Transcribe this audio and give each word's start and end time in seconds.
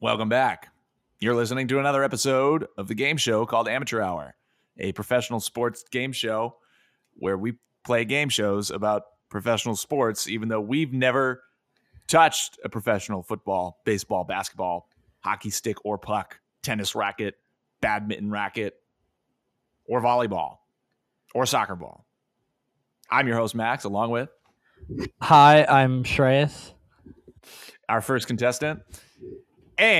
Welcome 0.00 0.28
back. 0.28 0.72
You're 1.20 1.34
listening 1.34 1.68
to 1.68 1.78
another 1.78 2.02
episode 2.02 2.66
of 2.76 2.88
the 2.88 2.94
game 2.94 3.16
show 3.16 3.46
called 3.46 3.68
Amateur 3.68 4.00
Hour, 4.00 4.34
a 4.78 4.92
professional 4.92 5.40
sports 5.40 5.84
game 5.90 6.12
show 6.12 6.56
where 7.14 7.38
we 7.38 7.54
play 7.84 8.04
game 8.04 8.28
shows 8.28 8.70
about 8.70 9.04
professional 9.28 9.76
sports, 9.76 10.28
even 10.28 10.48
though 10.48 10.60
we've 10.60 10.92
never 10.92 11.42
touched 12.08 12.58
a 12.64 12.68
professional 12.68 13.22
football, 13.22 13.80
baseball, 13.84 14.24
basketball, 14.24 14.88
hockey 15.20 15.50
stick 15.50 15.76
or 15.84 15.98
puck, 15.98 16.40
tennis 16.62 16.94
racket, 16.94 17.36
badminton 17.80 18.30
racket, 18.30 18.74
or 19.86 20.00
volleyball, 20.00 20.58
or 21.34 21.46
soccer 21.46 21.76
ball. 21.76 22.04
I'm 23.10 23.28
your 23.28 23.36
host, 23.36 23.54
Max, 23.54 23.84
along 23.84 24.10
with 24.10 24.28
Hi, 25.20 25.64
I'm 25.64 26.02
Shreyas. 26.02 26.72
Our 27.88 28.00
first 28.00 28.26
contestant. 28.26 28.80
And 29.78 29.98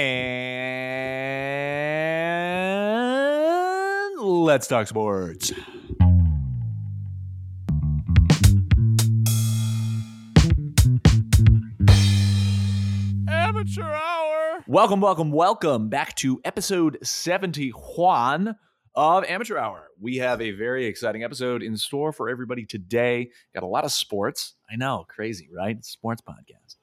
let's 4.18 4.66
talk 4.66 4.86
sports. 4.86 5.52
Amateur 13.28 13.82
Hour. 13.82 14.64
Welcome, 14.66 15.00
welcome, 15.00 15.30
welcome 15.30 15.88
back 15.88 16.14
to 16.16 16.40
episode 16.44 16.98
71 17.02 18.56
of 18.94 19.24
Amateur 19.24 19.58
Hour. 19.58 19.88
We 20.00 20.16
have 20.16 20.40
a 20.40 20.52
very 20.52 20.86
exciting 20.86 21.22
episode 21.22 21.62
in 21.62 21.76
store 21.76 22.12
for 22.12 22.28
everybody 22.30 22.64
today. 22.64 23.30
Got 23.54 23.62
a 23.62 23.66
lot 23.66 23.84
of 23.84 23.92
sports. 23.92 24.54
I 24.70 24.76
know, 24.76 25.04
crazy, 25.08 25.48
right? 25.54 25.84
Sports 25.84 26.22
podcast. 26.26 26.75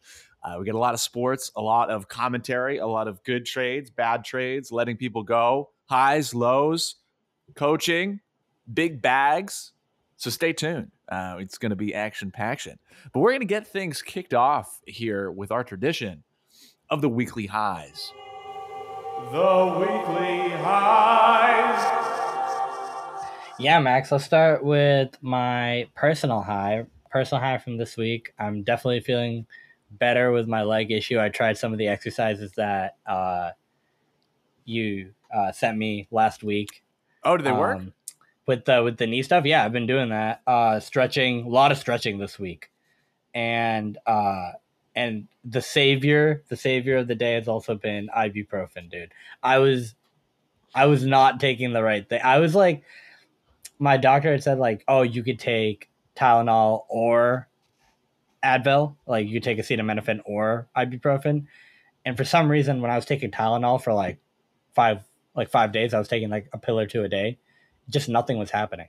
Uh, 0.43 0.57
we 0.59 0.65
get 0.65 0.75
a 0.75 0.79
lot 0.79 0.93
of 0.93 0.99
sports, 0.99 1.51
a 1.55 1.61
lot 1.61 1.89
of 1.89 2.07
commentary, 2.07 2.77
a 2.79 2.87
lot 2.87 3.07
of 3.07 3.23
good 3.23 3.45
trades, 3.45 3.89
bad 3.89 4.25
trades, 4.25 4.71
letting 4.71 4.97
people 4.97 5.23
go, 5.23 5.69
highs, 5.85 6.33
lows, 6.35 6.95
coaching, 7.55 8.19
big 8.73 9.01
bags. 9.01 9.71
So 10.17 10.29
stay 10.29 10.51
tuned. 10.53 10.91
Uh, 11.09 11.37
it's 11.39 11.57
going 11.57 11.69
to 11.69 11.75
be 11.75 11.93
action 11.93 12.31
paction. 12.31 12.77
But 13.13 13.19
we're 13.19 13.31
going 13.31 13.41
to 13.41 13.45
get 13.45 13.67
things 13.67 14.01
kicked 14.01 14.33
off 14.33 14.79
here 14.85 15.31
with 15.31 15.51
our 15.51 15.63
tradition 15.63 16.23
of 16.89 17.01
the 17.01 17.09
weekly 17.09 17.45
highs. 17.45 18.11
The 19.31 19.75
weekly 19.79 20.49
highs. 20.61 22.03
Yeah, 23.59 23.79
Max, 23.79 24.11
let's 24.11 24.25
start 24.25 24.63
with 24.63 25.17
my 25.21 25.87
personal 25.95 26.41
high. 26.41 26.85
Personal 27.09 27.41
high 27.41 27.59
from 27.59 27.77
this 27.77 27.95
week. 27.95 28.33
I'm 28.39 28.63
definitely 28.63 28.99
feeling 28.99 29.45
better 29.99 30.31
with 30.31 30.47
my 30.47 30.63
leg 30.63 30.91
issue. 30.91 31.19
I 31.19 31.29
tried 31.29 31.57
some 31.57 31.71
of 31.71 31.79
the 31.79 31.87
exercises 31.87 32.51
that 32.53 32.97
uh, 33.05 33.51
you 34.65 35.13
uh, 35.33 35.51
sent 35.51 35.77
me 35.77 36.07
last 36.11 36.43
week. 36.43 36.83
Oh, 37.23 37.37
do 37.37 37.43
they 37.43 37.51
work? 37.51 37.77
Um, 37.77 37.93
with 38.45 38.65
the 38.65 38.83
with 38.83 38.97
the 38.97 39.07
knee 39.07 39.23
stuff, 39.23 39.45
yeah, 39.45 39.63
I've 39.63 39.71
been 39.71 39.87
doing 39.87 40.09
that. 40.09 40.41
Uh, 40.45 40.79
stretching, 40.79 41.45
a 41.45 41.49
lot 41.49 41.71
of 41.71 41.77
stretching 41.77 42.17
this 42.17 42.37
week, 42.37 42.69
and 43.33 43.97
uh, 44.05 44.51
and 44.95 45.27
the 45.43 45.61
savior, 45.61 46.43
the 46.49 46.57
savior 46.57 46.97
of 46.97 47.07
the 47.07 47.15
day 47.15 47.33
has 47.33 47.47
also 47.47 47.75
been 47.75 48.09
ibuprofen, 48.15 48.89
dude. 48.89 49.11
I 49.41 49.59
was, 49.59 49.95
I 50.75 50.85
was 50.85 51.05
not 51.05 51.39
taking 51.39 51.73
the 51.73 51.83
right 51.83 52.07
thing. 52.07 52.21
I 52.23 52.39
was 52.39 52.53
like, 52.53 52.83
my 53.79 53.97
doctor 53.97 54.31
had 54.31 54.43
said 54.43 54.59
like, 54.59 54.83
oh, 54.87 55.01
you 55.01 55.23
could 55.23 55.39
take 55.39 55.89
Tylenol 56.15 56.83
or 56.89 57.47
Advil, 58.43 58.95
like 59.05 59.27
you 59.27 59.39
take 59.39 59.57
acetaminophen 59.57 60.21
or 60.25 60.67
ibuprofen, 60.75 61.45
and 62.05 62.17
for 62.17 62.25
some 62.25 62.49
reason, 62.49 62.81
when 62.81 62.91
I 62.91 62.95
was 62.95 63.05
taking 63.05 63.31
Tylenol 63.31 63.81
for 63.81 63.93
like 63.93 64.19
five 64.73 65.03
like 65.35 65.49
five 65.49 65.71
days, 65.71 65.93
I 65.93 65.99
was 65.99 66.07
taking 66.07 66.29
like 66.29 66.49
a 66.53 66.57
pill 66.57 66.79
or 66.79 66.85
two 66.85 67.03
a 67.03 67.09
day 67.09 67.37
just 67.89 68.09
nothing 68.09 68.37
was 68.37 68.51
happening. 68.51 68.87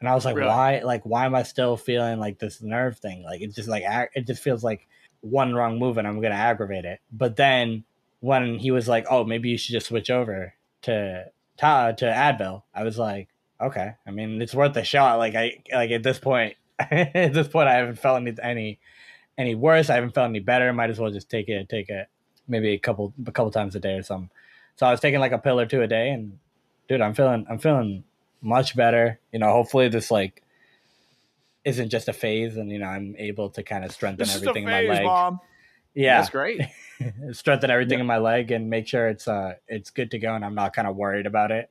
And 0.00 0.08
I 0.08 0.14
was 0.14 0.24
like, 0.24 0.36
Really? 0.36 0.48
why? 0.48 0.80
Like, 0.80 1.04
why 1.04 1.24
am 1.24 1.34
I 1.34 1.42
still 1.42 1.76
feeling 1.76 2.18
like 2.18 2.38
this 2.38 2.60
nerve 2.60 2.98
thing? 2.98 3.22
Like, 3.22 3.40
it's 3.40 3.54
just 3.54 3.68
like 3.68 3.82
it 4.14 4.26
just 4.26 4.42
feels 4.42 4.62
like 4.62 4.86
one 5.20 5.54
wrong 5.54 5.78
move 5.78 5.96
and 5.96 6.06
I'm 6.06 6.20
gonna 6.20 6.34
aggravate 6.34 6.84
it. 6.84 7.00
But 7.10 7.36
then 7.36 7.84
when 8.20 8.58
he 8.58 8.70
was 8.70 8.88
like, 8.88 9.06
oh, 9.10 9.24
maybe 9.24 9.48
you 9.48 9.58
should 9.58 9.72
just 9.72 9.86
switch 9.86 10.10
over 10.10 10.54
to 10.82 11.24
to, 11.58 11.94
to 11.96 12.04
Advil, 12.04 12.62
I 12.74 12.82
was 12.82 12.98
like, 12.98 13.28
okay. 13.60 13.94
I 14.06 14.10
mean, 14.10 14.42
it's 14.42 14.54
worth 14.54 14.76
a 14.76 14.84
shot. 14.84 15.18
Like, 15.18 15.34
I 15.34 15.62
like 15.72 15.90
at 15.90 16.02
this 16.02 16.18
point, 16.18 16.56
at 16.90 17.32
this 17.32 17.48
point, 17.48 17.68
I 17.68 17.74
haven't 17.74 17.96
felt 17.98 18.20
any 18.20 18.34
any 18.42 18.78
any 19.38 19.54
worse. 19.54 19.90
I 19.90 19.94
haven't 19.94 20.14
felt 20.14 20.28
any 20.28 20.40
better. 20.40 20.72
Might 20.72 20.90
as 20.90 20.98
well 20.98 21.10
just 21.10 21.30
take 21.30 21.48
it 21.48 21.68
take 21.68 21.88
it 21.88 22.08
maybe 22.48 22.70
a 22.74 22.78
couple 22.78 23.12
a 23.26 23.32
couple 23.32 23.50
times 23.50 23.74
a 23.74 23.80
day 23.80 23.94
or 23.94 24.02
something. 24.02 24.30
So 24.76 24.86
I 24.86 24.90
was 24.90 25.00
taking 25.00 25.20
like 25.20 25.32
a 25.32 25.38
pill 25.38 25.58
or 25.58 25.66
two 25.66 25.82
a 25.82 25.86
day, 25.86 26.10
and 26.10 26.38
dude, 26.88 27.00
I'm 27.00 27.14
feeling 27.14 27.46
I'm 27.48 27.58
feeling 27.58 28.04
much 28.42 28.76
better. 28.76 29.18
You 29.32 29.38
know, 29.38 29.50
hopefully 29.52 29.88
this 29.88 30.10
like 30.10 30.42
isn't 31.64 31.88
just 31.88 32.08
a 32.08 32.12
phase, 32.12 32.56
and 32.56 32.70
you 32.70 32.78
know 32.78 32.86
I'm 32.86 33.14
able 33.18 33.50
to 33.50 33.62
kind 33.62 33.84
of 33.84 33.92
strengthen 33.92 34.26
This 34.26 34.36
everything 34.36 34.64
in 34.64 34.70
my 34.70 34.82
leg. 34.82 35.04
mom. 35.04 35.40
Yeah, 35.94 36.18
That's 36.18 36.30
great. 36.30 36.60
strengthen 37.32 37.70
everything 37.70 38.00
in 38.00 38.06
my 38.06 38.18
leg 38.18 38.50
and 38.50 38.68
make 38.68 38.86
sure 38.86 39.08
it's 39.08 39.26
uh 39.26 39.54
it's 39.66 39.90
good 39.90 40.10
to 40.10 40.18
go, 40.18 40.34
and 40.34 40.44
I'm 40.44 40.54
not 40.54 40.74
kind 40.74 40.86
of 40.86 40.94
worried 40.96 41.26
about 41.26 41.50
it 41.52 41.70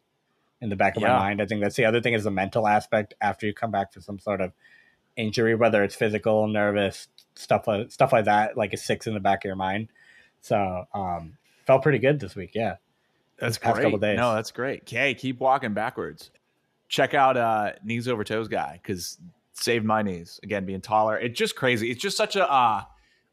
in 0.61 0.69
the 0.69 0.75
back 0.75 0.95
of 0.95 1.03
Yeah. 1.03 1.09
my 1.13 1.19
mind. 1.19 1.41
I 1.41 1.45
think 1.45 1.61
that's 1.61 1.75
the 1.75 1.85
other 1.85 2.01
thing 2.01 2.13
is 2.13 2.23
the 2.23 2.31
mental 2.31 2.67
aspect 2.67 3.13
after 3.21 3.45
you 3.45 3.53
come 3.53 3.69
back 3.71 3.93
from 3.93 4.01
some 4.01 4.17
sort 4.19 4.41
of 4.41 4.51
injury, 5.17 5.55
whether 5.55 5.83
it's 5.83 5.95
physical, 5.95 6.47
nervous, 6.47 7.07
stuff 7.35 7.67
like 7.67 7.91
stuff 7.91 8.13
like 8.13 8.25
that, 8.25 8.57
like 8.57 8.73
it 8.73 8.79
sticks 8.79 9.07
in 9.07 9.13
the 9.13 9.19
back 9.19 9.43
of 9.43 9.49
your 9.49 9.55
mind. 9.55 9.89
So 10.41 10.85
um 10.93 11.37
felt 11.65 11.83
pretty 11.83 11.99
good 11.99 12.19
this 12.19 12.35
week, 12.35 12.51
yeah. 12.53 12.75
That's 13.37 13.57
past 13.57 13.75
great. 13.75 13.83
couple 13.83 13.99
days. 13.99 14.17
No, 14.17 14.35
that's 14.35 14.51
great. 14.51 14.83
Okay, 14.83 15.13
keep 15.13 15.39
walking 15.39 15.73
backwards. 15.73 16.31
Check 16.87 17.13
out 17.13 17.37
uh 17.37 17.73
knees 17.83 18.07
over 18.07 18.23
toes 18.23 18.47
guy 18.47 18.79
because 18.81 19.17
saved 19.53 19.85
my 19.85 20.01
knees 20.01 20.39
again 20.43 20.65
being 20.65 20.81
taller. 20.81 21.17
It's 21.17 21.37
just 21.37 21.55
crazy. 21.55 21.89
It's 21.89 22.01
just 22.01 22.17
such 22.17 22.35
a. 22.35 22.51
uh 22.51 22.83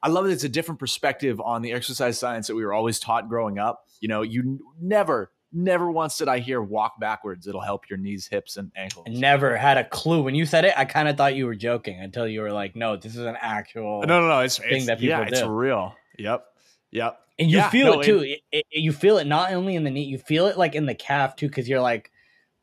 I 0.05 0.09
love 0.09 0.25
that 0.25 0.33
it's 0.33 0.43
a 0.43 0.49
different 0.49 0.81
perspective 0.81 1.41
on 1.41 1.63
the 1.63 1.73
exercise 1.73 2.19
science 2.19 2.49
that 2.49 2.57
we 2.57 2.65
were 2.65 2.73
always 2.73 2.99
taught 2.99 3.29
growing 3.29 3.61
up. 3.61 3.87
You 4.01 4.09
know, 4.09 4.23
you 4.23 4.59
never, 4.81 5.31
never 5.53 5.91
once 5.91 6.19
did 6.19 6.29
I 6.29 6.39
hear 6.39 6.61
walk 6.63 6.99
backwards. 6.99 7.47
It'll 7.47 7.61
help 7.61 7.89
your 7.91 7.99
knees, 7.99 8.27
hips, 8.27 8.57
and 8.57 8.73
ankles. 8.77 9.07
Never 9.09 9.57
had 9.57 9.79
a 9.79 9.85
clue. 9.85 10.23
When 10.23 10.35
you 10.35 10.47
said 10.47 10.65
it, 10.65 10.75
I 10.77 10.85
kind 10.85 11.09
of 11.09 11.17
thought 11.17 11.35
you 11.35 11.47
were 11.47 11.55
joking 11.55 12.01
until 12.01 12.27
you 12.27 12.41
were 12.41 12.53
like, 12.53 12.75
no, 12.77 12.97
this 12.97 13.17
is 13.17 13.25
an 13.25 13.37
actual 13.41 14.01
no, 14.01 14.21
no, 14.21 14.29
no. 14.29 14.41
It's, 14.41 14.59
thing 14.59 14.71
it's 14.73 14.87
that 14.87 14.99
people 14.99 15.21
yeah, 15.21 15.29
it's 15.29 15.43
real. 15.43 15.95
Yep, 16.19 16.45
yep. 16.91 17.21
And 17.39 17.51
you 17.51 17.59
Yeah, 17.59 17.71
feel 17.71 17.87
no, 17.95 18.01
it 18.01 18.05
too. 18.05 18.21
It, 18.21 18.41
it- 18.51 18.67
you 18.73 18.93
feel 18.93 19.19
it 19.19 19.27
not 19.27 19.53
only 19.53 19.75
in 19.77 19.85
the 19.85 19.91
knee, 19.91 20.05
you 20.05 20.19
feel 20.19 20.47
it 20.47 20.57
like 20.57 20.75
in 20.75 20.87
the 20.87 20.95
calf 20.95 21.37
too, 21.37 21.49
because 21.49 21.69
you're 21.69 21.81
like 21.81 22.11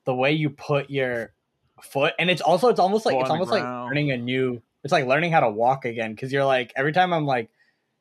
the 0.06 0.14
way 0.14 0.32
you 0.32 0.50
put 0.50 0.90
your 0.90 1.34
foot, 1.82 2.14
and 2.20 2.30
it's 2.30 2.42
also 2.42 2.70
it's 2.70 2.80
almost 2.80 3.06
like 3.06 3.16
it's 3.16 3.30
almost 3.30 3.52
like 3.52 3.64
learning 3.64 4.12
a 4.12 4.18
new. 4.18 4.62
It's 4.84 4.92
like 4.92 5.06
learning 5.06 5.32
how 5.32 5.42
to 5.42 5.50
walk 5.50 5.86
again, 5.86 6.14
because 6.14 6.32
you're 6.32 6.46
like 6.46 6.72
every 6.76 6.94
time 6.94 7.14
I'm 7.14 7.26
like, 7.26 7.50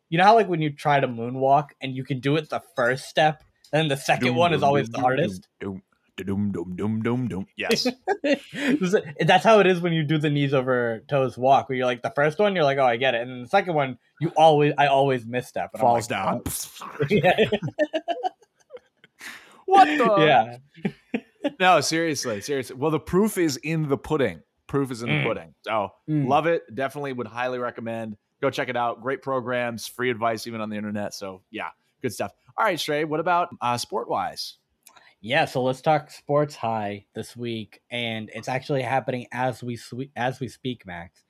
you 0.08 0.18
know 0.18 0.24
how 0.24 0.34
like 0.34 0.48
when 0.48 0.62
you 0.62 0.70
try 0.70 1.00
to 1.00 1.08
moonwalk 1.08 1.70
and 1.80 1.94
you 1.94 2.04
can 2.04 2.20
do 2.20 2.36
it 2.36 2.48
the 2.50 2.62
first 2.76 3.08
step, 3.08 3.42
and 3.72 3.90
the 3.90 3.96
second 3.96 4.34
one 4.34 4.54
is 4.54 4.62
always 4.62 4.88
the 4.88 4.98
hardest. 5.00 5.48
Doom, 5.60 5.82
doom, 6.16 6.52
doom, 6.52 7.02
doom, 7.02 7.28
doom. 7.28 7.46
Yes. 7.56 7.86
That's 9.20 9.44
how 9.44 9.60
it 9.60 9.66
is 9.66 9.80
when 9.80 9.92
you 9.92 10.02
do 10.02 10.18
the 10.18 10.30
knees 10.30 10.52
over 10.54 11.04
toes 11.08 11.38
walk. 11.38 11.68
Where 11.68 11.76
you're 11.78 11.86
like 11.86 12.02
the 12.02 12.10
first 12.14 12.38
one, 12.38 12.54
you're 12.54 12.64
like, 12.64 12.78
oh, 12.78 12.84
I 12.86 12.96
get 12.96 13.14
it, 13.14 13.22
and 13.22 13.30
then 13.30 13.42
the 13.42 13.48
second 13.48 13.74
one, 13.74 13.98
you 14.20 14.30
always, 14.36 14.72
I 14.78 14.86
always 14.88 15.24
misstep. 15.26 15.70
And 15.74 15.80
Falls 15.80 16.10
like, 16.10 16.24
down. 16.24 16.42
"Oh." 16.46 17.06
what 19.66 19.86
the? 19.86 20.14
yeah. 20.26 20.56
No, 21.60 21.80
seriously, 21.80 22.40
seriously. 22.40 22.76
Well, 22.76 22.90
the 22.90 23.00
proof 23.00 23.38
is 23.38 23.56
in 23.58 23.88
the 23.88 23.96
pudding. 23.98 24.42
Proof 24.66 24.90
is 24.90 25.02
in 25.02 25.08
Mm. 25.08 25.22
the 25.22 25.28
pudding. 25.28 25.54
So 25.62 25.92
Mm. 26.08 26.26
love 26.28 26.46
it. 26.46 26.62
Definitely 26.74 27.12
would 27.12 27.26
highly 27.26 27.58
recommend. 27.58 28.16
Go 28.40 28.50
check 28.50 28.68
it 28.68 28.76
out. 28.76 29.00
Great 29.02 29.22
programs, 29.22 29.86
free 29.86 30.10
advice 30.10 30.46
even 30.46 30.60
on 30.60 30.68
the 30.70 30.76
internet. 30.76 31.14
So 31.14 31.42
yeah, 31.50 31.68
good 32.02 32.12
stuff. 32.12 32.32
All 32.56 32.64
right, 32.64 32.78
Shrey, 32.78 33.04
what 33.06 33.20
about 33.20 33.48
uh, 33.60 33.76
sport 33.78 34.08
wise? 34.08 34.54
Yeah, 35.20 35.46
so 35.46 35.62
let's 35.62 35.80
talk 35.80 36.10
sports 36.10 36.54
high 36.54 37.06
this 37.14 37.36
week, 37.36 37.80
and 37.90 38.30
it's 38.34 38.48
actually 38.48 38.82
happening 38.82 39.26
as 39.32 39.62
we 39.62 39.76
swe- 39.76 40.10
as 40.16 40.38
we 40.40 40.48
speak, 40.48 40.86
Max. 40.86 41.24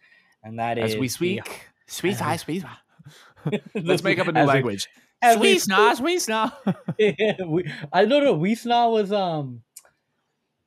And 0.44 0.58
that 0.58 0.78
is 0.78 0.92
As 0.94 0.98
we 0.98 1.06
the- 1.08 1.12
speak, 1.12 1.68
sweet 1.86 2.16
high, 2.20 2.36
sweet. 2.36 2.64
Let's 3.74 4.02
make 4.02 4.18
up 4.18 4.28
a 4.28 4.32
new 4.32 4.40
as 4.40 4.46
we- 4.46 4.52
language. 4.52 4.88
we 5.22 5.34
Sweet 5.34 5.62
sna, 5.62 5.96
sweet 5.96 6.20
sna. 6.20 7.46
we, 7.48 7.72
I 7.92 8.04
don't 8.04 8.24
know. 8.24 8.36
Weesnaw 8.36 8.92
was 8.92 9.10
um. 9.12 9.62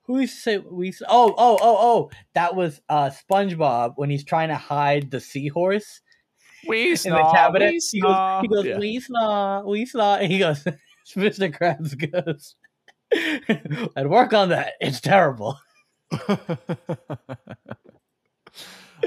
Who 0.06 0.20
used 0.20 0.36
to 0.36 0.42
say 0.42 0.58
we? 0.58 0.92
Oh, 1.08 1.34
oh, 1.38 1.58
oh, 1.62 1.78
oh! 1.80 2.12
That 2.34 2.56
was 2.56 2.82
uh 2.90 3.12
SpongeBob 3.12 3.94
when 3.96 4.10
he's 4.10 4.24
trying 4.26 4.50
to 4.50 4.56
hide 4.56 5.12
the 5.12 5.20
seahorse 5.22 6.02
We 6.68 6.84
in 6.88 6.92
the 6.92 6.98
sna, 6.98 7.32
cabinet. 7.34 7.72
we 7.72 7.80
He 7.92 8.02
goes, 8.02 8.12
sna. 8.12 8.42
he 8.42 8.48
goes, 8.48 8.66
Yeah. 8.66 8.78
Weesnaw, 8.78 9.64
Weesnaw, 9.66 10.22
and 10.22 10.32
he 10.32 10.40
goes, 10.40 10.64
Mr. 11.16 11.52
Krabs 11.54 12.12
goes, 12.12 12.56
I'd 13.96 14.08
work 14.08 14.34
on 14.34 14.50
that. 14.50 14.74
It's 14.80 15.02
terrible. 15.02 15.58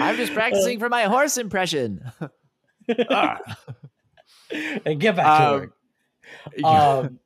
I'm 0.00 0.16
just 0.16 0.34
practicing 0.34 0.78
for 0.78 0.88
my 0.88 1.04
horse 1.04 1.38
impression. 1.38 2.04
Ah. 3.10 3.38
And 4.84 5.00
get 5.00 5.16
back 5.16 5.38
to 5.40 5.46
Um, 5.46 5.60
work. 5.60 5.72
Um, 6.64 7.18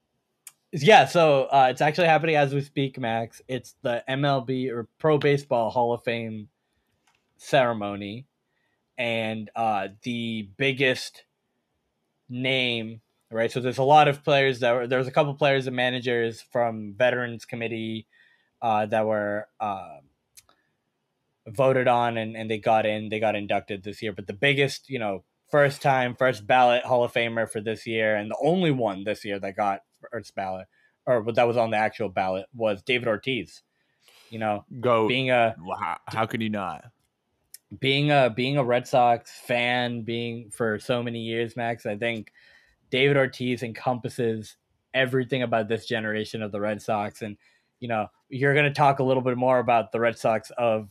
yeah, 0.72 1.06
so 1.06 1.44
uh, 1.44 1.69
it's 1.70 1.81
actually 1.81 2.08
happening 2.08 2.36
as 2.36 2.52
we 2.54 2.60
speak, 2.60 2.98
Max. 2.98 3.40
It's 3.48 3.74
the 3.82 4.04
MLB 4.08 4.70
or 4.70 4.86
Pro 4.98 5.19
Baseball 5.19 5.70
Hall 5.70 5.92
of 5.94 6.04
Fame 6.04 6.48
ceremony, 7.38 8.26
and 8.98 9.50
uh, 9.54 9.88
the 10.02 10.50
biggest 10.56 11.24
name, 12.28 13.00
right? 13.30 13.50
So 13.50 13.60
there's 13.60 13.78
a 13.78 13.84
lot 13.84 14.08
of 14.08 14.24
players 14.24 14.60
that 14.60 14.72
were 14.74 14.86
there's 14.86 15.06
a 15.06 15.12
couple 15.12 15.32
players 15.34 15.66
and 15.66 15.76
managers 15.76 16.42
from 16.42 16.94
Veterans 16.98 17.44
Committee 17.44 18.06
uh, 18.60 18.86
that 18.86 19.06
were 19.06 19.46
uh, 19.60 19.98
voted 21.46 21.88
on 21.88 22.18
and, 22.18 22.36
and 22.36 22.50
they 22.50 22.58
got 22.58 22.84
in, 22.84 23.08
they 23.08 23.20
got 23.20 23.36
inducted 23.36 23.84
this 23.84 24.02
year. 24.02 24.12
But 24.12 24.26
the 24.26 24.32
biggest, 24.32 24.90
you 24.90 24.98
know, 24.98 25.24
first 25.50 25.80
time, 25.80 26.16
first 26.16 26.46
ballot 26.46 26.84
Hall 26.84 27.04
of 27.04 27.12
Famer 27.12 27.50
for 27.50 27.60
this 27.60 27.86
year, 27.86 28.16
and 28.16 28.30
the 28.30 28.38
only 28.42 28.72
one 28.72 29.04
this 29.04 29.24
year 29.24 29.38
that 29.38 29.56
got 29.56 29.82
first 30.10 30.34
ballot 30.34 30.66
or 31.06 31.24
that 31.32 31.46
was 31.46 31.56
on 31.56 31.70
the 31.70 31.76
actual 31.76 32.08
ballot 32.08 32.46
was 32.54 32.82
David 32.82 33.08
Ortiz. 33.08 33.62
You 34.30 34.38
know, 34.38 34.66
Go. 34.80 35.08
being 35.08 35.30
a 35.30 35.56
how, 35.80 35.96
how 36.06 36.26
could 36.26 36.42
you 36.42 36.50
not? 36.50 36.84
Being 37.81 38.11
a 38.11 38.31
being 38.35 38.56
a 38.56 38.65
Red 38.65 38.87
Sox 38.87 39.31
fan, 39.31 40.03
being 40.03 40.50
for 40.50 40.79
so 40.79 41.03
many 41.03 41.20
years, 41.20 41.56
Max, 41.56 41.87
I 41.87 41.97
think 41.97 42.32
David 42.91 43.17
Ortiz 43.17 43.62
encompasses 43.62 44.56
everything 44.94 45.43
about 45.43 45.69
this 45.69 45.87
generation 45.87 46.43
of 46.43 46.53
the 46.53 46.61
Red 46.61 46.81
Sox. 46.81 47.23
And 47.23 47.37
you 47.81 47.88
know, 47.88 48.06
you're 48.29 48.55
going 48.55 48.67
to 48.67 48.75
talk 48.75 48.99
a 48.99 49.05
little 49.05 49.23
bit 49.23 49.37
more 49.37 49.59
about 49.59 49.93
the 49.93 50.00
Red 50.00 50.19
Sox 50.19 50.50
of 50.56 50.88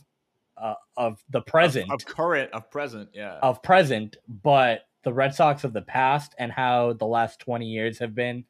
uh, 0.57 0.75
of 0.95 1.23
the 1.29 1.41
present, 1.41 1.91
Of, 1.91 2.01
of 2.01 2.05
current, 2.05 2.51
of 2.51 2.69
present, 2.71 3.09
yeah. 3.13 3.37
of 3.41 3.61
present, 3.61 4.17
but 4.27 4.81
the 5.03 5.13
Red 5.13 5.33
Sox 5.33 5.63
of 5.63 5.73
the 5.73 5.81
past 5.81 6.33
and 6.39 6.51
how 6.51 6.93
the 6.93 7.05
last 7.05 7.39
20 7.39 7.65
years 7.67 7.99
have 7.99 8.15
been 8.15 8.43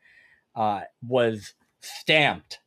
uh, 0.55 0.81
was 1.05 1.53
stamped 1.81 2.59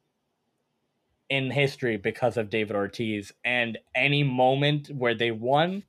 in 1.31 1.51
history 1.51 1.97
because 1.97 2.37
of 2.37 2.51
David 2.51 2.77
Ortiz. 2.77 3.33
And 3.45 3.79
any 3.95 4.23
moment 4.23 4.89
where 4.89 5.15
they 5.15 5.31
won, 5.31 5.85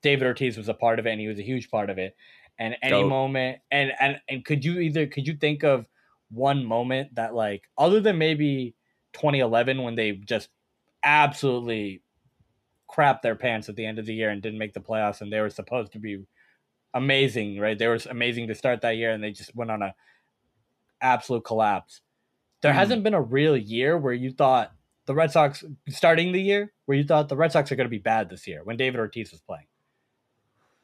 David 0.00 0.26
Ortiz 0.26 0.56
was 0.56 0.68
a 0.68 0.74
part 0.74 0.98
of 0.98 1.06
it 1.06 1.10
and 1.10 1.20
he 1.20 1.28
was 1.28 1.38
a 1.38 1.44
huge 1.44 1.70
part 1.70 1.90
of 1.90 1.98
it. 1.98 2.16
And 2.58 2.76
any 2.82 3.00
Dope. 3.00 3.08
moment 3.08 3.58
and, 3.70 3.92
and 3.98 4.20
and 4.28 4.44
could 4.44 4.64
you 4.64 4.80
either 4.80 5.06
could 5.06 5.26
you 5.26 5.34
think 5.34 5.64
of 5.64 5.86
one 6.30 6.64
moment 6.64 7.14
that 7.14 7.34
like 7.34 7.62
other 7.78 8.00
than 8.00 8.18
maybe 8.18 8.74
2011 9.14 9.82
when 9.82 9.94
they 9.94 10.12
just 10.12 10.50
absolutely 11.02 12.02
crapped 12.88 13.22
their 13.22 13.34
pants 13.34 13.68
at 13.68 13.76
the 13.76 13.86
end 13.86 13.98
of 13.98 14.04
the 14.04 14.14
year 14.14 14.28
and 14.28 14.42
didn't 14.42 14.58
make 14.58 14.74
the 14.74 14.80
playoffs 14.80 15.22
and 15.22 15.32
they 15.32 15.40
were 15.40 15.48
supposed 15.48 15.92
to 15.92 15.98
be 15.98 16.22
amazing, 16.92 17.58
right? 17.58 17.78
They 17.78 17.86
were 17.86 17.98
amazing 18.10 18.48
to 18.48 18.54
start 18.54 18.82
that 18.82 18.96
year 18.96 19.10
and 19.10 19.24
they 19.24 19.30
just 19.30 19.54
went 19.54 19.70
on 19.70 19.80
a 19.80 19.94
absolute 21.00 21.44
collapse. 21.44 22.02
There 22.62 22.72
Hmm. 22.72 22.78
hasn't 22.78 23.02
been 23.04 23.14
a 23.14 23.20
real 23.22 23.56
year 23.56 23.96
where 23.96 24.12
you 24.12 24.30
thought 24.32 24.72
the 25.06 25.14
Red 25.14 25.30
Sox 25.32 25.64
starting 25.88 26.32
the 26.32 26.40
year 26.42 26.72
where 26.86 26.96
you 26.98 27.04
thought 27.04 27.28
the 27.28 27.36
Red 27.36 27.52
Sox 27.52 27.70
are 27.72 27.76
going 27.76 27.86
to 27.86 27.90
be 27.90 27.98
bad 27.98 28.28
this 28.28 28.46
year 28.46 28.62
when 28.64 28.76
David 28.76 29.00
Ortiz 29.00 29.30
was 29.32 29.40
playing. 29.40 29.66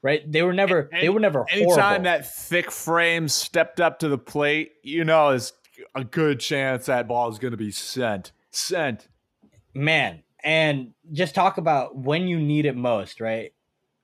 Right? 0.02 0.31
They 0.31 0.43
were 0.43 0.52
never 0.52 0.88
Any- 0.93 1.02
they 1.02 1.08
were 1.08 1.20
never 1.20 1.46
Anytime 1.50 1.76
horrible. 1.78 2.05
that 2.05 2.32
thick 2.32 2.70
frame 2.70 3.28
stepped 3.28 3.81
up 3.81 3.99
to 4.00 4.08
the 4.08 4.19
plate, 4.19 4.73
you 4.82 5.05
know, 5.05 5.31
there's 5.31 5.52
a 5.94 6.05
good 6.05 6.40
chance 6.40 6.87
that 6.87 7.06
ball 7.08 7.28
is 7.31 7.38
going 7.38 7.50
to 7.52 7.56
be 7.56 7.70
sent. 7.70 8.32
Sent. 8.50 9.08
man 9.75 10.22
and 10.43 10.93
just 11.12 11.34
talk 11.34 11.58
about 11.58 11.94
when 11.96 12.26
you 12.29 12.38
need 12.38 12.64
it 12.64 12.75
most 12.75 13.20
right 13.20 13.52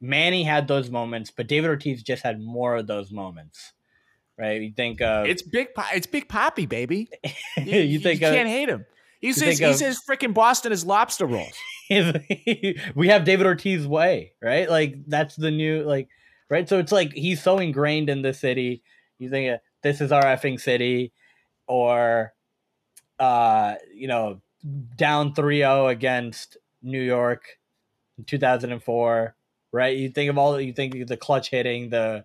manny 0.02 0.42
had 0.42 0.68
those 0.68 0.90
moments 0.90 1.30
but 1.30 1.46
david 1.48 1.70
ortiz 1.70 2.02
just 2.02 2.22
had 2.22 2.38
more 2.38 2.76
of 2.76 2.86
those 2.86 3.10
moments 3.10 3.72
right 4.38 4.61
you 4.61 4.73
think 4.73 5.00
of 5.00 5.26
It's 5.26 5.43
big. 5.43 5.75
Po- 5.75 5.84
It's 5.94 6.06
Big 6.06 6.29
Poppy, 6.29 6.67
baby. 6.67 7.08
you, 7.56 7.99
think 7.99 8.20
you 8.20 8.26
of, 8.29 8.34
can't 8.34 8.49
hate 8.49 8.69
him. 8.69 8.87
He 9.20 9.32
says 9.32 9.58
he 9.58 9.64
of- 9.64 9.76
says 9.76 10.00
freaking 10.08 10.34
Boston 10.34 10.73
is 10.73 10.84
lobster 10.84 11.26
rolls. 11.26 11.55
we 12.94 13.08
have 13.08 13.25
david 13.25 13.44
ortiz 13.44 13.87
way 13.87 14.32
right 14.40 14.70
like 14.70 14.94
that's 15.08 15.37
the 15.37 15.50
new 15.50 15.82
like 15.82 16.08
right 16.49 16.67
so 16.69 16.79
it's 16.79 16.93
like 16.93 17.12
he's 17.12 17.43
so 17.43 17.58
ingrained 17.58 18.08
in 18.08 18.23
the 18.23 18.32
city 18.32 18.82
you 19.19 19.29
think 19.29 19.61
this 19.82 20.00
is 20.00 20.11
our 20.11 20.23
effing 20.23 20.58
city 20.58 21.12
or 21.67 22.32
uh 23.19 23.75
you 23.93 24.08
know 24.08 24.40
down 24.96 25.35
3-0 25.35 25.90
against 25.90 26.56
new 26.82 27.02
york 27.02 27.58
in 28.17 28.25
2004 28.25 29.35
right 29.73 29.96
you 29.96 30.08
think 30.08 30.31
of 30.31 30.38
all 30.38 30.58
you 30.58 30.73
think 30.73 31.06
the 31.06 31.17
clutch 31.17 31.50
hitting 31.50 31.90
the 31.90 32.25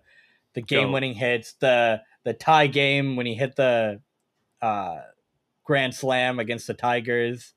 the 0.60 0.76
game 0.76 0.92
winning 0.92 1.14
hits 1.14 1.54
the 1.54 2.00
the 2.24 2.32
tie 2.32 2.66
game 2.66 3.16
when 3.16 3.26
he 3.26 3.34
hit 3.34 3.56
the 3.56 4.00
uh 4.60 4.98
grand 5.64 5.94
slam 5.94 6.38
against 6.38 6.66
the 6.66 6.74
tigers 6.74 7.54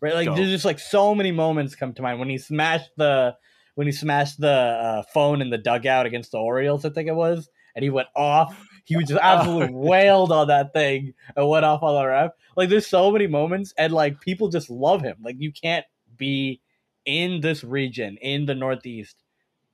right? 0.00 0.14
Like 0.14 0.26
Dope. 0.26 0.36
there's 0.36 0.50
just 0.50 0.64
like 0.64 0.78
so 0.78 1.14
many 1.14 1.32
moments 1.32 1.74
come 1.74 1.92
to 1.94 2.02
mind. 2.02 2.20
When 2.20 2.28
he 2.28 2.38
smashed 2.38 2.90
the 2.96 3.36
when 3.74 3.86
he 3.86 3.92
smashed 3.92 4.40
the 4.40 4.48
uh, 4.48 5.02
phone 5.14 5.40
in 5.40 5.50
the 5.50 5.58
dugout 5.58 6.06
against 6.06 6.32
the 6.32 6.38
orioles 6.38 6.84
i 6.84 6.90
think 6.90 7.08
it 7.08 7.14
was 7.14 7.48
and 7.74 7.82
he 7.82 7.90
went 7.90 8.08
off. 8.16 8.68
He 8.84 8.96
was 8.96 9.08
just 9.08 9.20
absolutely 9.22 9.74
wailed 9.74 10.32
on 10.32 10.48
that 10.48 10.72
thing 10.72 11.14
and 11.36 11.48
went 11.48 11.64
off 11.64 11.82
on 11.82 11.94
the 11.94 12.06
ref. 12.06 12.32
Like 12.56 12.68
there's 12.68 12.86
so 12.86 13.10
many 13.10 13.26
moments 13.26 13.72
and 13.78 13.92
like 13.92 14.20
people 14.20 14.48
just 14.48 14.70
love 14.70 15.02
him. 15.02 15.16
Like 15.22 15.36
you 15.38 15.52
can't 15.52 15.86
be 16.16 16.60
in 17.04 17.40
this 17.40 17.64
region 17.64 18.18
in 18.20 18.46
the 18.46 18.54
northeast 18.54 19.16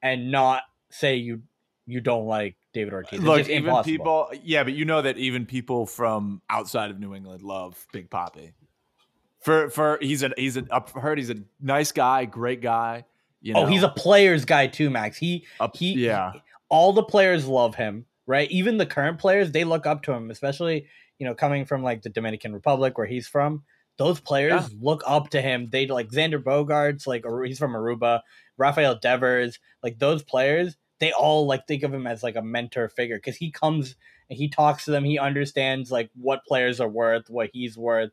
and 0.02 0.30
not 0.30 0.62
say 0.90 1.16
you 1.16 1.42
you 1.86 2.00
don't 2.00 2.26
like 2.26 2.56
david 2.76 2.92
ortiz 2.94 3.18
It's 3.18 3.22
Look, 3.26 3.40
even 3.48 3.64
impossible. 3.64 3.82
people, 3.84 4.30
yeah, 4.44 4.62
but 4.62 4.74
you 4.74 4.84
know 4.84 5.02
that 5.02 5.16
even 5.18 5.46
people 5.46 5.86
from 5.86 6.40
outside 6.50 6.90
of 6.92 7.00
New 7.00 7.14
England 7.14 7.42
love 7.42 7.86
Big 7.92 8.08
Poppy. 8.10 8.52
For 9.40 9.70
for 9.70 9.98
he's 10.00 10.22
a 10.22 10.30
he's 10.36 10.56
a 10.56 10.64
I've 10.70 10.88
heard 10.90 11.18
he's 11.18 11.30
a 11.30 11.36
nice 11.60 11.92
guy, 11.92 12.24
great 12.24 12.60
guy. 12.60 13.04
You 13.40 13.54
know, 13.54 13.60
oh 13.62 13.66
he's 13.66 13.82
a 13.82 13.88
players 13.88 14.44
guy 14.44 14.66
too 14.66 14.90
max 14.90 15.16
he 15.16 15.46
a- 15.60 15.70
he 15.74 15.92
yeah. 16.06 16.32
all 16.68 16.92
the 16.92 17.02
players 17.04 17.46
love 17.46 17.74
him, 17.76 18.06
right? 18.26 18.50
Even 18.50 18.76
the 18.76 18.86
current 18.86 19.18
players, 19.18 19.52
they 19.52 19.64
look 19.64 19.86
up 19.86 20.02
to 20.04 20.12
him, 20.12 20.30
especially, 20.30 20.86
you 21.18 21.26
know, 21.26 21.34
coming 21.34 21.64
from 21.64 21.82
like 21.82 22.02
the 22.02 22.10
Dominican 22.10 22.52
Republic 22.52 22.98
where 22.98 23.06
he's 23.06 23.28
from. 23.28 23.62
Those 23.98 24.20
players 24.20 24.62
Yeah. 24.72 24.78
look 24.80 25.02
up 25.06 25.30
to 25.30 25.40
him. 25.40 25.68
They 25.70 25.86
like 25.86 26.08
Xander 26.10 26.42
Bogaerts, 26.42 27.06
like 27.06 27.24
he's 27.46 27.58
from 27.58 27.72
Aruba, 27.72 28.20
Rafael 28.58 28.98
Devers, 28.98 29.58
like 29.82 29.98
those 29.98 30.22
players, 30.24 30.76
they 30.98 31.12
all 31.12 31.46
like 31.46 31.66
think 31.66 31.82
of 31.82 31.92
him 31.92 32.06
as 32.06 32.22
like 32.22 32.36
a 32.36 32.42
mentor 32.42 32.88
figure 32.88 33.16
because 33.16 33.36
he 33.36 33.50
comes 33.50 33.96
and 34.30 34.38
he 34.38 34.48
talks 34.48 34.84
to 34.86 34.90
them. 34.90 35.04
He 35.04 35.18
understands 35.18 35.90
like 35.90 36.10
what 36.14 36.44
players 36.46 36.80
are 36.80 36.88
worth, 36.88 37.28
what 37.28 37.50
he's 37.52 37.76
worth. 37.76 38.10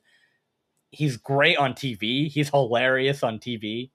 He's 0.92 1.18
great 1.18 1.58
on 1.58 1.74
TV. 1.74 2.30
He's 2.30 2.50
hilarious 2.50 3.24
on 3.24 3.40
TV. 3.40 3.92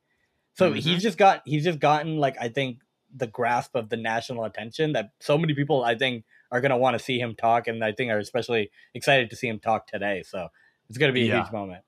So 0.54 0.73
Mhm. 0.73 0.78
he's 0.80 1.02
just 1.02 1.18
got 1.18 1.42
he's 1.45 1.64
just 1.64 1.78
gotten 1.78 2.16
like 2.18 2.37
I 2.40 2.49
think 2.49 2.80
the 3.14 3.26
grasp 3.28 3.75
of 3.75 3.88
the 3.88 3.97
national 3.97 4.45
attention 4.45 4.92
that 4.95 5.11
so 5.21 5.38
many 5.38 5.54
people 5.54 5.85
I 5.85 5.97
think 5.97 6.25
are 6.50 6.61
gonna 6.61 6.76
want 6.78 6.95
to 6.99 7.04
see 7.04 7.18
him 7.21 7.35
talk, 7.37 7.68
and 7.68 7.85
I 7.85 7.92
think 7.92 8.11
are 8.11 8.18
especially 8.18 8.71
excited 8.95 9.30
to 9.30 9.37
see 9.37 9.49
him 9.49 9.61
talk 9.61 9.87
today. 9.87 10.23
So 10.25 10.49
it's 10.88 10.99
gonna 10.99 11.12
be 11.12 11.23
a 11.23 11.26
Yeah. 11.26 11.42
huge 11.42 11.52
moment. 11.52 11.85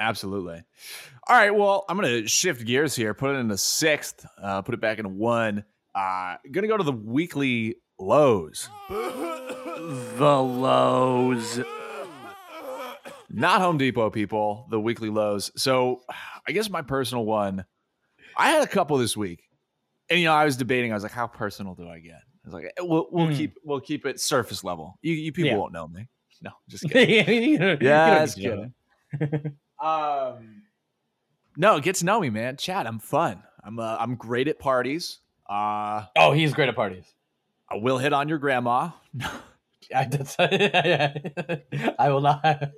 Absolutely. 0.00 0.62
All 1.26 1.36
right. 1.36 1.50
Well, 1.50 1.84
I'm 1.88 1.98
going 1.98 2.22
to 2.22 2.28
shift 2.28 2.64
gears 2.64 2.94
here, 2.94 3.14
put 3.14 3.34
it 3.34 3.38
in 3.40 3.48
the 3.48 3.58
sixth, 3.58 4.24
uh, 4.40 4.62
put 4.62 4.72
it 4.74 4.80
back 4.80 5.00
in 5.00 5.18
one. 5.18 5.64
Uh, 5.98 6.36
going 6.52 6.62
to 6.62 6.68
go 6.68 6.76
to 6.76 6.84
the 6.84 6.92
weekly 6.92 7.76
lows. 7.98 8.68
the 8.88 10.42
lows. 10.42 11.60
Not 13.30 13.60
Home 13.60 13.78
Depot, 13.78 14.08
people, 14.10 14.66
the 14.70 14.80
weekly 14.80 15.10
lows. 15.10 15.50
So 15.56 16.00
I 16.46 16.52
guess 16.52 16.70
my 16.70 16.82
personal 16.82 17.24
one, 17.24 17.64
I 18.36 18.50
had 18.50 18.62
a 18.62 18.66
couple 18.66 18.96
this 18.98 19.16
week. 19.16 19.40
And, 20.08 20.18
you 20.20 20.24
know, 20.26 20.32
I 20.34 20.44
was 20.44 20.56
debating, 20.56 20.92
I 20.92 20.94
was 20.94 21.02
like, 21.02 21.12
how 21.12 21.26
personal 21.26 21.74
do 21.74 21.88
I 21.88 21.98
get? 21.98 22.14
I 22.14 22.46
was 22.46 22.54
like, 22.54 22.64
eh, 22.66 22.80
we'll, 22.80 23.08
we'll 23.10 23.26
Hmm. 23.26 23.34
keep 23.34 23.54
we'll 23.64 23.80
keep 23.80 24.06
it 24.06 24.20
surface 24.20 24.64
level. 24.64 24.98
You, 25.02 25.12
you 25.14 25.32
people 25.32 25.50
Yeah. 25.50 25.56
won't 25.56 25.72
know 25.72 25.86
me. 25.88 26.08
No, 26.40 26.50
just 26.68 26.84
kidding. 26.90 27.42
you 27.52 27.58
don't- 27.58 27.82
Yeah, 27.82 28.20
just 28.24 28.38
know. 28.38 28.70
kidding. 29.20 29.56
Um, 29.80 30.62
no, 31.56 31.78
get 31.80 31.96
to 31.96 32.04
know 32.04 32.18
me, 32.20 32.30
man. 32.30 32.56
Chad, 32.56 32.86
I'm 32.86 32.98
fun. 32.98 33.42
I'm 33.62 33.78
uh, 33.78 33.96
I'm 34.00 34.16
great 34.16 34.48
at 34.48 34.58
parties. 34.58 35.20
Uh, 35.48 36.04
Oh, 36.16 36.32
he's 36.32 36.52
great 36.54 36.68
at 36.68 36.76
parties. 36.76 37.04
I 37.70 37.76
will 37.76 37.98
hit 37.98 38.12
on 38.12 38.28
your 38.28 38.38
grandma. 38.38 38.90
I, 39.94 40.04
that's, 40.04 40.36
I 40.38 42.08
will 42.10 42.20
not. 42.20 42.42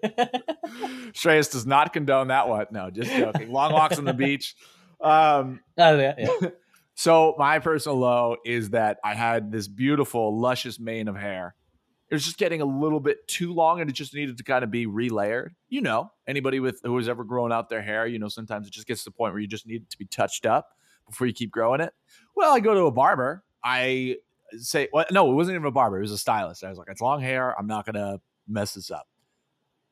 Shreyas 1.12 1.50
does 1.50 1.66
not 1.66 1.92
condone 1.92 2.28
that 2.28 2.48
one. 2.48 2.66
No, 2.70 2.90
just 2.90 3.10
joking. 3.10 3.50
Long 3.50 3.72
walks 3.72 3.98
on 3.98 4.04
the 4.04 4.14
beach. 4.14 4.54
Um, 5.00 5.60
Oh, 5.78 5.98
yeah, 5.98 6.14
yeah. 6.18 6.50
so 6.94 7.34
my 7.38 7.58
personal 7.58 7.98
low 7.98 8.36
is 8.44 8.70
that 8.70 8.98
I 9.04 9.14
had 9.14 9.50
this 9.50 9.66
beautiful, 9.66 10.38
luscious 10.38 10.78
mane 10.78 11.08
of 11.08 11.16
hair. 11.16 11.54
It 12.10 12.14
was 12.14 12.24
just 12.24 12.38
getting 12.38 12.60
a 12.60 12.64
little 12.64 13.00
bit 13.00 13.26
too 13.28 13.52
long, 13.54 13.80
and 13.80 13.88
it 13.88 13.92
just 13.94 14.14
needed 14.14 14.36
to 14.38 14.44
kind 14.44 14.62
of 14.64 14.70
be 14.70 14.86
relayered. 14.86 15.50
You 15.68 15.80
know, 15.80 16.10
anybody 16.26 16.60
with 16.60 16.80
who 16.84 16.96
has 16.96 17.08
ever 17.08 17.24
grown 17.24 17.50
out 17.52 17.68
their 17.68 17.82
hair, 17.82 18.06
you 18.06 18.18
know, 18.18 18.28
sometimes 18.28 18.66
it 18.66 18.72
just 18.72 18.86
gets 18.86 19.04
to 19.04 19.10
the 19.10 19.14
point 19.16 19.32
where 19.32 19.40
you 19.40 19.46
just 19.48 19.66
need 19.66 19.82
it 19.82 19.90
to 19.90 19.98
be 19.98 20.06
touched 20.06 20.44
up 20.44 20.68
before 21.10 21.26
you 21.26 21.32
keep 21.32 21.50
growing 21.50 21.80
it. 21.80 21.92
Well, 22.34 22.54
I 22.54 22.60
go 22.60 22.74
to 22.74 22.82
a 22.86 22.90
barber. 22.90 23.44
I 23.62 24.16
say, 24.56 24.88
well, 24.92 25.04
no, 25.10 25.30
it 25.30 25.34
wasn't 25.34 25.56
even 25.56 25.66
a 25.66 25.70
barber. 25.70 25.98
It 25.98 26.02
was 26.02 26.12
a 26.12 26.18
stylist. 26.18 26.64
I 26.64 26.68
was 26.70 26.78
like, 26.78 26.88
it's 26.88 27.00
long 27.00 27.20
hair. 27.20 27.54
I'm 27.58 27.66
not 27.66 27.84
gonna 27.86 28.20
mess 28.48 28.74
this 28.74 28.90
up. 28.90 29.06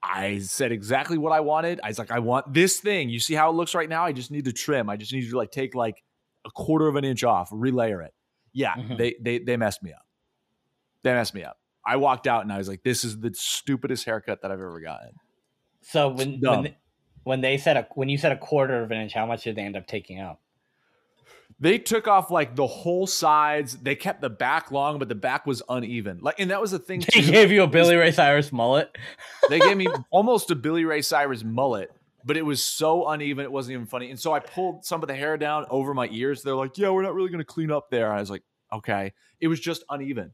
I 0.02 0.38
said 0.38 0.70
exactly 0.72 1.18
what 1.18 1.32
I 1.32 1.40
wanted. 1.40 1.80
I 1.82 1.88
was 1.88 1.98
like, 1.98 2.10
I 2.10 2.20
want 2.20 2.54
this 2.54 2.78
thing. 2.80 3.08
You 3.08 3.18
see 3.20 3.34
how 3.34 3.50
it 3.50 3.54
looks 3.54 3.74
right 3.74 3.88
now? 3.88 4.04
I 4.04 4.12
just 4.12 4.30
need 4.30 4.44
to 4.44 4.52
trim. 4.52 4.88
I 4.88 4.96
just 4.96 5.12
need 5.12 5.28
to 5.28 5.36
like 5.36 5.50
take 5.50 5.74
like 5.74 6.02
a 6.46 6.50
quarter 6.50 6.86
of 6.86 6.96
an 6.96 7.04
inch 7.04 7.24
off, 7.24 7.50
relayer 7.50 8.04
it. 8.04 8.14
Yeah, 8.52 8.74
Mhm. 8.74 8.96
they 8.96 9.16
they 9.20 9.38
they 9.38 9.56
messed 9.56 9.82
me 9.82 9.92
up. 9.92 10.06
They 11.02 11.12
messed 11.12 11.34
me 11.34 11.44
up. 11.44 11.58
I 11.84 11.96
walked 11.96 12.26
out 12.26 12.42
and 12.42 12.52
I 12.52 12.58
was 12.58 12.68
like, 12.68 12.82
this 12.82 13.04
is 13.04 13.18
the 13.18 13.32
stupidest 13.34 14.04
haircut 14.04 14.42
that 14.42 14.50
I've 14.50 14.60
ever 14.60 14.80
gotten. 14.80 15.10
So 15.82 16.08
when 16.08 16.40
when 16.40 16.62
they, 16.62 16.76
when 17.24 17.40
they 17.40 17.58
said 17.58 17.76
a 17.76 17.88
when 17.94 18.08
you 18.08 18.18
said 18.18 18.32
a 18.32 18.36
quarter 18.36 18.82
of 18.82 18.90
an 18.90 18.98
inch, 18.98 19.12
how 19.14 19.26
much 19.26 19.44
did 19.44 19.56
they 19.56 19.62
end 19.62 19.76
up 19.76 19.86
taking 19.86 20.18
out? 20.18 20.38
They 21.60 21.78
took 21.78 22.06
off 22.06 22.30
like 22.30 22.54
the 22.54 22.66
whole 22.66 23.06
sides. 23.08 23.76
They 23.76 23.96
kept 23.96 24.20
the 24.20 24.30
back 24.30 24.70
long, 24.70 24.98
but 25.00 25.08
the 25.08 25.16
back 25.16 25.44
was 25.44 25.60
uneven. 25.68 26.18
Like, 26.22 26.38
and 26.38 26.50
that 26.52 26.60
was 26.60 26.70
the 26.70 26.78
thing 26.78 27.00
They 27.14 27.20
too. 27.22 27.30
gave 27.32 27.50
you 27.50 27.64
a 27.64 27.66
Billy 27.66 27.96
Ray 27.96 28.12
Cyrus 28.12 28.52
mullet. 28.52 28.96
they 29.48 29.58
gave 29.58 29.76
me 29.76 29.88
almost 30.10 30.50
a 30.52 30.54
Billy 30.54 30.84
Ray 30.84 31.02
Cyrus 31.02 31.42
mullet, 31.42 31.90
but 32.24 32.36
it 32.36 32.42
was 32.46 32.62
so 32.62 33.08
uneven, 33.08 33.44
it 33.44 33.50
wasn't 33.50 33.74
even 33.74 33.86
funny. 33.86 34.10
And 34.10 34.20
so 34.20 34.32
I 34.32 34.38
pulled 34.38 34.84
some 34.84 35.02
of 35.02 35.08
the 35.08 35.14
hair 35.16 35.36
down 35.36 35.66
over 35.68 35.94
my 35.94 36.08
ears. 36.12 36.42
They're 36.42 36.54
like, 36.54 36.78
"Yeah, 36.78 36.90
we're 36.90 37.02
not 37.02 37.14
really 37.14 37.30
going 37.30 37.38
to 37.40 37.44
clean 37.44 37.72
up 37.72 37.90
there." 37.90 38.12
I 38.12 38.20
was 38.20 38.30
like, 38.30 38.42
"Okay." 38.72 39.12
It 39.40 39.48
was 39.48 39.58
just 39.58 39.82
uneven. 39.90 40.32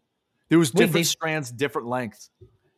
There 0.50 0.58
was 0.58 0.74
Wait, 0.74 0.80
different 0.82 0.94
they- 0.94 1.02
strands, 1.04 1.50
different 1.50 1.88
lengths. 1.88 2.30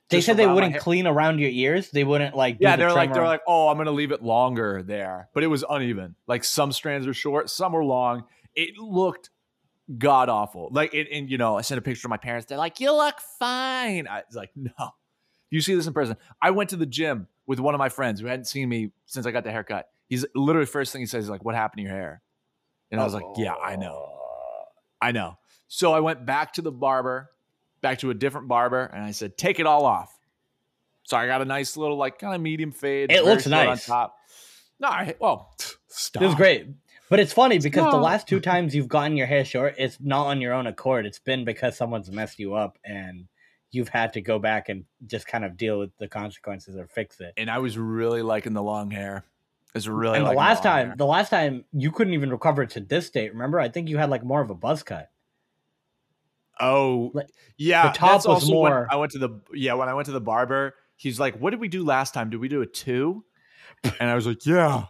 They 0.08 0.20
said 0.20 0.36
they 0.36 0.46
wouldn't 0.46 0.76
clean 0.78 1.08
around 1.08 1.40
your 1.40 1.50
ears. 1.50 1.90
They 1.90 2.04
wouldn't 2.04 2.36
like. 2.36 2.58
Yeah, 2.60 2.76
they're 2.76 2.92
like 2.92 3.12
they're 3.12 3.22
around- 3.22 3.28
like, 3.30 3.40
"Oh, 3.48 3.66
I'm 3.68 3.76
going 3.76 3.86
to 3.86 3.90
leave 3.92 4.12
it 4.12 4.22
longer 4.22 4.84
there," 4.84 5.28
but 5.34 5.42
it 5.42 5.48
was 5.48 5.64
uneven. 5.68 6.14
Like 6.28 6.44
some 6.44 6.70
strands 6.70 7.08
were 7.08 7.12
short, 7.14 7.50
some 7.50 7.72
were 7.72 7.84
long. 7.84 8.22
It 8.56 8.78
looked 8.78 9.30
god 9.98 10.28
awful. 10.28 10.68
Like, 10.72 10.94
it, 10.94 11.08
and 11.12 11.30
you 11.30 11.38
know, 11.38 11.56
I 11.56 11.60
sent 11.60 11.78
a 11.78 11.82
picture 11.82 12.02
to 12.02 12.08
my 12.08 12.16
parents. 12.16 12.46
They're 12.46 12.58
like, 12.58 12.80
"You 12.80 12.92
look 12.92 13.20
fine." 13.38 14.08
I 14.08 14.22
was 14.26 14.36
like, 14.36 14.50
"No." 14.56 14.90
You 15.50 15.60
see 15.60 15.74
this 15.74 15.86
in 15.86 15.92
person. 15.92 16.16
I 16.42 16.50
went 16.50 16.70
to 16.70 16.76
the 16.76 16.86
gym 16.86 17.28
with 17.46 17.60
one 17.60 17.74
of 17.74 17.78
my 17.78 17.88
friends 17.88 18.20
who 18.20 18.26
hadn't 18.26 18.46
seen 18.46 18.68
me 18.68 18.90
since 19.04 19.26
I 19.26 19.30
got 19.30 19.44
the 19.44 19.52
haircut. 19.52 19.88
He's 20.08 20.26
literally 20.34 20.66
first 20.66 20.92
thing 20.92 21.00
he 21.00 21.06
says 21.06 21.24
is 21.24 21.30
like, 21.30 21.44
"What 21.44 21.54
happened 21.54 21.78
to 21.78 21.82
your 21.84 21.92
hair?" 21.92 22.22
And 22.90 23.00
I 23.00 23.04
was 23.04 23.14
like, 23.14 23.24
"Yeah, 23.36 23.54
I 23.54 23.76
know, 23.76 24.08
I 25.00 25.12
know." 25.12 25.38
So 25.68 25.92
I 25.92 26.00
went 26.00 26.26
back 26.26 26.54
to 26.54 26.62
the 26.62 26.72
barber, 26.72 27.30
back 27.80 27.98
to 28.00 28.10
a 28.10 28.14
different 28.14 28.48
barber, 28.48 28.84
and 28.84 29.04
I 29.04 29.12
said, 29.12 29.36
"Take 29.36 29.60
it 29.60 29.66
all 29.66 29.84
off." 29.84 30.16
So 31.04 31.16
I 31.16 31.28
got 31.28 31.40
a 31.40 31.44
nice 31.44 31.76
little 31.76 31.96
like 31.96 32.18
kind 32.18 32.34
of 32.34 32.40
medium 32.40 32.72
fade. 32.72 33.12
It 33.12 33.24
looks 33.24 33.46
nice. 33.46 33.88
on 33.88 33.96
top. 33.96 34.16
No, 34.80 34.88
I, 34.88 35.14
well, 35.20 35.54
stop. 35.86 36.22
It 36.22 36.26
was 36.26 36.34
great. 36.34 36.66
But 37.08 37.20
it's 37.20 37.32
funny 37.32 37.58
because 37.58 37.90
the 37.92 37.98
last 37.98 38.26
two 38.26 38.40
times 38.40 38.74
you've 38.74 38.88
gotten 38.88 39.16
your 39.16 39.26
hair 39.28 39.44
short, 39.44 39.76
it's 39.78 39.98
not 40.00 40.26
on 40.26 40.40
your 40.40 40.52
own 40.52 40.66
accord. 40.66 41.06
It's 41.06 41.20
been 41.20 41.44
because 41.44 41.76
someone's 41.76 42.10
messed 42.10 42.38
you 42.38 42.54
up 42.54 42.78
and 42.84 43.28
you've 43.70 43.88
had 43.88 44.12
to 44.14 44.20
go 44.20 44.38
back 44.38 44.68
and 44.68 44.84
just 45.06 45.26
kind 45.26 45.44
of 45.44 45.56
deal 45.56 45.78
with 45.78 45.96
the 45.98 46.08
consequences 46.08 46.76
or 46.76 46.86
fix 46.88 47.20
it. 47.20 47.32
And 47.36 47.48
I 47.50 47.58
was 47.58 47.78
really 47.78 48.22
liking 48.22 48.54
the 48.54 48.62
long 48.62 48.90
hair. 48.90 49.24
I 49.74 49.78
was 49.78 49.88
really 49.88 50.18
and 50.18 50.26
the 50.26 50.32
last 50.32 50.64
long 50.64 50.72
time, 50.74 50.86
hair. 50.88 50.96
the 50.96 51.06
last 51.06 51.28
time 51.30 51.64
you 51.72 51.92
couldn't 51.92 52.14
even 52.14 52.30
recover 52.30 52.66
to 52.66 52.80
this 52.80 53.10
date. 53.10 53.32
Remember, 53.32 53.60
I 53.60 53.68
think 53.68 53.88
you 53.88 53.98
had 53.98 54.10
like 54.10 54.24
more 54.24 54.40
of 54.40 54.50
a 54.50 54.54
buzz 54.54 54.82
cut. 54.82 55.10
Oh, 56.58 57.10
Like, 57.12 57.28
yeah. 57.58 57.92
the 57.92 57.98
top 57.98 58.26
was 58.26 58.50
more- 58.50 58.88
I 58.90 58.96
went 58.96 59.12
to 59.12 59.18
the 59.18 59.40
yeah 59.52 59.74
when 59.74 59.88
I 59.88 59.94
went 59.94 60.06
to 60.06 60.12
the 60.12 60.20
barber. 60.20 60.74
He's 60.96 61.20
like, 61.20 61.38
"What 61.38 61.50
did 61.50 61.60
we 61.60 61.68
do 61.68 61.84
last 61.84 62.14
time? 62.14 62.30
Did 62.30 62.40
we 62.40 62.48
do 62.48 62.62
a 62.62 62.66
two? 62.66 63.24
And 64.00 64.08
I 64.08 64.14
was 64.14 64.26
like, 64.26 64.46
"Yeah, 64.46 64.86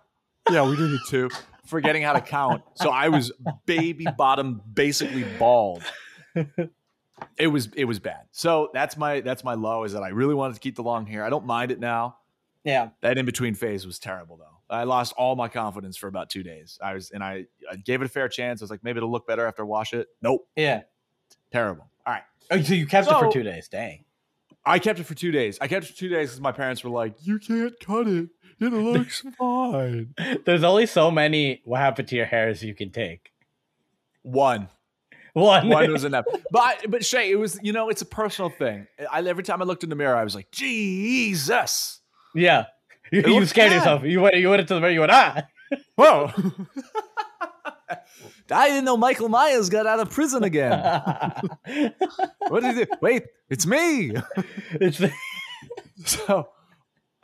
yeah, 0.48 0.62
we 0.68 0.76
did 0.76 0.92
a 0.92 0.98
two. 1.08 1.28
Forgetting 1.66 2.02
how 2.02 2.12
to 2.12 2.20
count. 2.20 2.62
So 2.74 2.90
I 2.90 3.08
was 3.08 3.32
baby 3.66 4.06
bottom, 4.16 4.60
basically 4.72 5.24
bald. 5.38 5.82
It 7.38 7.46
was 7.46 7.68
it 7.74 7.86
was 7.86 7.98
bad. 7.98 8.26
So 8.32 8.68
that's 8.74 8.96
my 8.96 9.20
that's 9.20 9.42
my 9.42 9.54
low 9.54 9.84
is 9.84 9.92
that 9.94 10.02
I 10.02 10.08
really 10.08 10.34
wanted 10.34 10.54
to 10.54 10.60
keep 10.60 10.76
the 10.76 10.82
long 10.82 11.06
hair. 11.06 11.24
I 11.24 11.30
don't 11.30 11.46
mind 11.46 11.70
it 11.70 11.80
now. 11.80 12.18
Yeah, 12.64 12.88
That 13.00 13.16
in 13.16 13.24
between 13.26 13.54
phase 13.54 13.86
was 13.86 13.98
terrible 14.00 14.36
though. 14.36 14.58
I 14.68 14.84
lost 14.84 15.14
all 15.16 15.36
my 15.36 15.46
confidence 15.48 15.96
for 15.96 16.08
about 16.08 16.30
two 16.30 16.42
days. 16.42 16.78
I 16.82 16.94
was 16.94 17.10
and 17.12 17.22
I, 17.22 17.44
I 17.70 17.76
gave 17.76 18.02
it 18.02 18.06
a 18.06 18.08
fair 18.08 18.28
chance. 18.28 18.60
I 18.60 18.64
was 18.64 18.70
like, 18.70 18.82
maybe 18.82 18.96
it'll 18.96 19.10
look 19.10 19.26
better 19.26 19.46
after 19.46 19.62
I 19.62 19.66
wash 19.66 19.92
it. 19.92 20.08
Nope, 20.20 20.48
yeah. 20.56 20.82
terrible. 21.52 21.88
All 22.04 22.12
right. 22.12 22.22
Oh, 22.50 22.60
so 22.60 22.74
you 22.74 22.86
kept 22.86 23.08
it 23.08 23.14
for 23.18 23.30
two 23.32 23.44
days. 23.44 23.68
Dang. 23.68 24.04
I 24.64 24.80
kept 24.80 24.98
it 24.98 25.04
for 25.04 25.14
two 25.14 25.30
days. 25.30 25.58
I 25.60 25.68
kept 25.68 25.84
it 25.84 25.92
for 25.92 25.96
two 25.96 26.08
days 26.08 26.30
because 26.30 26.40
my 26.40 26.50
parents 26.50 26.82
were 26.82 26.90
like, 26.90 27.14
"You 27.20 27.38
can't 27.38 27.72
cut 27.80 28.08
it. 28.08 28.30
It 28.60 28.72
looks 28.72 29.22
fine." 29.38 30.14
There's 30.44 30.64
only 30.64 30.86
so 30.86 31.10
many 31.10 31.60
what 31.64 31.80
happened 31.80 32.08
to 32.08 32.16
your 32.16 32.26
hairs 32.26 32.62
you 32.62 32.74
can 32.74 32.90
take. 32.90 33.32
One, 34.22 34.68
One. 35.34 35.68
one 35.68 35.92
was 35.92 36.04
enough. 36.10 36.24
But 36.50 36.90
but 36.90 37.04
Shay, 37.04 37.30
it 37.30 37.36
was 37.36 37.58
you 37.62 37.72
know 37.72 37.88
it's 37.90 38.02
a 38.02 38.06
personal 38.06 38.50
thing. 38.50 38.86
I 39.10 39.22
every 39.22 39.44
time 39.44 39.60
I 39.62 39.64
looked 39.64 39.84
in 39.84 39.90
the 39.90 39.96
mirror, 39.96 40.16
I 40.16 40.24
was 40.24 40.34
like, 40.34 40.50
Jesus, 40.50 42.00
yeah. 42.34 42.66
You, 43.12 43.22
you 43.24 43.46
scared 43.46 43.70
bad. 43.70 43.76
yourself. 43.76 44.02
You 44.02 44.20
went. 44.20 44.34
You 44.34 44.48
went 44.50 44.62
into 44.62 44.74
the 44.74 44.80
mirror. 44.80 44.92
You 44.92 44.98
went 45.00 45.12
ah. 45.12 45.46
whoa. 45.94 46.32
I 48.50 48.68
didn't 48.68 48.84
know 48.84 48.96
Michael 48.96 49.28
Myers 49.28 49.70
got 49.70 49.86
out 49.86 50.00
of 50.00 50.10
prison 50.10 50.42
again. 50.42 50.72
What 52.48 52.62
did 52.64 52.76
he 52.76 52.84
do? 52.84 52.90
Wait, 53.00 53.24
it's 53.48 53.64
me. 53.64 54.12
it's 54.72 55.00
so 56.04 56.48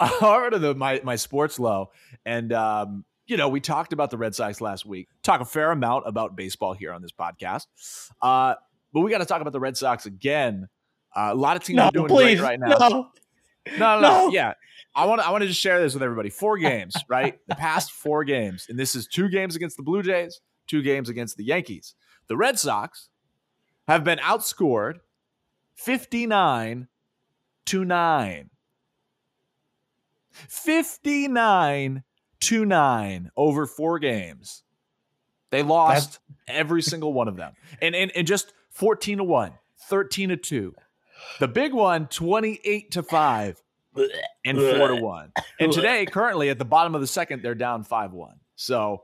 I 0.21 0.41
heard 0.41 0.55
of 0.55 0.61
the, 0.61 0.75
my 0.75 1.01
my 1.05 1.17
sports 1.17 1.59
low, 1.59 1.91
and 2.25 2.53
um, 2.53 3.05
you 3.27 3.37
know 3.37 3.49
we 3.49 3.61
talked 3.61 3.93
about 3.93 4.11
the 4.11 4.19
Red 4.19 4.35
Sox 4.35 4.61
last 4.61 4.85
week. 4.87 5.09
Talk 5.23 5.41
a 5.41 5.45
fair 5.45 5.71
amount 5.71 6.05
about 6.07 6.37
baseball 6.37 6.73
here 6.73 6.93
on 6.93 7.03
this 7.03 7.13
podcast, 7.13 7.67
uh, 8.21 8.55
but 8.93 9.01
we 9.01 9.11
got 9.11 9.19
to 9.19 9.27
talk 9.27 9.41
about 9.41 9.53
the 9.53 9.61
Red 9.61 9.77
Sox 9.77 10.07
again. 10.07 10.69
Uh, 11.15 11.31
a 11.33 11.35
lot 11.35 11.57
of 11.57 11.65
teams 11.65 11.77
no, 11.77 11.85
are 11.85 11.91
doing 11.91 12.09
please, 12.09 12.41
great 12.41 12.59
right 12.59 12.61
now. 12.61 12.69
no. 12.69 12.89
No, 12.89 13.79
no, 13.79 14.01
no, 14.01 14.01
No. 14.01 14.29
yeah. 14.31 14.55
I 14.95 15.07
want 15.07 15.21
to 15.21 15.27
I 15.27 15.31
want 15.31 15.43
to 15.43 15.49
just 15.49 15.61
share 15.61 15.81
this 15.81 15.95
with 15.95 16.03
everybody. 16.03 16.31
Four 16.31 16.59
games, 16.59 16.95
right? 17.09 17.39
the 17.47 17.55
past 17.55 17.93
four 17.93 18.25
games, 18.25 18.67
and 18.69 18.79
this 18.79 18.95
is 18.95 19.07
two 19.07 19.29
games 19.29 19.57
against 19.57 19.77
the 19.77 19.83
Blue 19.83 20.03
Jays, 20.03 20.41
two 20.67 20.83
games 20.83 21.09
against 21.09 21.37
the 21.37 21.45
Yankees. 21.45 21.95
The 22.29 22.37
Red 22.37 22.59
Sox 22.59 23.09
have 23.89 24.05
been 24.05 24.19
outscored 24.19 24.97
59 25.75 26.89
to 27.67 27.85
9. 27.85 28.51
59 30.33 32.03
to 32.41 32.65
9 32.65 33.31
over 33.37 33.67
four 33.67 33.99
games. 33.99 34.63
They 35.51 35.63
lost 35.63 36.19
every 36.49 36.83
single 36.83 37.13
one 37.13 37.29
of 37.29 37.37
them. 37.37 37.53
And, 37.81 37.95
and 37.95 38.11
and 38.17 38.27
just 38.27 38.53
14 38.71 39.19
to 39.19 39.25
1, 39.25 39.53
13 39.89 40.29
to 40.31 40.37
2. 40.37 40.75
The 41.39 41.49
big 41.49 41.73
one 41.73 42.09
28 42.09 42.91
to 42.93 43.03
5 43.03 43.63
and 44.45 44.59
4 44.59 44.89
to 44.89 44.97
1. 44.97 45.33
And 45.61 45.73
today 45.73 46.07
currently 46.07 46.49
at 46.51 46.59
the 46.59 46.65
bottom 46.65 46.95
of 46.95 47.01
the 47.01 47.07
second 47.07 47.43
they're 47.43 47.55
down 47.55 47.85
5-1. 47.85 48.33
So, 48.57 49.03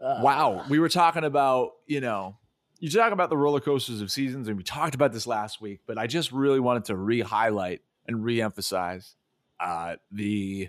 wow, 0.00 0.64
we 0.68 0.78
were 0.78 0.88
talking 0.88 1.24
about, 1.24 1.72
you 1.86 2.00
know, 2.00 2.36
you 2.78 2.90
talk 2.90 3.12
about 3.12 3.30
the 3.30 3.36
roller 3.36 3.60
coasters 3.60 4.00
of 4.00 4.10
seasons, 4.10 4.48
and 4.48 4.56
we 4.56 4.64
talked 4.64 4.96
about 4.96 5.12
this 5.12 5.24
last 5.24 5.60
week, 5.60 5.82
but 5.86 5.98
I 5.98 6.08
just 6.08 6.32
really 6.32 6.58
wanted 6.58 6.86
to 6.86 6.96
re 6.96 7.20
highlight 7.20 7.80
and 8.06 8.24
re 8.24 8.42
emphasize 8.42 9.14
uh, 9.62 9.96
the. 10.10 10.68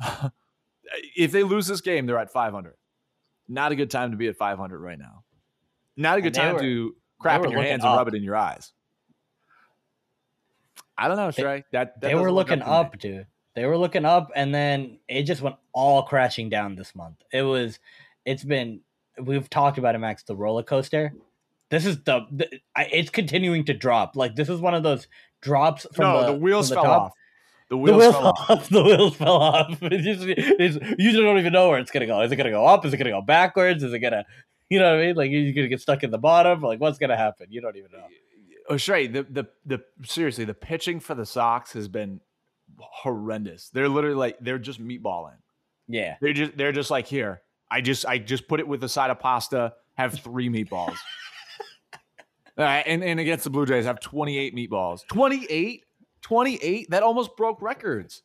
if 1.16 1.32
they 1.32 1.42
lose 1.42 1.66
this 1.66 1.80
game, 1.80 2.06
they're 2.06 2.18
at 2.18 2.32
500. 2.32 2.74
Not 3.48 3.72
a 3.72 3.76
good 3.76 3.90
time 3.90 4.10
to 4.10 4.16
be 4.16 4.28
at 4.28 4.36
500 4.36 4.78
right 4.78 4.98
now. 4.98 5.24
Not 5.96 6.18
a 6.18 6.22
good 6.22 6.34
time 6.34 6.54
were- 6.54 6.60
to 6.60 6.96
crap 7.20 7.44
in 7.44 7.50
your 7.50 7.62
hands 7.62 7.84
and 7.84 7.96
rub 7.96 8.08
it 8.08 8.14
in 8.14 8.22
your 8.22 8.36
eyes. 8.36 8.72
I 10.96 11.08
don't 11.08 11.16
know, 11.16 11.28
Shrey. 11.28 11.64
That, 11.72 12.00
that 12.00 12.08
they 12.08 12.14
were 12.14 12.30
looking 12.30 12.60
to 12.60 12.64
me. 12.64 12.70
up, 12.70 12.98
dude. 12.98 13.26
They 13.54 13.66
were 13.66 13.78
looking 13.78 14.04
up, 14.04 14.30
and 14.34 14.54
then 14.54 14.98
it 15.08 15.24
just 15.24 15.40
went 15.42 15.56
all 15.72 16.02
crashing 16.02 16.48
down 16.48 16.74
this 16.74 16.94
month. 16.94 17.16
It 17.32 17.42
was, 17.42 17.78
it's 18.24 18.44
been. 18.44 18.80
We've 19.20 19.48
talked 19.48 19.78
about 19.78 19.94
it, 19.94 19.98
Max. 19.98 20.24
The 20.24 20.34
roller 20.34 20.62
coaster. 20.62 21.12
This 21.70 21.86
is 21.86 22.02
the, 22.02 22.26
the 22.30 22.60
I, 22.76 22.84
it's 22.92 23.10
continuing 23.10 23.64
to 23.66 23.74
drop. 23.74 24.16
Like 24.16 24.36
this 24.36 24.48
is 24.48 24.60
one 24.60 24.74
of 24.74 24.82
those 24.82 25.08
drops 25.40 25.86
from 25.94 26.04
no, 26.04 26.20
the, 26.20 26.32
the, 26.32 26.38
wheels 26.38 26.68
the 26.68 26.76
fell 26.76 26.84
top. 26.84 27.02
off. 27.02 27.12
The 27.70 27.76
The 27.76 27.76
wheels, 27.78 27.98
wheels 27.98 28.14
fell 28.14 28.26
off. 28.26 28.50
off. 28.50 28.68
The 28.70 28.82
wheels 28.82 29.16
fell 29.16 29.36
off. 29.36 29.78
It's 29.82 30.04
just, 30.04 30.24
it's, 30.26 30.78
you 30.98 31.12
don't 31.20 31.38
even 31.38 31.52
know 31.52 31.68
where 31.70 31.78
it's 31.78 31.90
gonna 31.90 32.06
go. 32.06 32.20
Is 32.22 32.30
it 32.32 32.36
gonna 32.36 32.50
go 32.50 32.66
up? 32.66 32.84
Is 32.84 32.92
it 32.92 32.96
gonna 32.98 33.10
go 33.10 33.22
backwards? 33.22 33.82
Is 33.82 33.92
it 33.92 33.98
gonna, 34.00 34.24
you 34.68 34.78
know 34.78 34.94
what 34.94 35.02
I 35.02 35.06
mean? 35.06 35.16
Like 35.16 35.30
you're 35.30 35.52
gonna 35.52 35.68
get 35.68 35.80
stuck 35.80 36.02
in 36.02 36.10
the 36.10 36.18
bottom. 36.18 36.60
Like 36.60 36.80
what's 36.80 36.98
gonna 36.98 37.16
happen? 37.16 37.46
You 37.50 37.60
don't 37.60 37.76
even 37.76 37.90
know. 37.92 38.06
Oh, 38.68 38.74
Shrey, 38.76 39.12
the, 39.12 39.24
the 39.24 39.46
the 39.66 39.84
seriously, 40.06 40.44
the 40.46 40.54
pitching 40.54 40.98
for 41.00 41.14
the 41.14 41.26
Sox 41.26 41.72
has 41.74 41.86
been 41.88 42.20
horrendous. 42.78 43.68
They're 43.70 43.88
literally 43.88 44.16
like 44.16 44.38
they're 44.40 44.58
just 44.58 44.82
meatballing. 44.82 45.36
Yeah. 45.86 46.16
They're 46.20 46.32
just 46.32 46.56
they're 46.56 46.72
just 46.72 46.90
like 46.90 47.06
here. 47.06 47.42
I 47.70 47.80
just 47.82 48.06
I 48.06 48.18
just 48.18 48.48
put 48.48 48.60
it 48.60 48.68
with 48.68 48.82
a 48.84 48.88
side 48.88 49.10
of 49.10 49.18
pasta. 49.18 49.74
Have 49.94 50.18
three 50.18 50.48
meatballs. 50.48 50.96
All 52.56 52.64
right, 52.64 52.84
and, 52.86 53.02
and 53.02 53.18
against 53.18 53.42
the 53.44 53.50
Blue 53.50 53.66
Jays, 53.66 53.84
have 53.84 53.98
28 53.98 54.54
meatballs. 54.54 55.04
28? 55.08 55.83
28? 56.24 56.90
That 56.90 57.02
almost 57.02 57.36
broke 57.36 57.62
records. 57.62 58.22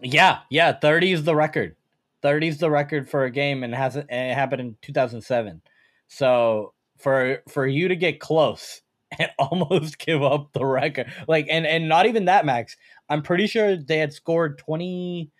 Yeah, 0.00 0.40
yeah. 0.50 0.72
Thirty 0.72 1.12
is 1.12 1.24
the 1.24 1.34
record. 1.34 1.76
Thirty 2.22 2.48
is 2.48 2.58
the 2.58 2.70
record 2.70 3.08
for 3.08 3.24
a 3.24 3.30
game, 3.30 3.62
and 3.62 3.74
it 3.74 3.76
hasn't. 3.76 4.06
And 4.10 4.30
it 4.30 4.34
happened 4.34 4.60
in 4.60 4.76
two 4.82 4.92
thousand 4.92 5.22
seven. 5.22 5.62
So 6.06 6.72
for 6.98 7.42
for 7.48 7.66
you 7.66 7.88
to 7.88 7.96
get 7.96 8.20
close 8.20 8.82
and 9.18 9.30
almost 9.38 9.98
give 10.04 10.22
up 10.22 10.52
the 10.52 10.64
record. 10.64 11.12
Like 11.28 11.46
and 11.50 11.66
and 11.66 11.88
not 11.88 12.06
even 12.06 12.26
that 12.26 12.46
max. 12.46 12.76
I'm 13.08 13.22
pretty 13.22 13.46
sure 13.46 13.76
they 13.76 13.98
had 13.98 14.12
scored 14.12 14.58
20 14.58 15.30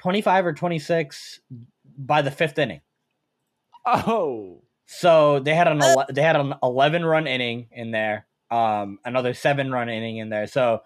25 0.00 0.46
or 0.46 0.52
26 0.52 1.40
by 1.96 2.20
the 2.20 2.30
5th 2.30 2.58
inning. 2.58 2.80
Oh. 3.86 4.62
So 4.86 5.40
they 5.40 5.54
had 5.54 5.66
an 5.66 5.82
ele- 5.82 6.06
they 6.10 6.20
had 6.20 6.36
an 6.36 6.54
11 6.62 7.04
run 7.04 7.26
inning 7.26 7.68
in 7.70 7.90
there. 7.90 8.26
Um 8.54 8.98
another 9.04 9.34
7 9.34 9.70
run 9.70 9.88
inning 9.88 10.18
in 10.18 10.28
there. 10.28 10.46
So 10.46 10.82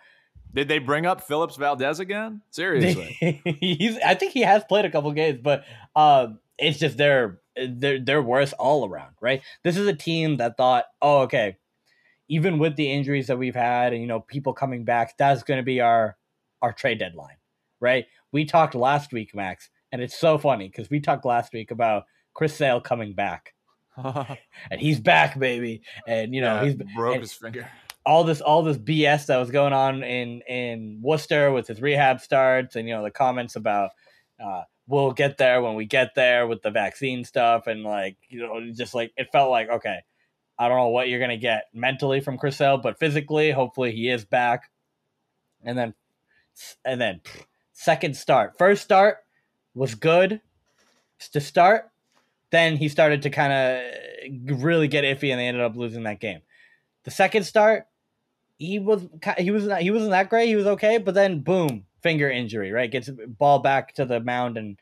did 0.55 0.69
they 0.69 0.79
bring 0.79 1.07
up 1.07 1.21
Phillips 1.21 1.57
Valdez 1.57 2.01
again? 2.01 2.41
Seriously. 2.51 3.17
he's 3.61 3.99
I 3.99 4.15
think 4.15 4.33
he 4.33 4.43
has 4.43 4.65
played 4.65 4.85
a 4.85 4.91
couple 4.91 5.13
games, 5.13 5.41
but 5.43 5.65
uh, 5.95 6.29
it's 6.59 6.79
just 6.79 6.97
they're 6.97 7.41
they're 7.57 8.01
they're 8.01 8.23
worse 8.23 8.53
all 8.55 8.89
around, 8.89 9.15
right? 9.21 9.43
This 9.63 9.77
is 9.77 9.87
a 9.87 9.95
team 9.95 10.39
that 10.39 10.57
thought, 10.57 10.87
oh, 11.03 11.21
okay, 11.23 11.59
even 12.29 12.59
with 12.59 12.77
the 12.77 12.91
injuries 12.91 13.27
that 13.27 13.39
we've 13.39 13.55
had 13.55 13.93
and 13.93 14.01
you 14.01 14.09
know 14.09 14.21
people 14.21 14.53
coming 14.53 14.85
back, 14.85 15.17
that's 15.19 15.43
going 15.43 15.59
to 15.59 15.65
be 15.65 15.81
our 15.81 16.17
our 16.63 16.73
trade 16.73 16.99
deadline, 16.99 17.37
right? 17.81 18.07
We 18.33 18.45
talked 18.45 18.75
last 18.75 19.13
week, 19.13 19.35
Max, 19.35 19.69
and 19.93 20.01
it's 20.03 20.19
so 20.19 20.39
funny 20.39 20.69
because 20.69 20.91
we 20.91 21.01
talked 21.01 21.25
last 21.25 21.53
week 21.53 21.71
about 21.71 22.05
Chris 22.35 22.55
Sale 22.55 22.81
coming 22.81 23.13
back, 23.13 23.55
and 24.71 24.81
he's 24.81 25.01
back, 25.01 25.39
baby, 25.39 25.83
and 26.07 26.35
you 26.35 26.41
know 26.41 26.63
Yeah, 26.63 26.65
he's 26.65 26.75
broke 26.95 27.21
his 27.21 27.33
finger. 27.33 27.69
all 28.07 28.25
this 28.25 28.41
all 28.41 28.63
this 28.63 28.79
BS 28.79 29.27
that 29.27 29.39
was 29.39 29.51
going 29.51 29.73
on 29.73 30.03
in 30.03 30.41
in 30.49 31.01
Worcester 31.03 31.53
with 31.53 31.67
his 31.67 31.81
rehab 31.83 32.21
starts 32.21 32.77
and 32.77 32.89
you 32.89 32.95
know 32.95 33.03
the 33.03 33.11
comments 33.11 33.57
about 33.57 33.91
uh 34.43 34.63
we'll 34.87 35.13
get 35.13 35.37
there 35.37 35.61
when 35.61 35.75
we 35.75 35.85
get 35.85 36.15
there 36.15 36.47
with 36.47 36.63
the 36.63 36.71
vaccine 36.71 37.25
stuff. 37.25 37.67
And 37.67 37.83
like 37.83 38.17
you 38.29 38.41
know 38.41 38.61
just 38.73 38.95
like 38.95 39.13
it 39.17 39.29
felt 39.33 39.51
like 39.51 39.69
okay 39.69 39.99
I 40.59 40.69
don't 40.69 40.79
know 40.79 40.89
what 40.89 41.09
you're 41.09 41.21
gonna 41.21 41.37
get 41.37 41.65
mentally 41.75 42.21
from 42.21 42.39
Chris 42.39 42.57
Sale, 42.57 42.79
but 42.79 42.99
physically 42.99 43.51
hopefully 43.51 43.93
he 43.93 44.09
is 44.09 44.25
back. 44.25 44.71
And 45.65 45.77
then 45.77 45.95
and 46.85 47.01
then 47.01 47.21
second 47.73 48.17
start. 48.17 48.57
First 48.59 48.83
start 48.83 49.19
was 49.75 49.95
good. 49.95 50.41
To 51.33 51.41
start 51.41 51.91
then 52.51 52.77
he 52.77 52.89
started 52.89 53.23
to 53.23 53.31
kind 53.31 53.53
of 53.53 54.63
really 54.63 54.89
get 54.89 55.05
iffy 55.05 55.31
and 55.31 55.41
they 55.41 55.47
ended 55.47 55.63
up 55.63 55.77
losing 55.77 56.03
that 56.05 56.21
game 56.21 56.41
the 57.05 57.11
second 57.11 57.45
start 57.45 57.87
he 58.59 58.79
was 58.79 59.07
he 59.39 59.51
was 59.51 59.67
not, 59.67 59.81
he 59.81 59.91
wasn't 59.91 60.11
that 60.11 60.29
great. 60.29 60.49
He 60.49 60.57
was 60.57 60.67
okay, 60.67 60.99
but 60.99 61.15
then 61.15 61.41
boom, 61.41 61.85
finger 62.03 62.29
injury. 62.29 62.73
Right, 62.73 62.91
gets 62.91 63.09
ball 63.27 63.61
back 63.61 63.95
to 63.95 64.05
the 64.05 64.21
mound 64.21 64.59
and 64.59 64.79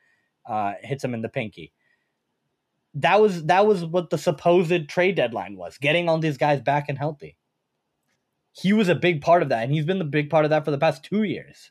uh, 0.49 0.75
hits 0.82 1.04
him 1.04 1.14
in 1.14 1.23
the 1.23 1.28
pinky. 1.28 1.73
That 2.94 3.20
was 3.20 3.44
that 3.44 3.66
was 3.66 3.85
what 3.85 4.08
the 4.08 4.18
supposed 4.18 4.88
trade 4.88 5.16
deadline 5.16 5.56
was: 5.56 5.76
getting 5.78 6.08
all 6.08 6.18
these 6.18 6.38
guys 6.38 6.62
back 6.62 6.88
and 6.88 6.99
healthy. 6.99 7.37
He 8.52 8.73
was 8.73 8.88
a 8.88 8.94
big 8.94 9.20
part 9.20 9.42
of 9.42 9.50
that, 9.50 9.64
and 9.64 9.73
he's 9.73 9.85
been 9.85 9.99
the 9.99 10.04
big 10.04 10.30
part 10.30 10.46
of 10.46 10.50
that 10.50 10.64
for 10.64 10.70
the 10.70 10.78
past 10.78 11.04
two 11.04 11.23
years. 11.23 11.70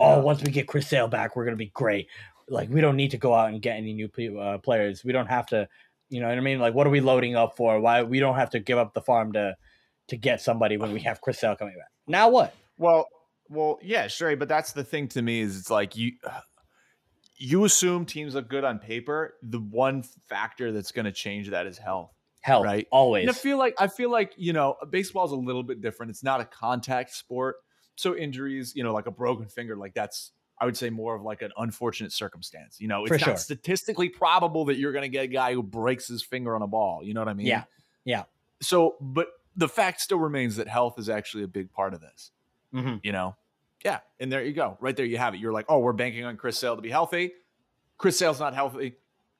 Oh, 0.00 0.20
once 0.20 0.40
we 0.40 0.52
get 0.52 0.68
Chris 0.68 0.86
Sale 0.86 1.08
back, 1.08 1.34
we're 1.34 1.44
gonna 1.44 1.56
be 1.56 1.72
great. 1.74 2.06
Like 2.48 2.68
we 2.70 2.80
don't 2.80 2.96
need 2.96 3.12
to 3.12 3.18
go 3.18 3.34
out 3.34 3.50
and 3.50 3.60
get 3.60 3.76
any 3.76 3.92
new 3.92 4.08
pe- 4.08 4.36
uh, 4.36 4.58
players. 4.58 5.04
We 5.04 5.12
don't 5.12 5.26
have 5.26 5.46
to, 5.48 5.68
you 6.08 6.20
know 6.20 6.28
what 6.28 6.36
I 6.36 6.40
mean? 6.40 6.58
Like 6.58 6.74
what 6.74 6.86
are 6.86 6.90
we 6.90 7.00
loading 7.00 7.36
up 7.36 7.56
for? 7.56 7.80
Why 7.80 8.02
we 8.02 8.20
don't 8.20 8.36
have 8.36 8.50
to 8.50 8.60
give 8.60 8.78
up 8.78 8.94
the 8.94 9.02
farm 9.02 9.32
to 9.34 9.56
to 10.08 10.16
get 10.16 10.40
somebody 10.40 10.76
when 10.76 10.92
we 10.92 11.00
have 11.00 11.20
Chris 11.20 11.38
Sale 11.38 11.56
coming 11.56 11.74
back. 11.74 11.88
Now 12.06 12.28
what? 12.28 12.54
Well, 12.76 13.06
well, 13.48 13.78
yeah, 13.82 14.08
sure, 14.08 14.36
but 14.36 14.48
that's 14.48 14.72
the 14.72 14.84
thing 14.84 15.08
to 15.08 15.22
me 15.22 15.40
is 15.40 15.58
it's 15.58 15.70
like 15.70 15.96
you 15.96 16.12
you 17.36 17.64
assume 17.64 18.06
teams 18.06 18.34
look 18.34 18.48
good 18.48 18.64
on 18.64 18.78
paper. 18.78 19.34
The 19.42 19.58
one 19.58 20.04
factor 20.28 20.72
that's 20.72 20.92
going 20.92 21.06
to 21.06 21.12
change 21.12 21.50
that 21.50 21.66
is 21.66 21.78
health. 21.78 22.12
Health, 22.40 22.64
Right. 22.64 22.88
Always. 22.90 23.22
And 23.22 23.30
I 23.30 23.34
feel 23.34 23.56
like 23.56 23.74
I 23.78 23.86
feel 23.86 24.10
like 24.10 24.32
you 24.36 24.52
know 24.52 24.76
baseball 24.90 25.24
is 25.24 25.32
a 25.32 25.36
little 25.36 25.62
bit 25.62 25.80
different. 25.80 26.10
It's 26.10 26.24
not 26.24 26.40
a 26.40 26.44
contact 26.44 27.14
sport, 27.14 27.56
so 27.94 28.16
injuries, 28.16 28.72
you 28.74 28.82
know, 28.82 28.92
like 28.92 29.06
a 29.06 29.12
broken 29.12 29.46
finger, 29.46 29.76
like 29.76 29.94
that's 29.94 30.32
I 30.62 30.64
would 30.64 30.76
say 30.76 30.90
more 30.90 31.16
of 31.16 31.22
like 31.22 31.42
an 31.42 31.50
unfortunate 31.56 32.12
circumstance. 32.12 32.80
You 32.80 32.86
know, 32.86 33.02
it's 33.02 33.08
For 33.08 33.18
not 33.18 33.24
sure. 33.24 33.36
statistically 33.36 34.08
probable 34.08 34.64
that 34.66 34.76
you're 34.76 34.92
going 34.92 35.02
to 35.02 35.08
get 35.08 35.24
a 35.24 35.26
guy 35.26 35.54
who 35.54 35.62
breaks 35.62 36.06
his 36.06 36.22
finger 36.22 36.54
on 36.54 36.62
a 36.62 36.68
ball. 36.68 37.02
You 37.02 37.14
know 37.14 37.20
what 37.20 37.28
I 37.28 37.34
mean? 37.34 37.46
Yeah. 37.48 37.64
Yeah. 38.04 38.22
So, 38.60 38.94
but 39.00 39.26
the 39.56 39.68
fact 39.68 40.00
still 40.00 40.20
remains 40.20 40.54
that 40.56 40.68
health 40.68 41.00
is 41.00 41.08
actually 41.08 41.42
a 41.42 41.48
big 41.48 41.72
part 41.72 41.94
of 41.94 42.00
this. 42.00 42.30
hmm 42.70 42.94
You 43.02 43.10
know, 43.10 43.34
yeah, 43.84 43.98
and 44.20 44.30
there 44.30 44.44
you 44.44 44.52
go, 44.52 44.78
right 44.80 44.96
there 44.96 45.04
you 45.04 45.18
have 45.18 45.34
it. 45.34 45.40
You're 45.40 45.52
like, 45.52 45.66
oh, 45.68 45.80
we're 45.80 45.92
banking 45.92 46.24
on 46.24 46.36
Chris 46.36 46.56
Sale 46.58 46.76
to 46.76 46.82
be 46.82 46.90
healthy. 46.90 47.32
Chris 47.98 48.16
Sale's 48.16 48.38
not 48.38 48.54
healthy. 48.54 48.94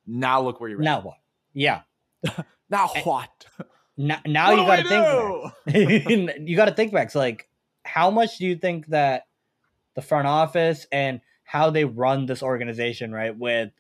Now 0.05 0.43
look 0.43 0.61
where 0.61 0.69
you're 0.71 0.81
at. 0.81 0.85
Now 0.85 1.01
what? 1.03 1.19
Yeah. 1.55 1.83
Now 2.69 2.89
what? 3.05 3.29
Now, 3.99 4.19
now 4.27 4.57
What 4.57 4.59
you 4.59 4.67
got 4.67 4.77
to 4.77 4.89
think. 4.89 6.27
Back. 6.27 6.39
you 6.49 6.57
got 6.57 6.65
to 6.65 6.75
think 6.75 6.91
back. 6.93 7.11
So 7.11 7.19
like, 7.19 7.49
how 7.85 8.11
much 8.11 8.39
do 8.39 8.47
you 8.47 8.57
think 8.57 8.87
that 8.87 9.27
the 9.95 10.03
front 10.03 10.27
office 10.27 10.87
and 10.93 11.21
how 11.45 11.71
they 11.71 11.85
run 11.85 12.27
this 12.27 12.43
organization, 12.43 13.13
right, 13.13 13.37
with 13.37 13.71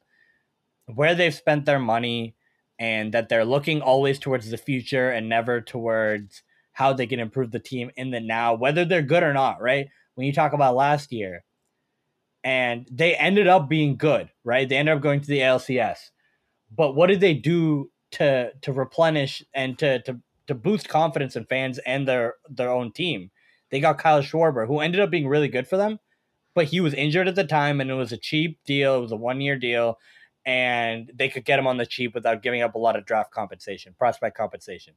where 0.87 1.15
they've 1.15 1.35
spent 1.35 1.65
their 1.65 1.79
money, 1.79 2.35
and 2.79 3.15
that 3.15 3.29
they're 3.29 3.45
looking 3.45 3.81
always 3.81 4.19
towards 4.19 4.51
the 4.51 4.57
future 4.57 5.11
and 5.11 5.29
never 5.29 5.61
towards 5.61 6.43
how 6.73 6.93
they 6.93 7.07
can 7.07 7.21
improve 7.21 7.53
the 7.53 7.61
team 7.61 7.91
in 7.97 8.11
the 8.11 8.21
now, 8.21 8.55
whether 8.55 8.85
they're 8.85 9.03
good 9.03 9.23
or 9.23 9.33
not, 9.33 9.61
right? 9.61 9.89
When 10.15 10.27
you 10.27 10.33
talk 10.33 10.53
about 10.53 10.75
last 10.75 11.13
year, 11.13 11.45
and 12.43 12.89
they 12.91 13.15
ended 13.15 13.47
up 13.47 13.69
being 13.69 13.97
good, 13.97 14.31
right? 14.43 14.69
They 14.69 14.77
ended 14.77 14.97
up 14.97 15.03
going 15.03 15.21
to 15.21 15.27
the 15.27 15.41
ALCS. 15.41 16.11
But 16.77 16.95
what 16.95 17.07
did 17.07 17.21
they 17.21 17.35
do 17.35 17.91
to 18.13 18.53
to 18.63 18.73
replenish 18.73 19.43
and 19.55 19.79
to 19.79 20.03
to 20.03 20.19
to 20.49 20.55
boost 20.55 20.89
confidence 20.89 21.37
in 21.37 21.45
fans 21.45 21.79
and 21.79 22.09
their 22.09 22.35
their 22.49 22.71
own 22.71 22.93
team? 22.93 23.31
They 23.71 23.81
got 23.81 23.99
Kyle 23.99 24.23
Schwarber, 24.23 24.67
who 24.67 24.81
ended 24.81 25.01
up 25.01 25.11
being 25.11 25.29
really 25.29 25.49
good 25.49 25.69
for 25.69 25.77
them, 25.77 25.99
but 26.55 26.67
he 26.67 26.81
was 26.81 26.95
injured 26.95 27.29
at 27.29 27.35
the 27.35 27.45
time 27.45 27.81
and 27.81 27.91
it 27.91 27.95
was 27.95 28.13
a 28.13 28.17
cheap 28.17 28.59
deal. 28.65 28.97
It 28.97 29.01
was 29.01 29.13
a 29.13 29.17
one 29.17 29.41
year 29.41 29.57
deal, 29.57 29.99
and 30.45 31.11
they 31.15 31.29
could 31.29 31.45
get 31.45 31.59
him 31.59 31.67
on 31.67 31.77
the 31.77 31.87
cheap 31.87 32.15
without 32.15 32.43
giving 32.43 32.63
up 32.63 32.75
a 32.75 32.79
lot 32.79 32.97
of 32.97 33.07
draft 33.07 33.33
compensation, 33.33 33.95
prospect 33.99 34.37
compensation. 34.37 34.95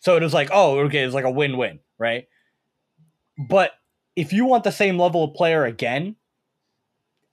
So 0.00 0.16
it 0.16 0.22
was 0.22 0.34
like, 0.34 0.50
oh, 0.52 0.78
okay, 0.80 1.00
it's 1.00 1.14
like 1.14 1.24
a 1.24 1.30
win 1.30 1.56
win, 1.56 1.80
right? 1.98 2.28
But 3.48 3.72
if 4.16 4.32
you 4.32 4.44
want 4.44 4.64
the 4.64 4.70
same 4.70 4.98
level 4.98 5.24
of 5.24 5.34
player 5.34 5.64
again, 5.64 6.16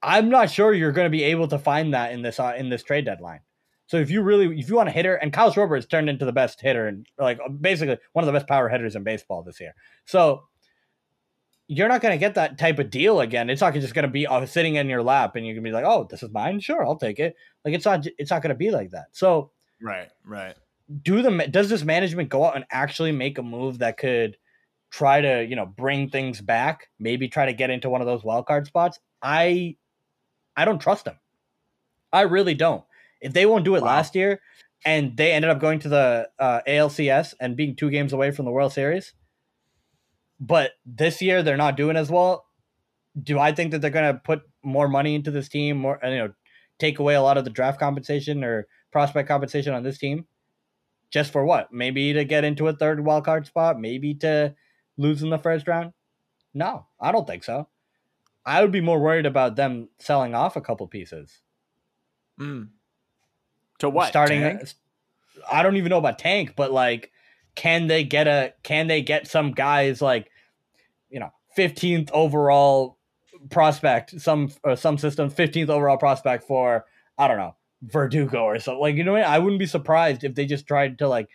I'm 0.02 0.30
not 0.30 0.50
sure 0.50 0.74
you're 0.74 0.92
going 0.92 1.06
to 1.06 1.12
be 1.12 1.24
able 1.24 1.48
to 1.50 1.60
find 1.60 1.94
that 1.94 2.12
in 2.12 2.22
this 2.22 2.40
uh, 2.40 2.56
in 2.58 2.70
this 2.70 2.84
trade 2.84 3.06
deadline. 3.06 3.42
So 3.88 3.98
if 3.98 4.10
you 4.10 4.22
really 4.22 4.58
if 4.58 4.70
you 4.70 4.76
want 4.76 4.90
a 4.90 4.92
hitter, 4.94 5.16
and 5.16 5.34
Kyle 5.34 5.54
Schwarber 5.54 5.76
has 5.76 5.86
turned 5.86 6.10
into 6.10 6.26
the 6.26 6.32
best 6.32 6.62
hitter 6.62 6.88
and 6.88 7.06
like 7.20 7.40
basically 7.60 7.98
one 8.14 8.24
of 8.24 8.28
the 8.28 8.32
best 8.32 8.48
power 8.48 8.70
hitters 8.70 8.96
in 8.96 9.04
baseball 9.04 9.44
this 9.44 9.60
year. 9.60 9.76
So 10.06 10.44
you're 11.74 11.88
not 11.88 12.02
going 12.02 12.12
to 12.12 12.18
get 12.18 12.36
that 12.36 12.58
type 12.58 12.80
of 12.80 12.90
deal 12.90 13.22
again. 13.22 13.50
It's 13.50 13.62
not 13.62 13.74
just 13.74 13.94
going 13.94 14.04
to 14.04 14.12
be 14.12 14.28
uh, 14.28 14.46
sitting 14.46 14.76
in 14.76 14.90
your 14.90 15.02
lap 15.02 15.38
and 15.38 15.48
you 15.48 15.54
can 15.54 15.64
be 15.64 15.72
like, 15.72 15.86
"Oh, 15.86 16.06
this 16.10 16.22
is 16.22 16.30
mine. 16.30 16.60
Sure, 16.60 16.86
I'll 16.86 16.98
take 16.98 17.18
it." 17.18 17.34
Like 17.64 17.74
it's 17.74 17.86
not 17.86 18.06
it's 18.18 18.30
not 18.30 18.42
going 18.42 18.50
to 18.50 18.56
be 18.56 18.72
like 18.72 18.92
that. 18.92 19.06
So 19.14 19.52
right, 19.82 20.10
right. 20.26 20.56
do 21.02 21.22
the 21.22 21.48
does 21.50 21.70
this 21.70 21.84
management 21.84 22.28
go 22.28 22.44
out 22.44 22.58
and 22.58 22.66
actually 22.72 23.14
make 23.14 23.38
a 23.38 23.44
move 23.44 23.80
that 23.80 23.98
could 23.98 24.36
try 24.92 25.22
to 25.22 25.46
you 25.46 25.56
know 25.56 25.66
bring 25.66 26.10
things 26.10 26.42
back 26.42 26.90
maybe 27.00 27.30
try 27.30 27.46
to 27.46 27.54
get 27.54 27.70
into 27.70 27.90
one 27.90 28.02
of 28.02 28.08
those 28.08 28.26
wild 28.26 28.46
card 28.46 28.68
spots 28.68 29.00
i 29.22 29.74
i 30.58 30.66
don't 30.66 30.82
trust 30.82 31.06
them 31.06 31.16
i 32.12 32.20
really 32.24 32.54
don't 32.54 32.84
if 33.22 33.32
they 33.32 33.46
won't 33.46 33.64
do 33.64 33.76
it 33.76 33.82
Wow. 33.82 33.88
last 33.88 34.16
year 34.16 34.42
and 34.84 35.16
they 35.16 35.32
ended 35.32 35.50
up 35.50 35.62
going 35.62 35.80
to 35.80 35.88
the 35.88 36.28
uh, 36.40 36.60
alcs 36.68 37.34
and 37.40 37.56
being 37.56 37.74
two 37.74 37.90
games 37.90 38.12
away 38.12 38.32
from 38.32 38.44
the 38.44 38.52
world 38.52 38.74
series 38.74 39.14
but 40.42 40.72
this 40.86 41.22
year 41.22 41.42
they're 41.42 41.56
not 41.56 41.78
doing 41.78 41.96
as 41.96 42.10
well 42.10 42.46
do 43.24 43.40
i 43.40 43.54
think 43.54 43.72
that 43.72 43.80
they're 43.80 43.90
going 43.90 44.14
to 44.14 44.20
put 44.20 44.42
more 44.62 44.90
money 44.90 45.16
into 45.16 45.32
this 45.32 45.48
team 45.48 45.78
more 45.78 45.98
you 46.04 46.18
know 46.18 46.34
take 46.80 47.00
away 47.00 47.14
a 47.14 47.22
lot 47.22 47.38
of 47.38 47.46
the 47.46 47.50
draft 47.50 47.80
compensation 47.80 48.44
or 48.44 48.68
prospect 48.92 49.28
compensation 49.28 49.74
on 49.74 49.84
this 49.84 49.98
team 49.98 50.26
just 51.12 51.32
for 51.32 51.46
what? 51.46 51.72
Maybe 51.72 52.14
to 52.14 52.24
get 52.24 52.44
into 52.44 52.68
a 52.68 52.74
third 52.74 53.06
wild 53.06 53.26
card 53.26 53.46
spot, 53.46 53.80
maybe 53.80 54.16
to 54.16 54.56
lose 54.98 55.22
in 55.22 55.30
the 55.30 55.38
first 55.38 55.68
round? 55.68 55.94
No, 56.54 56.88
I 57.00 57.12
don't 57.12 57.28
think 57.28 57.44
so. 57.44 57.68
I 58.46 58.62
would 58.62 58.72
be 58.72 58.82
more 58.82 59.00
worried 59.00 59.26
about 59.26 59.56
them 59.56 59.90
selling 60.00 60.34
off 60.34 60.56
a 60.56 60.62
couple 60.62 60.88
pieces. 60.88 61.42
Mm. 62.40 62.70
To 63.80 63.90
what? 63.90 64.08
Starting 64.08 64.42
Tank? 64.42 64.74
I 65.52 65.64
don't 65.64 65.76
even 65.76 65.90
know 65.90 65.98
about 65.98 66.18
tank, 66.18 66.54
but 66.56 66.72
like 66.72 67.12
can 67.56 67.88
they 67.88 68.04
get 68.04 68.28
a 68.28 68.54
can 68.64 68.88
they 68.88 69.02
get 69.02 69.28
some 69.28 69.52
guys 69.52 70.02
like 70.02 70.32
you 71.12 71.20
know, 71.20 71.32
15th 71.58 72.10
overall 72.14 72.98
prospect, 73.50 74.20
some 74.20 74.52
some 74.76 74.98
system 74.98 75.30
15th 75.30 75.70
overall 75.70 75.98
prospect 75.98 76.46
for 76.46 76.86
I 77.18 77.28
don't 77.28 77.38
know, 77.38 77.56
Verdugo 77.84 78.44
or 78.44 78.58
something. 78.60 78.82
Like, 78.82 78.96
you 78.96 79.04
know 79.04 79.14
what? 79.14 79.24
I 79.24 79.38
wouldn't 79.38 79.60
be 79.60 79.68
surprised 79.68 80.24
if 80.24 80.34
they 80.34 80.46
just 80.46 80.66
tried 80.66 80.98
to 81.00 81.08
like 81.08 81.30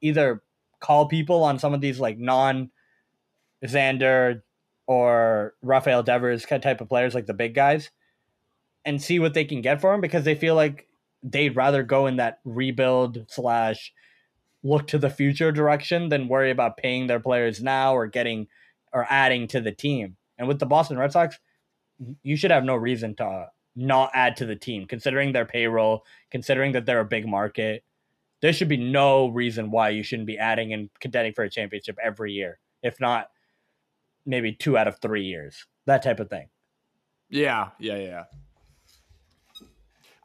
either 0.00 0.42
call 0.80 1.06
people 1.06 1.42
on 1.42 1.58
some 1.58 1.74
of 1.74 1.80
these 1.80 1.98
like 1.98 2.18
non 2.18 2.70
Xander 3.64 4.42
or 4.86 5.54
Rafael 5.62 6.02
Devers 6.02 6.44
type 6.44 6.80
of 6.80 6.88
players, 6.88 7.14
like 7.14 7.26
the 7.26 7.34
big 7.34 7.54
guys, 7.54 7.90
and 8.84 9.00
see 9.00 9.18
what 9.18 9.32
they 9.32 9.46
can 9.46 9.62
get 9.62 9.80
for 9.80 9.94
him 9.94 10.02
because 10.02 10.24
they 10.24 10.34
feel 10.34 10.54
like 10.54 10.86
they'd 11.22 11.56
rather 11.56 11.82
go 11.82 12.06
in 12.06 12.16
that 12.16 12.40
rebuild 12.44 13.24
slash 13.28 13.92
look 14.64 14.88
to 14.88 14.98
the 14.98 15.10
future 15.10 15.52
direction 15.52 16.08
than 16.08 16.26
worry 16.26 16.50
about 16.50 16.78
paying 16.78 17.06
their 17.06 17.20
players 17.20 17.62
now 17.62 17.94
or 17.94 18.06
getting 18.06 18.48
or 18.92 19.06
adding 19.08 19.46
to 19.48 19.60
the 19.60 19.70
team. 19.70 20.16
And 20.38 20.48
with 20.48 20.58
the 20.58 20.66
Boston 20.66 20.98
Red 20.98 21.12
Sox, 21.12 21.38
you 22.22 22.36
should 22.36 22.50
have 22.50 22.64
no 22.64 22.74
reason 22.74 23.14
to 23.16 23.24
uh, 23.24 23.46
not 23.76 24.10
add 24.14 24.36
to 24.36 24.46
the 24.46 24.56
team, 24.56 24.86
considering 24.86 25.32
their 25.32 25.44
payroll, 25.44 26.04
considering 26.30 26.72
that 26.72 26.86
they're 26.86 27.00
a 27.00 27.04
big 27.04 27.26
market. 27.28 27.84
There 28.40 28.52
should 28.52 28.68
be 28.68 28.76
no 28.76 29.28
reason 29.28 29.70
why 29.70 29.90
you 29.90 30.02
shouldn't 30.02 30.26
be 30.26 30.38
adding 30.38 30.72
and 30.72 30.90
contending 31.00 31.34
for 31.34 31.44
a 31.44 31.50
championship 31.50 31.98
every 32.02 32.32
year, 32.32 32.58
if 32.82 33.00
not 33.00 33.28
maybe 34.26 34.52
two 34.52 34.76
out 34.78 34.88
of 34.88 34.98
three 35.00 35.24
years, 35.24 35.66
that 35.86 36.02
type 36.02 36.20
of 36.20 36.30
thing. 36.30 36.48
Yeah, 37.28 37.70
yeah, 37.78 37.96
yeah. 37.96 38.24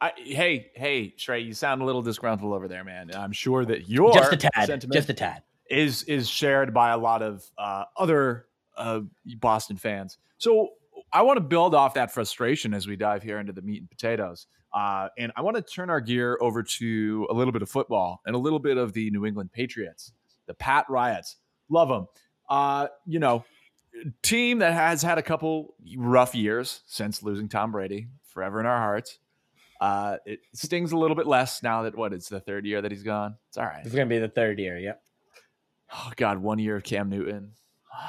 I, 0.01 0.13
hey, 0.15 0.71
hey, 0.75 1.09
Trey, 1.09 1.41
you 1.41 1.53
sound 1.53 1.81
a 1.81 1.85
little 1.85 2.01
disgruntled 2.01 2.53
over 2.53 2.67
there, 2.67 2.83
man. 2.83 3.11
I'm 3.13 3.33
sure 3.33 3.65
that 3.65 3.89
your 3.89 4.13
just 4.13 4.31
a 4.31 4.37
tad, 4.37 4.87
just 4.91 5.09
a 5.09 5.13
tad, 5.13 5.43
is 5.69 6.03
is 6.03 6.29
shared 6.29 6.73
by 6.73 6.91
a 6.91 6.97
lot 6.97 7.21
of 7.21 7.43
uh, 7.57 7.83
other 7.97 8.45
uh, 8.77 9.01
Boston 9.39 9.75
fans. 9.75 10.17
So 10.37 10.69
I 11.11 11.21
want 11.23 11.37
to 11.37 11.41
build 11.41 11.75
off 11.75 11.93
that 11.95 12.13
frustration 12.13 12.73
as 12.73 12.87
we 12.87 12.95
dive 12.95 13.23
here 13.23 13.39
into 13.39 13.51
the 13.51 13.61
meat 13.61 13.81
and 13.81 13.89
potatoes. 13.89 14.47
Uh, 14.71 15.09
and 15.17 15.31
I 15.35 15.41
want 15.41 15.57
to 15.57 15.61
turn 15.61 15.89
our 15.89 15.99
gear 15.99 16.37
over 16.41 16.61
to 16.61 17.27
a 17.29 17.33
little 17.33 17.51
bit 17.51 17.61
of 17.61 17.69
football 17.69 18.21
and 18.25 18.35
a 18.35 18.39
little 18.39 18.59
bit 18.59 18.77
of 18.77 18.93
the 18.93 19.09
New 19.09 19.25
England 19.25 19.51
Patriots, 19.51 20.13
the 20.45 20.53
Pat 20.53 20.85
Riots. 20.89 21.37
Love 21.69 21.89
them. 21.89 22.07
Uh, 22.49 22.87
you 23.05 23.19
know, 23.19 23.43
team 24.21 24.59
that 24.59 24.73
has 24.73 25.01
had 25.01 25.17
a 25.17 25.23
couple 25.23 25.75
rough 25.97 26.35
years 26.35 26.81
since 26.85 27.23
losing 27.23 27.49
Tom 27.49 27.71
Brady, 27.71 28.07
forever 28.23 28.59
in 28.59 28.65
our 28.65 28.77
hearts. 28.77 29.19
Uh, 29.79 30.17
it 30.25 30.39
stings 30.53 30.91
a 30.91 30.97
little 30.97 31.15
bit 31.15 31.25
less 31.27 31.63
now 31.63 31.83
that 31.83 31.95
what 31.95 32.11
it's 32.11 32.27
the 32.27 32.39
third 32.39 32.65
year 32.65 32.81
that 32.81 32.91
he's 32.91 33.03
gone. 33.03 33.35
It's 33.47 33.57
all 33.57 33.65
right. 33.65 33.85
It's 33.85 33.93
gonna 33.93 34.05
be 34.05 34.19
the 34.19 34.27
third 34.27 34.59
year. 34.59 34.77
Yep. 34.77 35.01
Oh 35.93 36.11
God, 36.15 36.37
one 36.39 36.59
year 36.59 36.75
of 36.75 36.83
Cam 36.83 37.09
Newton. 37.09 37.51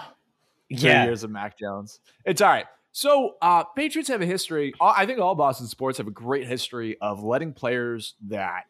Yeah. 0.72 1.02
years 1.06 1.24
of 1.24 1.32
Mac 1.32 1.58
Jones. 1.58 1.98
It's 2.24 2.40
all 2.40 2.48
right. 2.48 2.66
So, 2.92 3.34
uh, 3.42 3.64
Patriots 3.64 4.08
have 4.08 4.22
a 4.22 4.26
history. 4.26 4.72
I 4.80 5.04
think 5.04 5.18
all 5.18 5.34
Boston 5.34 5.66
sports 5.66 5.98
have 5.98 6.06
a 6.06 6.12
great 6.12 6.46
history 6.46 6.96
of 7.00 7.24
letting 7.24 7.52
players 7.52 8.14
that, 8.28 8.66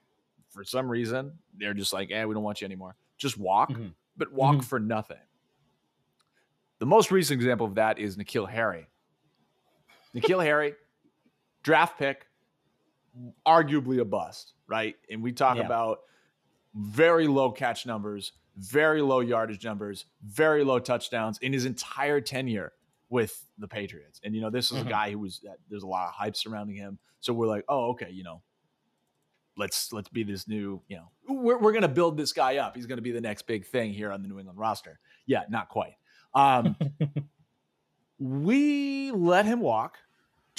for 0.48 0.64
some 0.64 0.88
reason, 0.88 1.32
they're 1.58 1.74
just 1.74 1.92
like, 1.92 2.10
"eh, 2.10 2.24
we 2.24 2.32
don't 2.32 2.42
want 2.42 2.62
you 2.62 2.64
anymore." 2.64 2.96
Just 3.18 3.36
walk, 3.36 3.70
mm-hmm. 3.70 3.88
but 4.16 4.32
walk 4.32 4.56
mm-hmm. 4.56 4.62
for 4.62 4.80
nothing. 4.80 5.18
The 6.78 6.86
most 6.86 7.10
recent 7.10 7.38
example 7.38 7.66
of 7.66 7.74
that 7.74 7.98
is 7.98 8.16
N'Keal 8.16 8.48
Harry. 8.48 8.86
N'Keal 10.14 10.42
Harry, 10.42 10.74
draft 11.62 11.98
pick, 11.98 12.26
arguably 13.46 14.00
a 14.00 14.04
bust, 14.04 14.52
right? 14.66 14.96
And 15.10 15.22
we 15.22 15.32
talk 15.32 15.56
yeah. 15.56 15.64
about 15.64 16.00
very 16.74 17.26
low 17.26 17.50
catch 17.50 17.86
numbers, 17.86 18.32
very 18.56 19.02
low 19.02 19.20
yardage 19.20 19.64
numbers, 19.64 20.06
very 20.24 20.64
low 20.64 20.78
touchdowns 20.78 21.38
in 21.38 21.52
his 21.52 21.64
entire 21.64 22.20
tenure 22.20 22.72
with 23.08 23.44
the 23.58 23.68
Patriots. 23.68 24.20
And 24.24 24.34
you 24.34 24.40
know, 24.40 24.50
this 24.50 24.70
is 24.70 24.78
mm-hmm. 24.78 24.86
a 24.86 24.90
guy 24.90 25.10
who 25.10 25.18
was 25.18 25.40
uh, 25.48 25.54
there's 25.68 25.82
a 25.82 25.86
lot 25.86 26.08
of 26.08 26.14
hype 26.14 26.36
surrounding 26.36 26.76
him. 26.76 26.98
So 27.20 27.32
we're 27.32 27.48
like, 27.48 27.64
oh, 27.68 27.90
okay, 27.90 28.10
you 28.10 28.22
know, 28.22 28.42
let's 29.56 29.92
let's 29.92 30.08
be 30.08 30.22
this 30.22 30.48
new, 30.48 30.80
you 30.88 30.96
know, 30.96 31.10
we're 31.28 31.58
we're 31.58 31.72
gonna 31.72 31.88
build 31.88 32.16
this 32.16 32.32
guy 32.32 32.56
up. 32.56 32.76
He's 32.76 32.86
gonna 32.86 33.02
be 33.02 33.12
the 33.12 33.20
next 33.20 33.46
big 33.46 33.66
thing 33.66 33.92
here 33.92 34.10
on 34.10 34.22
the 34.22 34.28
New 34.28 34.38
England 34.38 34.58
roster. 34.58 34.98
Yeah, 35.26 35.42
not 35.48 35.68
quite. 35.68 35.94
Um, 36.34 36.76
we 38.18 39.10
let 39.10 39.44
him 39.44 39.60
walk, 39.60 39.98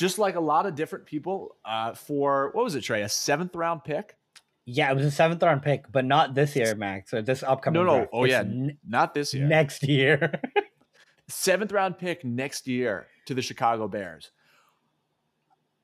just 0.02 0.18
like 0.18 0.36
a 0.36 0.40
lot 0.42 0.66
of 0.66 0.74
different 0.74 1.06
people, 1.06 1.56
uh, 1.64 1.94
for 1.94 2.50
what 2.54 2.66
was 2.66 2.74
it, 2.74 2.82
Trey? 2.82 3.04
A 3.04 3.10
seventh 3.10 3.56
round 3.56 3.84
pick. 3.84 4.18
Yeah, 4.66 4.92
it 4.92 4.96
was 4.96 5.06
a 5.06 5.12
seventh 5.12 5.42
round 5.44 5.62
pick, 5.62 5.92
but 5.92 6.06
not 6.06 6.34
this 6.34 6.56
year, 6.56 6.74
Max, 6.76 7.14
or 7.14 7.22
this 7.22 7.44
upcoming. 7.44 7.84
No, 7.84 7.86
no, 7.86 7.98
draft. 7.98 8.10
oh 8.12 8.24
it's 8.24 8.32
yeah, 8.32 8.40
n- 8.40 8.78
not 8.86 9.14
this 9.14 9.34
year. 9.34 9.48
Next 9.48 9.84
year. 9.84 10.42
seventh 11.28 11.72
round 11.72 12.00
pick 12.00 12.26
next 12.26 12.68
year 12.68 13.06
to 13.28 13.36
the 13.36 13.44
Chicago 13.44 13.88
Bears. 13.88 14.32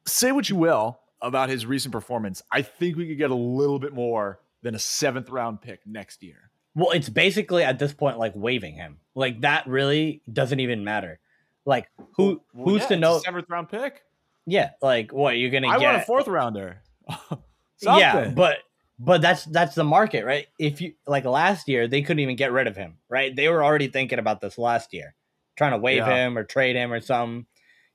Say 0.08 0.32
what 0.32 0.49
you 0.49 0.56
will 0.56 0.99
about 1.21 1.49
his 1.49 1.65
recent 1.65 1.91
performance. 1.91 2.41
I 2.51 2.63
think 2.63 2.97
we 2.97 3.08
could 3.08 3.17
get 3.17 3.30
a 3.30 3.36
little 3.36 3.80
bit 3.80 3.93
more 3.93 4.39
than 4.63 4.73
a 4.73 4.80
seventh 4.80 5.30
round 5.30 5.62
pick 5.62 5.86
next 5.86 6.23
year. 6.23 6.49
Well, 6.73 6.91
it's 6.91 7.10
basically 7.10 7.63
at 7.63 7.77
this 7.77 7.93
point 7.93 8.17
like 8.17 8.34
waiving 8.36 8.73
him. 8.73 8.97
Like 9.15 9.41
that 9.41 9.67
really 9.67 10.23
doesn't 10.32 10.60
even 10.60 10.84
matter. 10.84 11.19
Like 11.65 11.88
who 12.15 12.41
well, 12.53 12.69
who's 12.69 12.84
yeah, 12.84 12.88
to 12.88 12.95
know? 12.97 13.19
seventh 13.19 13.49
round 13.49 13.69
pick. 13.69 14.03
Yeah, 14.48 14.72
like 14.82 15.12
what 15.12 15.38
you're 15.38 15.52
gonna 15.52 15.68
I 15.68 15.78
get? 15.78 15.88
I 15.88 15.92
want 15.92 16.04
a 16.04 16.06
fourth 16.06 16.28
rounder. 16.28 16.82
yeah, 17.82 18.32
but 18.34 18.60
but 18.98 19.22
that's 19.22 19.44
that's 19.44 19.76
the 19.76 19.84
market, 19.84 20.24
right? 20.24 20.48
If 20.58 20.80
you 20.80 20.94
like 21.06 21.26
last 21.26 21.68
year, 21.68 21.88
they 21.88 22.02
couldn't 22.02 22.22
even 22.22 22.38
get 22.38 22.54
rid 22.54 22.66
of 22.66 22.76
him, 22.76 22.96
right? 23.10 23.36
They 23.36 23.50
were 23.50 23.64
already 23.64 23.90
thinking 23.90 24.20
about 24.20 24.40
this 24.40 24.58
last 24.58 24.94
year, 24.94 25.14
trying 25.58 25.72
to 25.72 25.78
waive 25.78 25.98
yeah. 25.98 26.28
him 26.28 26.38
or 26.38 26.46
trade 26.46 26.78
him 26.78 26.94
or 26.94 27.02
something. 27.02 27.46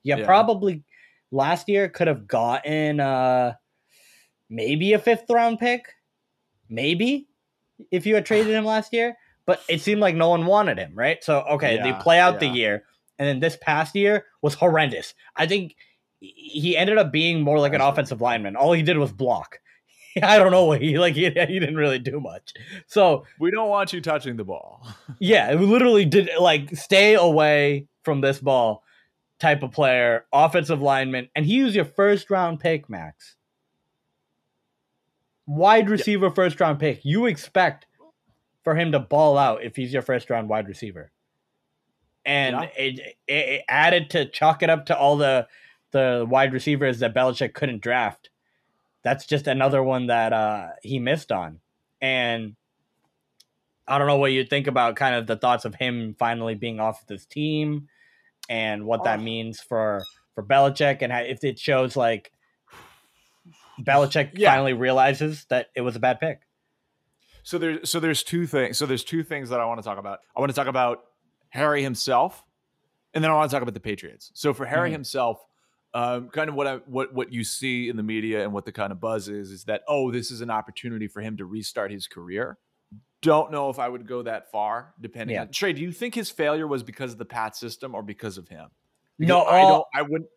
Yeah, 0.02 0.18
yeah, 0.18 0.26
probably 0.26 0.84
last 1.30 1.70
year 1.70 1.88
could 1.88 2.06
have 2.06 2.28
gotten 2.28 3.00
uh 3.00 3.54
maybe 4.50 4.92
a 4.92 4.98
fifth 4.98 5.24
round 5.30 5.58
pick, 5.58 5.86
maybe 6.68 7.28
if 7.90 8.04
you 8.04 8.14
had 8.14 8.26
traded 8.26 8.54
him 8.54 8.66
last 8.66 8.92
year. 8.92 9.16
But 9.46 9.62
it 9.68 9.80
seemed 9.80 10.02
like 10.02 10.14
no 10.14 10.28
one 10.28 10.44
wanted 10.44 10.78
him, 10.78 10.92
right? 10.94 11.24
So 11.24 11.40
okay, 11.52 11.76
yeah, 11.76 11.82
they 11.82 12.02
play 12.02 12.20
out 12.20 12.40
the 12.40 12.46
year, 12.46 12.84
and 13.18 13.26
then 13.26 13.40
this 13.40 13.56
past 13.60 13.96
year 13.96 14.26
was 14.42 14.52
horrendous. 14.54 15.14
I 15.34 15.46
think 15.46 15.76
he 16.22 16.76
ended 16.76 16.98
up 16.98 17.10
being 17.10 17.40
more 17.40 17.58
like 17.58 17.74
an 17.74 17.80
offensive 17.80 18.20
lineman. 18.20 18.54
All 18.54 18.72
he 18.72 18.82
did 18.82 18.96
was 18.96 19.12
block. 19.12 19.58
I 20.22 20.38
don't 20.38 20.52
know 20.52 20.64
what 20.64 20.80
he 20.80 20.98
like. 20.98 21.14
He, 21.14 21.24
he 21.24 21.30
didn't 21.30 21.76
really 21.76 21.98
do 21.98 22.20
much. 22.20 22.52
So 22.86 23.24
we 23.38 23.50
don't 23.50 23.68
want 23.68 23.92
you 23.92 24.00
touching 24.00 24.36
the 24.36 24.44
ball. 24.44 24.86
yeah, 25.18 25.54
we 25.54 25.66
literally 25.66 26.04
did 26.04 26.30
like 26.38 26.76
stay 26.76 27.14
away 27.14 27.88
from 28.04 28.20
this 28.20 28.38
ball 28.40 28.82
type 29.40 29.62
of 29.62 29.72
player, 29.72 30.24
offensive 30.32 30.80
lineman, 30.80 31.28
and 31.34 31.44
he 31.44 31.62
was 31.62 31.74
your 31.74 31.84
first 31.84 32.30
round 32.30 32.60
pick, 32.60 32.88
Max. 32.88 33.36
Wide 35.46 35.90
receiver, 35.90 36.26
yep. 36.26 36.34
first 36.36 36.60
round 36.60 36.78
pick. 36.78 37.04
You 37.04 37.26
expect 37.26 37.86
for 38.62 38.76
him 38.76 38.92
to 38.92 39.00
ball 39.00 39.36
out 39.36 39.64
if 39.64 39.74
he's 39.74 39.92
your 39.92 40.02
first 40.02 40.30
round 40.30 40.48
wide 40.48 40.68
receiver, 40.68 41.10
and 42.24 42.54
yeah. 42.56 42.68
it, 42.76 43.00
it, 43.00 43.16
it 43.32 43.64
added 43.68 44.10
to 44.10 44.26
chalk 44.26 44.62
it 44.62 44.70
up 44.70 44.86
to 44.86 44.96
all 44.96 45.16
the 45.16 45.48
the 45.92 46.26
wide 46.28 46.52
receivers 46.52 46.98
that 46.98 47.14
Belichick 47.14 47.54
couldn't 47.54 47.82
draft 47.82 48.30
that's 49.02 49.26
just 49.26 49.46
another 49.46 49.82
one 49.82 50.06
that 50.06 50.32
uh, 50.32 50.68
he 50.82 50.98
missed 50.98 51.32
on. 51.32 51.60
And 52.00 52.54
I 53.86 53.98
don't 53.98 54.06
know 54.06 54.16
what 54.16 54.32
you 54.32 54.44
think 54.44 54.66
about 54.66 54.96
kind 54.96 55.14
of 55.14 55.26
the 55.26 55.36
thoughts 55.36 55.64
of 55.64 55.74
him 55.74 56.14
finally 56.18 56.54
being 56.54 56.80
off 56.80 57.02
of 57.02 57.08
this 57.08 57.26
team 57.26 57.88
and 58.48 58.86
what 58.86 59.04
that 59.04 59.18
oh. 59.18 59.22
means 59.22 59.60
for 59.60 60.02
for 60.34 60.42
Belichick 60.42 61.02
and 61.02 61.12
how, 61.12 61.20
if 61.20 61.44
it 61.44 61.58
shows 61.58 61.96
like 61.96 62.32
Belichick 63.80 64.30
yeah. 64.34 64.52
finally 64.52 64.72
realizes 64.72 65.44
that 65.46 65.68
it 65.74 65.82
was 65.82 65.96
a 65.96 66.00
bad 66.00 66.20
pick. 66.20 66.40
So 67.42 67.58
there's 67.58 67.90
so 67.90 67.98
there's 67.98 68.22
two 68.22 68.46
things. 68.46 68.78
So 68.78 68.86
there's 68.86 69.04
two 69.04 69.24
things 69.24 69.50
that 69.50 69.60
I 69.60 69.66
want 69.66 69.80
to 69.80 69.84
talk 69.84 69.98
about. 69.98 70.20
I 70.34 70.40
want 70.40 70.50
to 70.50 70.56
talk 70.56 70.68
about 70.68 71.04
Harry 71.50 71.82
himself, 71.82 72.44
and 73.14 73.22
then 73.22 73.32
I 73.32 73.34
want 73.34 73.50
to 73.50 73.54
talk 73.54 73.62
about 73.62 73.74
the 73.74 73.80
Patriots. 73.80 74.30
So 74.34 74.54
for 74.54 74.64
Harry 74.64 74.88
mm-hmm. 74.88 74.94
himself, 74.94 75.44
um, 75.94 76.28
kind 76.30 76.48
of 76.48 76.54
what 76.54 76.66
I 76.66 76.76
what 76.86 77.12
what 77.12 77.32
you 77.32 77.44
see 77.44 77.88
in 77.88 77.96
the 77.96 78.02
media 78.02 78.42
and 78.42 78.52
what 78.52 78.64
the 78.64 78.72
kind 78.72 78.92
of 78.92 79.00
buzz 79.00 79.28
is 79.28 79.50
is 79.50 79.64
that 79.64 79.82
oh 79.88 80.10
this 80.10 80.30
is 80.30 80.40
an 80.40 80.50
opportunity 80.50 81.06
for 81.06 81.20
him 81.20 81.36
to 81.36 81.44
restart 81.44 81.90
his 81.90 82.06
career. 82.06 82.58
Don't 83.20 83.52
know 83.52 83.70
if 83.70 83.78
I 83.78 83.88
would 83.88 84.06
go 84.06 84.22
that 84.22 84.50
far. 84.50 84.94
Depending 85.00 85.34
yeah. 85.34 85.42
on 85.42 85.50
Trey, 85.50 85.72
do 85.72 85.80
you 85.80 85.92
think 85.92 86.14
his 86.14 86.28
failure 86.30 86.66
was 86.66 86.82
because 86.82 87.12
of 87.12 87.18
the 87.18 87.24
Pat 87.24 87.54
system 87.54 87.94
or 87.94 88.02
because 88.02 88.36
of 88.36 88.48
him? 88.48 88.68
Because 89.18 89.28
no, 89.28 89.44
I 89.44 89.60
don't. 89.60 89.86
I 89.94 90.02
wouldn't. 90.02 90.30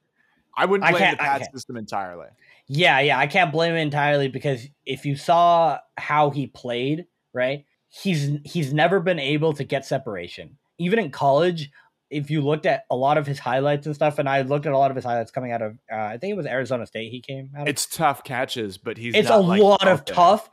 I 0.57 0.65
wouldn't 0.65 0.89
blame 0.89 1.11
the 1.11 1.17
Pat 1.17 1.51
system 1.53 1.77
entirely. 1.77 2.27
Yeah, 2.67 2.99
yeah, 2.99 3.19
I 3.19 3.27
can't 3.27 3.51
blame 3.51 3.71
him 3.71 3.77
entirely 3.77 4.27
because 4.27 4.67
if 4.85 5.05
you 5.05 5.15
saw 5.15 5.79
how 5.97 6.29
he 6.29 6.47
played, 6.47 7.05
right, 7.33 7.65
he's 7.89 8.31
he's 8.43 8.73
never 8.73 8.99
been 8.99 9.19
able 9.19 9.53
to 9.53 9.63
get 9.63 9.85
separation. 9.85 10.57
Even 10.77 10.99
in 10.99 11.09
college, 11.09 11.71
if 12.15 12.31
you 12.31 12.41
looked 12.41 12.65
at 12.65 12.85
a 12.89 12.95
lot 12.95 13.17
of 13.17 13.27
his 13.27 13.39
highlights 13.39 13.85
and 13.85 13.93
stuff, 13.93 14.19
and 14.19 14.29
I 14.29 14.41
looked 14.41 14.65
at 14.65 14.71
a 14.71 14.77
lot 14.77 14.89
of 14.89 14.95
his 14.95 15.03
highlights 15.03 15.31
coming 15.31 15.51
out 15.51 15.61
of, 15.61 15.77
uh, 15.91 15.95
I 15.95 16.17
think 16.17 16.31
it 16.31 16.37
was 16.37 16.45
Arizona 16.45 16.85
State. 16.85 17.11
He 17.11 17.19
came 17.19 17.51
out. 17.55 17.63
Of. 17.63 17.67
It's 17.67 17.85
tough 17.85 18.23
catches, 18.23 18.77
but 18.77 18.97
he's. 18.97 19.13
It's 19.13 19.29
a 19.29 19.37
like 19.37 19.61
lot 19.61 19.87
of 19.87 20.05
there. 20.05 20.15
tough 20.15 20.49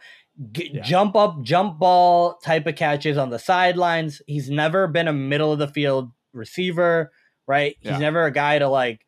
g- 0.51 0.73
yeah. 0.75 0.83
jump 0.83 1.15
up, 1.15 1.43
jump 1.43 1.79
ball 1.79 2.39
type 2.39 2.67
of 2.67 2.75
catches 2.75 3.17
on 3.17 3.31
the 3.31 3.39
sidelines. 3.39 4.21
He's 4.27 4.51
never 4.51 4.89
been 4.89 5.09
a 5.09 5.13
middle 5.13 5.53
of 5.53 5.59
the 5.59 5.69
field 5.69 6.11
receiver, 6.33 7.13
right? 7.47 7.77
He's 7.81 7.93
yeah. 7.93 7.99
never 7.99 8.25
a 8.25 8.33
guy 8.33 8.59
to 8.59 8.69
like 8.69 9.07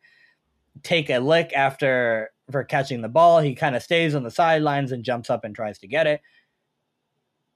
take 0.82 1.10
a 1.10 1.18
lick 1.18 1.52
after 1.54 2.30
for 2.50 2.62
catching 2.62 3.00
the 3.00 3.08
ball. 3.08 3.40
He 3.40 3.54
kind 3.54 3.74
of 3.74 3.82
stays 3.82 4.14
on 4.14 4.22
the 4.22 4.30
sidelines 4.30 4.92
and 4.92 5.04
jumps 5.04 5.30
up 5.30 5.44
and 5.44 5.54
tries 5.54 5.78
to 5.80 5.88
get 5.88 6.06
it. 6.06 6.20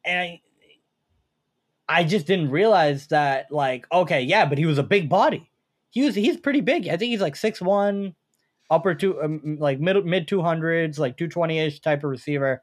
And 0.05 0.39
I 1.88 2.05
just 2.05 2.27
didn't 2.27 2.51
realize 2.51 3.07
that, 3.09 3.51
like, 3.51 3.87
okay, 3.90 4.22
yeah, 4.22 4.44
but 4.44 4.59
he 4.59 4.66
was 4.66 4.79
a 4.79 4.83
big 4.83 5.09
body. 5.09 5.51
He 5.90 6.03
was 6.05 6.14
he's 6.14 6.37
pretty 6.37 6.61
big. 6.61 6.87
I 6.88 6.96
think 6.96 7.11
he's 7.11 7.20
like 7.20 7.35
six 7.37 7.61
one, 7.62 8.14
upper 8.70 8.94
two, 8.94 9.20
um, 9.22 9.57
like 9.59 9.81
mid 9.81 10.05
mid 10.05 10.29
two 10.29 10.42
hundreds, 10.42 10.98
like 10.98 11.16
two 11.16 11.29
twenty 11.29 11.59
ish 11.59 11.81
type 11.81 12.05
of 12.05 12.11
receiver. 12.11 12.62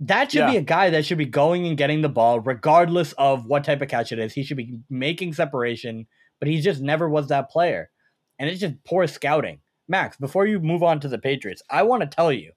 That 0.00 0.30
should 0.30 0.40
Yeah. 0.40 0.50
be 0.50 0.56
a 0.58 0.62
guy 0.62 0.90
that 0.90 1.06
should 1.06 1.18
be 1.18 1.24
going 1.26 1.66
and 1.66 1.76
getting 1.76 2.02
the 2.02 2.08
ball, 2.08 2.40
regardless 2.40 3.12
of 3.14 3.46
what 3.46 3.64
type 3.64 3.80
of 3.80 3.88
catch 3.88 4.12
it 4.12 4.18
is. 4.18 4.32
He 4.34 4.42
should 4.42 4.56
be 4.58 4.78
making 4.90 5.32
separation, 5.34 6.06
but 6.38 6.48
he 6.48 6.60
just 6.60 6.82
never 6.82 7.08
was 7.08 7.28
that 7.28 7.50
player. 7.50 7.90
And 8.38 8.48
it's 8.50 8.60
just 8.60 8.82
poor 8.84 9.06
scouting. 9.06 9.60
Max, 9.88 10.16
before 10.18 10.46
you 10.46 10.60
move 10.60 10.82
on 10.82 11.00
to 11.00 11.08
the 11.08 11.18
Patriots, 11.18 11.62
I 11.70 11.82
want 11.84 12.02
to 12.02 12.08
tell 12.14 12.30
you, 12.32 12.52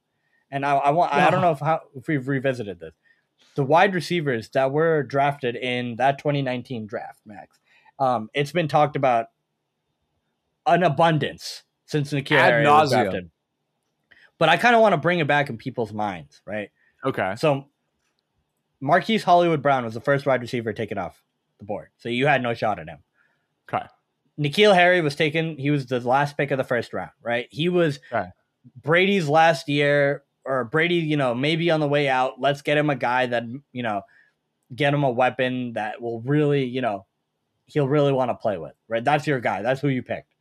and 0.52 0.66
I, 0.66 0.76
I 0.76 0.90
want 0.90 1.14
I 1.14 1.30
don't 1.32 1.42
know 1.42 1.52
if 1.52 1.60
how 1.60 1.82
if 1.96 2.08
we've 2.08 2.28
revisited 2.28 2.80
this. 2.80 2.94
The 3.60 3.66
wide 3.66 3.94
receivers 3.94 4.48
that 4.52 4.72
were 4.72 5.04
drafted 5.04 5.58
in 5.58 5.98
that 5.98 6.18
2019 6.18 6.88
draft, 6.88 7.20
Max, 7.26 7.60
um, 8.00 8.30
it's 8.34 8.54
been 8.54 8.70
talked 8.70 8.96
about 8.96 9.26
an 10.66 10.82
abundance 10.84 11.64
since 11.86 12.14
N'Keal 12.14 12.38
Ad 12.38 12.52
Harry 12.52 12.66
was 12.66 12.92
drafted. 12.92 13.32
But 14.38 14.48
I 14.48 14.56
kind 14.56 14.76
of 14.78 14.82
want 14.82 14.94
to 14.94 14.98
bring 14.98 15.20
it 15.20 15.28
back 15.28 15.50
in 15.50 15.58
people's 15.58 15.92
minds, 15.92 16.42
right? 16.46 16.70
Okay. 17.04 17.36
So 17.36 17.66
Marquise 18.80 19.26
Hollywood 19.26 19.62
Brown 19.62 19.84
was 19.84 19.94
the 19.94 20.00
first 20.00 20.26
wide 20.26 20.40
receiver 20.40 20.72
taken 20.72 20.98
off 20.98 21.22
the 21.58 21.66
board. 21.66 21.90
So 21.98 22.08
you 22.08 22.28
had 22.28 22.42
no 22.42 22.54
shot 22.54 22.80
at 22.80 22.88
him. 22.88 23.00
Okay. 23.70 23.86
N'Keal 24.40 24.74
Harry 24.74 25.02
was 25.02 25.18
taken, 25.18 25.58
he 25.58 25.70
was 25.70 25.86
the 25.86 26.00
last 26.00 26.38
pick 26.38 26.52
of 26.52 26.58
the 26.58 26.64
first 26.64 26.94
round, 26.94 27.12
right? 27.22 27.50
He 27.52 27.68
was 27.68 28.00
Okay. 28.10 28.30
Brady's 28.82 29.28
last 29.28 29.68
year, 29.68 30.24
or 30.50 30.66
Brady, 30.66 30.96
you 30.96 31.16
know, 31.16 31.36
maybe 31.36 31.70
on 31.72 31.80
the 31.80 31.88
way 31.88 32.10
out. 32.10 32.42
Let's 32.42 32.62
get 32.62 32.78
him 32.78 32.90
a 32.90 32.96
guy 32.96 33.28
that, 33.28 33.44
you 33.72 33.84
know, 33.84 34.02
get 34.76 34.94
him 34.94 35.04
a 35.04 35.10
weapon 35.10 35.74
that 35.74 36.02
will 36.02 36.22
really, 36.22 36.66
you 36.66 36.82
know, 36.82 37.06
he'll 37.66 37.88
really 37.88 38.12
want 38.12 38.30
to 38.32 38.36
play 38.36 38.58
with, 38.58 38.74
right? 38.88 39.04
That's 39.04 39.28
your 39.28 39.40
guy. 39.40 39.62
That's 39.62 39.80
who 39.80 39.90
you 39.90 40.02
picked. 40.02 40.34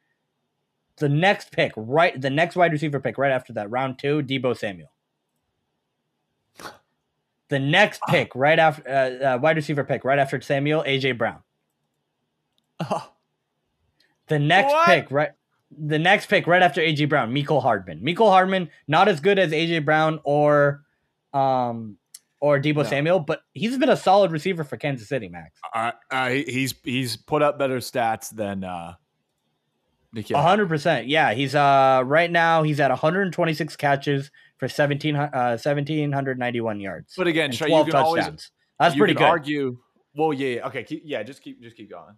The 0.96 1.08
next 1.08 1.52
pick, 1.52 1.72
right? 1.76 2.18
The 2.20 2.30
next 2.30 2.56
wide 2.56 2.72
receiver 2.72 2.98
pick 3.00 3.18
right 3.18 3.30
after 3.30 3.52
that, 3.52 3.70
round 3.70 3.98
two, 3.98 4.22
Deebo 4.22 4.56
Samuel. 4.56 4.90
The 7.48 7.58
next 7.58 8.02
pick, 8.08 8.34
right 8.34 8.58
after 8.58 8.88
uh, 8.88 9.34
uh, 9.34 9.38
wide 9.38 9.56
receiver 9.56 9.84
pick, 9.84 10.04
right 10.04 10.18
after 10.18 10.40
Samuel, 10.40 10.82
AJ 10.84 11.18
Brown. 11.18 11.40
Oh. 12.80 13.12
The 14.28 14.38
next 14.38 14.72
What? 14.74 14.84
pick, 14.84 15.10
right? 15.10 15.30
The 15.70 15.98
next 15.98 16.26
pick, 16.26 16.46
right 16.46 16.62
after 16.62 16.80
AJ 16.80 17.08
Brown, 17.08 17.32
Mecole 17.32 17.62
Hardman. 17.62 18.00
Mecole 18.00 18.30
Hardman, 18.30 18.70
not 18.86 19.08
as 19.08 19.20
good 19.20 19.38
as 19.38 19.52
AJ 19.52 19.84
Brown 19.84 20.20
or, 20.24 20.82
um, 21.34 21.98
or 22.40 22.58
Deebo 22.58 22.76
No. 22.76 22.82
Samuel, 22.84 23.20
but 23.20 23.42
he's 23.52 23.76
been 23.76 23.90
a 23.90 23.96
solid 23.96 24.30
receiver 24.30 24.64
for 24.64 24.76
Kansas 24.76 25.08
City, 25.08 25.28
Max. 25.28 25.58
Uh, 25.74 25.92
uh, 26.10 26.30
he's 26.30 26.74
he's 26.84 27.16
put 27.16 27.42
up 27.42 27.58
better 27.58 27.78
stats 27.78 28.34
than 28.34 28.64
uh, 28.64 28.94
hundred 30.34 30.68
percent. 30.68 31.08
Yeah, 31.08 31.34
he's 31.34 31.54
uh 31.54 32.02
right 32.04 32.30
now 32.30 32.62
he's 32.62 32.80
at 32.80 32.90
126 32.90 33.76
catches 33.76 34.30
for 34.56 34.68
17 34.68 35.16
uh 35.16 35.28
1791 35.30 36.80
yards. 36.80 37.14
But 37.16 37.26
again, 37.26 37.52
Trey, 37.52 37.68
you 37.68 37.84
can 37.84 37.94
always 37.94 38.50
That's 38.78 38.96
pretty 38.96 39.14
good. 39.14 39.24
Argue. 39.24 39.78
Well, 40.14 40.32
yeah, 40.32 40.56
yeah. 40.56 40.66
Okay. 40.66 40.82
Keep, 40.84 41.02
yeah. 41.04 41.22
Just 41.22 41.42
keep 41.42 41.62
just 41.62 41.76
keep 41.76 41.90
going. 41.90 42.16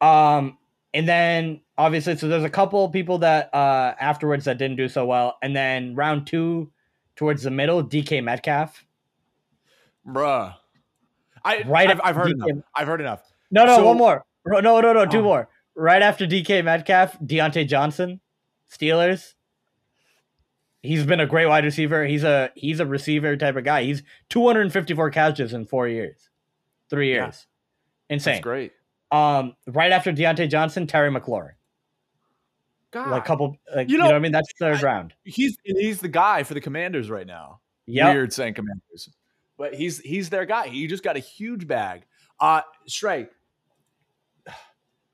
Um, 0.00 0.58
and 0.94 1.08
then 1.08 1.60
obviously, 1.78 2.16
so 2.16 2.28
there's 2.28 2.44
a 2.44 2.50
couple 2.50 2.88
people 2.88 3.18
that 3.18 3.52
uh 3.54 3.94
afterwards 4.00 4.44
that 4.46 4.58
didn't 4.58 4.76
do 4.76 4.88
so 4.88 5.04
well, 5.06 5.36
and 5.42 5.54
then 5.54 5.94
round 5.94 6.26
two, 6.26 6.70
towards 7.16 7.42
the 7.42 7.50
middle, 7.50 7.82
DK 7.84 8.22
Metcalf. 8.22 8.84
Bruh. 10.06 10.54
I 11.44 11.62
Right 11.66 11.90
I've, 11.90 12.00
I've 12.02 12.16
heard 12.16 12.32
DK 12.34 12.48
enough. 12.50 12.64
I've 12.74 12.86
heard 12.86 13.00
enough. 13.00 13.22
No, 13.50 13.64
no, 13.66 13.76
So- 13.76 13.86
one 13.86 13.96
more. 13.98 14.24
No, 14.46 14.60
no, 14.60 14.80
no, 14.80 15.06
two 15.06 15.18
Oh. 15.18 15.22
more. 15.22 15.48
Right 15.74 16.02
after 16.02 16.26
DK 16.26 16.62
Metcalf, 16.64 17.18
Diontae 17.20 17.66
Johnson, 17.68 18.20
Steelers. 18.70 19.34
He's 20.82 21.04
been 21.04 21.20
a 21.20 21.26
great 21.26 21.46
wide 21.46 21.64
receiver. 21.64 22.06
He's 22.06 22.24
a 22.24 22.50
he's 22.54 22.80
a 22.80 22.86
receiver 22.86 23.36
type 23.36 23.56
of 23.56 23.64
guy. 23.64 23.82
He's 23.84 24.02
254 24.30 25.10
catches 25.10 25.52
in 25.52 25.66
four 25.66 25.86
years, 25.88 26.30
three 26.88 27.14
Yeah. 27.14 27.26
years, 27.26 27.46
insane. 28.08 28.34
That's 28.36 28.42
great. 28.42 28.72
Um, 29.12 29.54
right 29.66 29.90
after 29.92 30.12
Diontae 30.12 30.48
Johnson, 30.48 30.86
Terry 30.86 31.10
McLaurin, 31.10 31.52
God. 32.92 33.10
like 33.10 33.24
couple, 33.24 33.56
like, 33.74 33.88
You 33.88 33.94
you, 33.94 33.98
know, 33.98 34.04
know, 34.04 34.10
what 34.10 34.16
I 34.16 34.20
mean? 34.20 34.32
That's 34.32 34.52
third 34.58 34.78
I- 34.78 34.82
round. 34.82 35.14
he's 35.24 35.56
he's 35.64 35.98
the 36.00 36.08
guy 36.08 36.42
for 36.44 36.54
the 36.54 36.60
Commanders 36.60 37.10
right 37.10 37.26
now. 37.26 37.60
Yep. 37.86 38.14
Weird 38.14 38.32
saying 38.32 38.54
Commanders, 38.54 39.10
but 39.58 39.74
he's 39.74 39.98
he's 39.98 40.30
their 40.30 40.46
guy. 40.46 40.68
He 40.68 40.86
just 40.86 41.02
got 41.02 41.16
a 41.16 41.20
huge 41.20 41.66
bag. 41.66 42.02
Uh, 42.38 42.62
Shrey. 42.88 43.28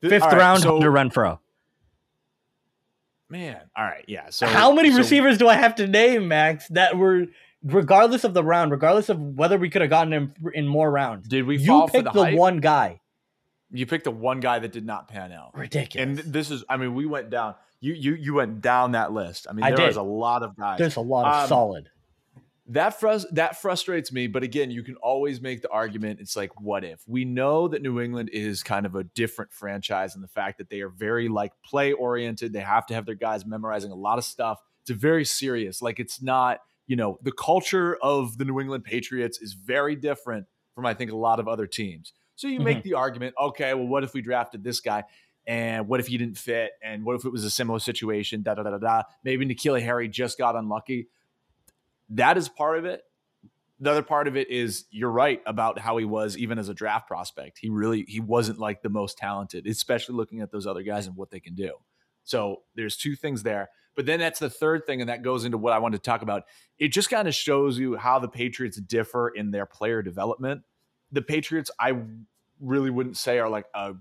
Fifth 0.02 0.22
right, 0.22 0.37
round, 0.37 0.62
so, 0.62 0.72
Hunter 0.72 0.92
Renfrow. 0.92 1.38
man. 3.30 3.61
All 3.76 3.85
right, 3.85 4.04
yeah. 4.06 4.28
So 4.30 4.46
How 4.46 4.72
many 4.72 4.90
so- 4.90 4.98
receivers 4.98 5.38
do 5.38 5.48
I 5.48 5.54
have 5.54 5.74
to 5.76 5.87
name, 5.87 6.28
Max? 6.28 6.68
That 6.68 6.96
were 6.96 7.26
regardless 7.64 8.24
of 8.24 8.35
the 8.35 8.44
round, 8.44 8.70
regardless 8.70 9.09
of 9.09 9.18
whether 9.18 9.59
we 9.59 9.70
could 9.70 9.80
have 9.80 9.90
gotten 9.90 10.12
him 10.12 10.35
in 10.54 10.68
more 10.68 10.90
rounds. 10.90 11.28
Did 11.28 11.46
we 11.46 11.56
You 11.56 11.87
picked 11.90 12.12
the, 12.12 12.24
the, 12.26 12.37
one 12.37 12.59
guy. 12.59 13.00
You 13.70 13.87
picked 13.87 14.05
the 14.05 14.11
one 14.11 14.40
guy 14.40 14.59
that 14.61 14.72
did 14.72 14.87
not 14.87 15.09
pan 15.09 15.33
out. 15.33 15.57
Ridiculous. 15.57 16.20
And 16.24 16.33
this 16.33 16.50
is, 16.50 16.64
I 16.68 16.76
mean, 16.76 16.94
we 16.94 17.07
went 17.07 17.31
down. 17.31 17.55
You 17.81 17.92
you 17.94 18.14
you 18.14 18.35
went 18.35 18.61
down 18.61 18.92
that 18.92 19.12
list. 19.12 19.46
I 19.50 19.52
mean, 19.52 19.64
I 19.64 19.72
there 19.72 19.87
was 19.87 19.96
a 19.96 20.02
lot 20.02 20.42
of 20.42 20.57
guys. 20.57 20.79
There's 20.79 20.96
a 20.96 21.00
lot 21.00 21.26
of 21.26 21.42
Um, 21.42 21.48
solid. 21.48 21.90
that 22.68 22.98
frus- 22.98 23.26
that 23.33 23.61
frustrates 23.61 24.11
me. 24.12 24.29
But 24.29 24.42
again, 24.42 24.70
you 24.70 24.83
can 24.83 24.96
always 24.96 25.40
make 25.40 25.62
the 25.62 25.70
argument. 25.70 26.20
It's 26.20 26.37
like, 26.37 26.59
what 26.61 26.85
if 26.85 27.02
we 27.07 27.24
know 27.24 27.68
that 27.68 27.83
New 27.83 28.00
England 28.00 28.31
is 28.33 28.62
kind 28.62 28.87
of 28.87 28.94
a 28.94 29.05
different 29.05 29.52
franchise, 29.52 30.14
and 30.14 30.24
the 30.24 30.29
fact 30.29 30.59
that 30.59 30.70
they 30.70 30.81
are 30.81 30.88
very 30.88 31.29
like 31.29 31.52
play 31.64 31.92
oriented. 31.92 32.52
They 32.52 32.61
have 32.61 32.87
to 32.87 32.94
have 32.94 33.05
their 33.05 33.14
guys 33.14 33.44
memorizing 33.44 33.90
a 33.92 33.96
lot 33.96 34.18
of 34.18 34.24
stuff. 34.24 34.61
It's 34.83 34.90
a 34.90 34.94
very 34.94 35.24
serious. 35.24 35.83
Like 35.83 35.98
it's 36.00 36.22
not. 36.22 36.61
You 36.88 36.94
know, 36.94 37.18
the 37.20 37.33
culture 37.33 37.96
of 38.00 38.38
the 38.38 38.44
New 38.44 38.61
England 38.61 38.85
Patriots 38.85 39.40
is 39.42 39.55
very 39.55 39.96
different 39.96 40.46
from 40.72 40.87
I 40.87 40.94
think 40.94 41.11
a 41.11 41.16
lot 41.16 41.40
of 41.40 41.48
other 41.48 41.66
teams. 41.66 42.12
So 42.37 42.49
you 42.49 42.61
make 42.61 42.79
mm-hmm. 42.79 42.88
the 42.88 42.94
argument, 42.94 43.35
okay, 43.40 43.75
well, 43.75 43.87
what 43.87 44.05
if 44.05 44.14
we 44.14 44.22
drafted 44.22 44.62
this 44.62 44.81
guy? 44.81 45.05
And 45.46 45.88
what 45.88 46.01
if 46.01 46.07
he 46.07 46.18
didn't 46.18 46.38
fit? 46.38 46.72
And 46.83 47.05
what 47.05 47.16
if 47.16 47.25
it 47.25 47.31
was 47.31 47.44
a 47.44 47.51
similar 47.51 47.79
situation? 47.79 48.42
Da 48.42 48.55
da 48.55 48.62
da 48.62 48.70
da 48.70 48.79
da. 48.79 49.03
Maybe 49.25 49.46
N'Keal 49.46 49.81
Harry 49.83 50.09
just 50.09 50.38
got 50.38 50.55
unlucky. 50.55 51.09
That 52.11 52.37
is 52.37 52.49
part 52.49 52.79
of 52.79 52.85
it. 52.85 53.03
The 53.79 53.90
other 53.90 54.03
part 54.03 54.27
of 54.27 54.37
it 54.37 54.51
is 54.51 54.87
you're 54.90 55.11
right 55.11 55.40
about 55.46 55.79
how 55.79 55.99
he 55.99 56.05
was 56.05 56.37
even 56.37 56.59
as 56.59 56.68
a 56.68 56.75
draft 56.75 57.07
prospect. 57.07 57.59
He 57.59 57.68
really 57.68 58.05
he 58.09 58.20
wasn't 58.20 58.59
like 58.59 58.83
the 58.83 58.88
most 58.88 59.18
talented, 59.18 59.66
especially 59.66 60.14
looking 60.14 60.40
at 60.40 60.51
those 60.51 60.66
other 60.66 60.83
guys 60.83 61.07
and 61.07 61.16
what 61.16 61.31
they 61.31 61.40
can 61.40 61.55
do. 61.55 61.75
So 62.25 62.62
there's 62.75 62.96
two 62.96 63.16
things 63.16 63.42
there. 63.42 63.68
But 63.94 64.05
then 64.05 64.18
that's 64.18 64.40
the 64.40 64.51
third 64.51 64.85
thing, 64.85 65.01
and 65.01 65.09
that 65.09 65.22
goes 65.22 65.44
into 65.44 65.57
what 65.57 65.72
I 65.72 65.79
wanted 65.79 65.99
to 65.99 66.03
talk 66.03 66.22
about. 66.22 66.44
It 66.79 66.88
just 66.88 67.09
kind 67.09 67.27
of 67.29 67.35
shows 67.35 67.79
you 67.79 67.96
how 67.96 68.18
the 68.18 68.29
Patriots 68.29 68.79
differ 68.79 69.29
in 69.29 69.53
their 69.53 69.64
player 69.64 70.03
development. 70.03 70.62
The 71.12 71.23
Patriots, 71.23 71.71
I 71.79 71.95
really 72.61 72.90
wouldn't 72.90 73.16
say 73.16 73.38
are 73.38 73.49
like 73.49 73.66
a 73.75 73.95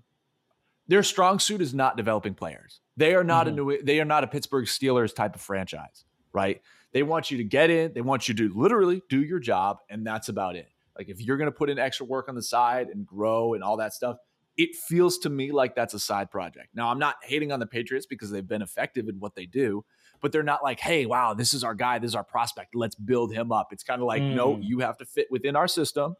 their 0.88 1.04
strong 1.04 1.40
suit 1.40 1.62
is 1.62 1.74
not 1.74 1.98
developing 1.98 2.36
players. 2.36 2.80
They 2.96 3.16
are 3.16 3.24
not 3.24 3.48
Mhm. 3.48 3.50
a 3.50 3.54
new 3.54 3.82
they 3.84 4.00
are 4.00 4.06
not 4.06 4.24
a 4.24 4.28
Pittsburgh 4.28 4.66
Steelers 4.66 5.14
type 5.16 5.36
of 5.36 5.42
franchise, 5.42 6.06
right? 6.32 6.62
They 6.92 7.04
want 7.04 7.32
you 7.32 7.38
to 7.38 7.44
get 7.44 7.70
in, 7.70 7.94
they 7.94 8.02
want 8.02 8.28
you 8.28 8.34
to 8.36 8.50
literally 8.54 9.02
do 9.10 9.24
your 9.24 9.40
job, 9.40 9.80
and 9.90 10.06
that's 10.06 10.30
about 10.30 10.56
it. 10.56 10.70
Like 10.98 11.10
if 11.10 11.20
you're 11.20 11.38
gonna 11.38 11.52
put 11.52 11.70
in 11.70 11.80
extra 11.80 12.06
work 12.06 12.30
on 12.30 12.36
the 12.36 12.42
side 12.44 12.90
and 12.90 13.06
grow 13.06 13.54
and 13.56 13.64
all 13.64 13.78
that 13.78 13.94
stuff, 13.94 14.18
it 14.58 14.74
feels 14.76 15.18
to 15.20 15.30
me 15.30 15.52
like 15.52 15.76
that's 15.76 15.94
a 15.94 16.00
side 16.00 16.32
project. 16.32 16.70
Now, 16.74 16.90
I'm 16.90 17.00
not 17.00 17.18
hating 17.24 17.52
on 17.52 17.60
the 17.60 17.68
Patriots 17.68 18.06
because 18.06 18.32
they've 18.32 18.48
been 18.48 18.62
effective 18.62 19.10
in 19.10 19.20
what 19.20 19.36
they 19.36 19.46
do, 19.46 19.84
but 20.22 20.32
they're 20.32 20.44
not 20.44 20.64
like, 20.64 20.80
hey, 20.80 21.06
wow, 21.06 21.34
this 21.34 21.54
is 21.54 21.62
our 21.62 21.76
guy, 21.76 22.00
this 22.00 22.10
is 22.12 22.16
our 22.16 22.24
prospect. 22.24 22.74
Let's 22.74 22.96
build 22.96 23.34
him 23.34 23.52
up. 23.52 23.74
It's 23.74 23.84
kind 23.84 24.02
of 24.02 24.08
like, 24.08 24.24
no, 24.24 24.56
Mm. 24.56 24.64
you 24.64 24.80
have 24.80 24.98
to 25.00 25.06
fit 25.06 25.28
within 25.30 25.58
our 25.58 25.68
system 25.68 26.16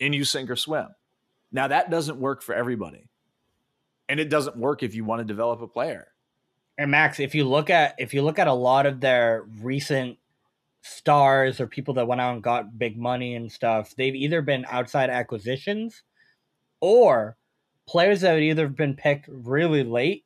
and 0.00 0.14
you 0.14 0.24
sink 0.24 0.50
or 0.50 0.56
swim. 0.56 0.88
Now, 1.52 1.68
that 1.68 1.90
doesn't 1.90 2.18
work 2.18 2.42
for 2.42 2.54
everybody. 2.54 3.08
And 4.08 4.18
it 4.18 4.28
doesn't 4.28 4.56
work 4.56 4.82
if 4.82 4.94
you 4.94 5.04
want 5.04 5.20
to 5.20 5.24
develop 5.24 5.60
a 5.62 5.68
player. 5.68 6.08
And 6.78 6.90
Max, 6.90 7.20
if 7.20 7.34
you 7.34 7.44
look 7.44 7.70
at 7.70 7.94
if 7.98 8.14
you 8.14 8.22
look 8.22 8.38
at 8.38 8.48
a 8.48 8.52
lot 8.52 8.86
of 8.86 9.00
their 9.00 9.44
recent 9.60 10.18
stars 10.82 11.60
or 11.60 11.66
people 11.66 11.94
that 11.94 12.06
went 12.06 12.20
out 12.20 12.34
and 12.34 12.42
got 12.42 12.78
big 12.78 12.96
money 12.96 13.34
and 13.34 13.52
stuff, 13.52 13.94
they've 13.96 14.14
either 14.14 14.42
been 14.42 14.64
outside 14.68 15.10
acquisitions 15.10 16.02
or 16.80 17.36
players 17.86 18.22
that 18.22 18.30
have 18.30 18.40
either 18.40 18.68
been 18.68 18.94
picked 18.94 19.28
really 19.28 19.84
late 19.84 20.24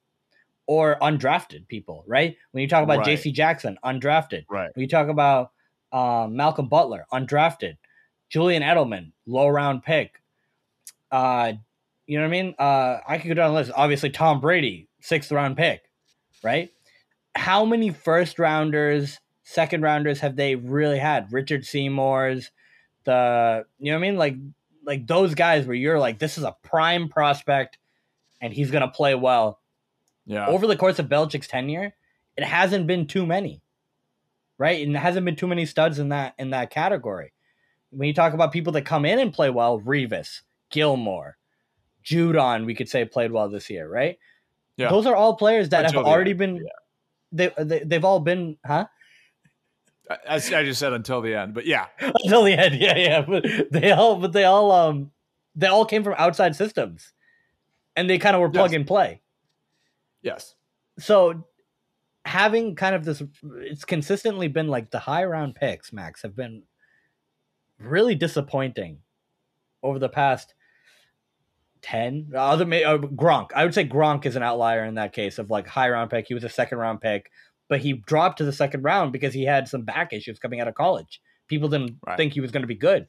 or 0.66 0.96
undrafted 1.02 1.66
people, 1.68 2.04
right? 2.06 2.37
When 2.52 2.62
you 2.62 2.68
talk 2.68 2.84
about 2.84 2.98
Right. 2.98 3.18
JC 3.18 3.32
Jackson, 3.32 3.76
undrafted. 3.84 4.44
Right. 4.48 4.70
When 4.74 4.82
you 4.82 4.88
talk 4.88 5.08
about 5.08 5.50
um, 5.92 6.37
Malcolm 6.37 6.68
Butler, 6.68 7.06
undrafted. 7.12 7.76
Julian 8.34 8.64
Edelman, 8.64 9.12
low 9.26 9.46
round 9.46 9.84
pick. 9.84 10.20
Uh, 11.12 11.52
you 12.04 12.18
know 12.18 12.24
what 12.24 12.36
I 12.36 12.42
mean? 12.42 12.54
Uh, 12.58 12.98
I 13.06 13.18
could 13.18 13.28
go 13.28 13.34
down 13.34 13.52
the 13.52 13.60
list. 13.60 13.70
Obviously, 13.72 14.10
Tom 14.10 14.40
Brady, 14.40 14.88
sixth 15.00 15.30
round 15.30 15.56
pick, 15.56 15.84
right? 16.42 16.72
How 17.36 17.64
many 17.64 17.90
first 17.90 18.40
rounders, 18.40 19.20
second 19.44 19.82
rounders 19.82 20.18
have 20.18 20.34
they 20.34 20.56
really 20.56 20.98
had? 20.98 21.32
Richard 21.32 21.64
Seymour's, 21.64 22.50
the 23.04 23.66
you 23.78 23.92
know 23.92 23.98
what 23.98 24.04
I 24.04 24.10
mean? 24.10 24.16
Like 24.16 24.34
like 24.84 25.06
those 25.06 25.36
guys 25.36 25.64
where 25.64 25.76
you're 25.76 26.00
like, 26.00 26.18
this 26.18 26.36
is 26.36 26.42
a 26.42 26.56
prime 26.64 27.08
prospect, 27.08 27.78
and 28.40 28.52
he's 28.52 28.72
gonna 28.72 28.88
play 28.88 29.14
well. 29.14 29.60
Yeah. 30.26 30.48
Over 30.48 30.66
the 30.66 30.76
course 30.76 30.98
of 30.98 31.06
Belichick's 31.06 31.46
tenure, 31.46 31.94
it 32.36 32.42
hasn't 32.42 32.88
been 32.88 33.06
too 33.06 33.26
many, 33.26 33.62
right? 34.58 34.84
And 34.84 34.96
it 34.96 34.98
hasn't 34.98 35.24
been 35.24 35.36
too 35.36 35.46
many 35.46 35.66
studs 35.66 36.00
in 36.00 36.08
that 36.08 36.34
in 36.36 36.50
that 36.50 36.70
category. 36.70 37.30
When 37.96 38.07
you 38.09 38.14
talk 38.14 38.33
about 38.33 38.52
people 38.52 38.72
that 38.74 38.83
come 38.83 39.04
in 39.04 39.18
and 39.18 39.33
play 39.33 39.50
well, 39.50 39.80
Revis, 39.80 40.42
Gilmore, 40.70 41.37
Judon, 42.04 42.64
we 42.66 42.74
could 42.74 42.88
say 42.88 43.04
played 43.04 43.33
well 43.33 43.48
this 43.48 43.70
year, 43.70 43.88
right? 43.88 44.18
Yeah. 44.76 44.90
Those 44.90 45.07
are 45.07 45.14
all 45.14 45.37
players 45.37 45.68
that 45.70 45.85
Until 45.87 46.00
have 46.00 46.07
already 46.12 46.30
end, 46.33 46.38
been. 46.38 46.66
They, 47.33 47.50
they 47.59 47.78
they've 47.80 48.04
all 48.04 48.20
been, 48.20 48.57
huh? 48.64 48.87
I, 50.11 50.35
I 50.35 50.38
just 50.38 50.78
said 50.78 50.92
until 50.92 51.22
the 51.22 51.35
end, 51.35 51.54
but 51.54 51.64
yeah, 51.66 51.87
Until 52.00 52.44
the 52.44 52.52
end, 52.52 52.74
yeah, 52.74 52.96
yeah. 52.96 53.22
But 53.22 53.46
they 53.70 53.90
all, 53.92 54.16
but 54.16 54.33
they 54.33 54.44
all, 54.44 54.70
um, 54.70 55.11
they 55.57 55.66
all 55.68 55.87
came 55.87 56.04
from 56.04 56.14
outside 56.18 56.54
systems, 56.54 57.12
and 57.96 58.09
they 58.11 58.18
kind 58.18 58.35
of 58.37 58.42
were 58.42 58.50
plug 58.50 58.72
Yes. 58.72 58.76
and 58.76 58.87
play. 58.87 59.22
yes, 60.22 60.54
so 60.98 61.46
having 62.26 62.74
kind 62.74 62.94
of 62.94 63.04
this 63.04 63.22
it's 63.61 63.85
consistently 63.85 64.48
been 64.48 64.68
like 64.68 64.90
the 64.90 64.98
high 64.98 65.24
round 65.24 65.54
picks 65.54 65.92
max 65.92 66.22
have 66.22 66.35
been 66.35 66.62
really 67.78 68.14
disappointing 68.14 68.98
over 69.82 69.98
the 69.98 70.08
past 70.08 70.54
10 71.82 72.30
other 72.34 72.64
may 72.64 72.82
uh, 72.82 72.96
gronk 72.96 73.48
i 73.54 73.62
would 73.62 73.74
say 73.74 73.87
gronk 73.87 74.24
is 74.24 74.37
an 74.37 74.42
outlier 74.42 74.84
in 74.84 74.94
that 74.94 75.12
case 75.12 75.38
of 75.38 75.50
like 75.50 75.66
high 75.66 75.88
round 75.90 76.10
pick 76.10 76.26
he 76.26 76.32
was 76.34 76.44
a 76.44 76.48
second 76.48 76.78
round 76.78 77.00
pick 77.00 77.30
but 77.68 77.80
he 77.80 77.92
dropped 78.06 78.38
to 78.38 78.44
the 78.44 78.52
second 78.52 78.82
round 78.82 79.12
because 79.12 79.34
he 79.34 79.44
had 79.44 79.68
some 79.68 79.82
back 79.82 80.12
issues 80.12 80.38
coming 80.38 80.60
out 80.60 80.68
of 80.68 80.74
college 80.74 81.20
people 81.48 81.68
didn't 81.68 81.98
Right. 82.06 82.16
think 82.16 82.32
he 82.32 82.40
was 82.40 82.50
going 82.52 82.62
to 82.62 82.66
be 82.66 82.74
good 82.74 83.06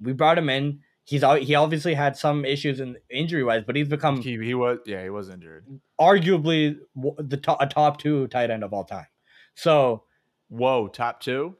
we 0.00 0.12
brought 0.12 0.36
him 0.36 0.48
in 0.48 0.80
he's 1.04 1.22
he 1.42 1.54
obviously 1.54 1.94
had 1.94 2.16
some 2.16 2.44
issues 2.44 2.80
in 2.80 2.96
injury 3.08 3.44
wise 3.44 3.62
but 3.64 3.76
he's 3.76 3.88
become 3.88 4.20
he 4.20 4.36
he 4.42 4.54
was 4.54 4.78
yeah 4.84 5.02
he 5.04 5.10
was 5.10 5.28
injured. 5.28 5.64
arguably 6.00 6.76
the 7.18 7.36
top, 7.36 7.58
a 7.60 7.66
top 7.68 7.98
two 7.98 8.26
tight 8.28 8.50
end 8.50 8.64
of 8.64 8.72
all 8.72 8.84
time. 8.84 9.06
So 9.54 10.04
Whoa, 10.48 10.88
top 10.88 11.20
two. 11.20 11.56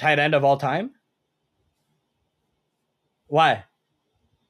tight 0.00 0.18
end 0.18 0.34
of 0.34 0.42
all 0.42 0.56
time. 0.56 0.92
Why? 3.34 3.64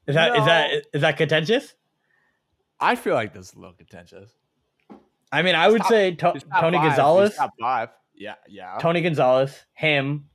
Is 0.05 0.13
that 0.13 0.33
is 0.33 0.39
No. 0.41 0.45
that 0.45 0.71
is 0.93 1.01
that 1.01 1.17
contentious? 1.17 1.73
I 2.79 2.93
feel 2.93 3.15
like 3.15 3.33
this 3.33 3.47
is 3.49 3.55
a 3.55 3.57
little 3.57 3.73
contentious. 3.73 4.29
I 5.31 5.41
mean, 5.41 5.55
I 5.55 5.69
would 5.69 5.81
Top- 5.81 5.89
say 5.89 6.11
to- 6.11 6.39
Tony 6.59 6.77
five. 6.77 6.89
Gonzalez, 6.89 7.35
top 7.35 7.49
five. 7.59 7.89
Yeah, 8.13 8.35
yeah. 8.47 8.77
Tony 8.79 9.01
Gonzalez, 9.01 9.59
him. 9.73 10.29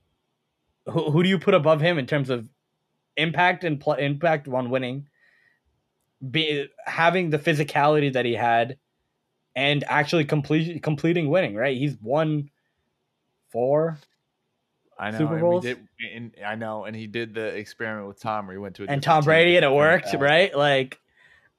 Who, 0.87 1.13
who 1.13 1.23
do 1.23 1.29
you 1.29 1.39
put 1.39 1.55
above 1.55 1.81
him 1.81 1.97
in 1.97 2.07
terms 2.09 2.29
of 2.29 2.49
impact 3.17 3.63
and 3.63 3.79
pl- 3.79 3.93
impact 3.93 4.49
on 4.49 4.69
winning? 4.69 5.07
Be 6.29 6.67
having 6.87 7.31
the 7.31 7.39
physicality 7.39 8.13
that 8.15 8.25
he 8.25 8.35
had, 8.35 8.79
and 9.55 9.85
actually 9.85 10.25
complete 10.25 10.83
completing 10.83 11.31
winning. 11.31 11.55
Right, 11.55 11.77
he's 11.77 11.97
won 12.03 12.51
four 13.53 13.99
I 15.01 15.11
know. 15.13 15.19
Super 15.19 15.39
and 15.39 15.49
we 15.49 15.61
did, 15.61 15.89
and 16.15 16.33
I 16.47 16.57
know, 16.57 16.85
and 16.85 16.95
he 16.95 17.07
did 17.07 17.33
the 17.35 17.47
experiment 17.47 18.07
with 18.07 18.21
Tom 18.21 18.47
where 18.47 18.55
he 18.55 18.59
went 18.61 18.77
to 18.77 18.85
a 18.85 18.87
and 18.87 19.03
Tom. 19.03 19.25
Brady 19.25 19.57
and 19.57 19.65
it 19.65 19.73
worked, 19.73 20.09
Yeah. 20.13 20.21
right? 20.21 20.55
Like, 20.55 21.01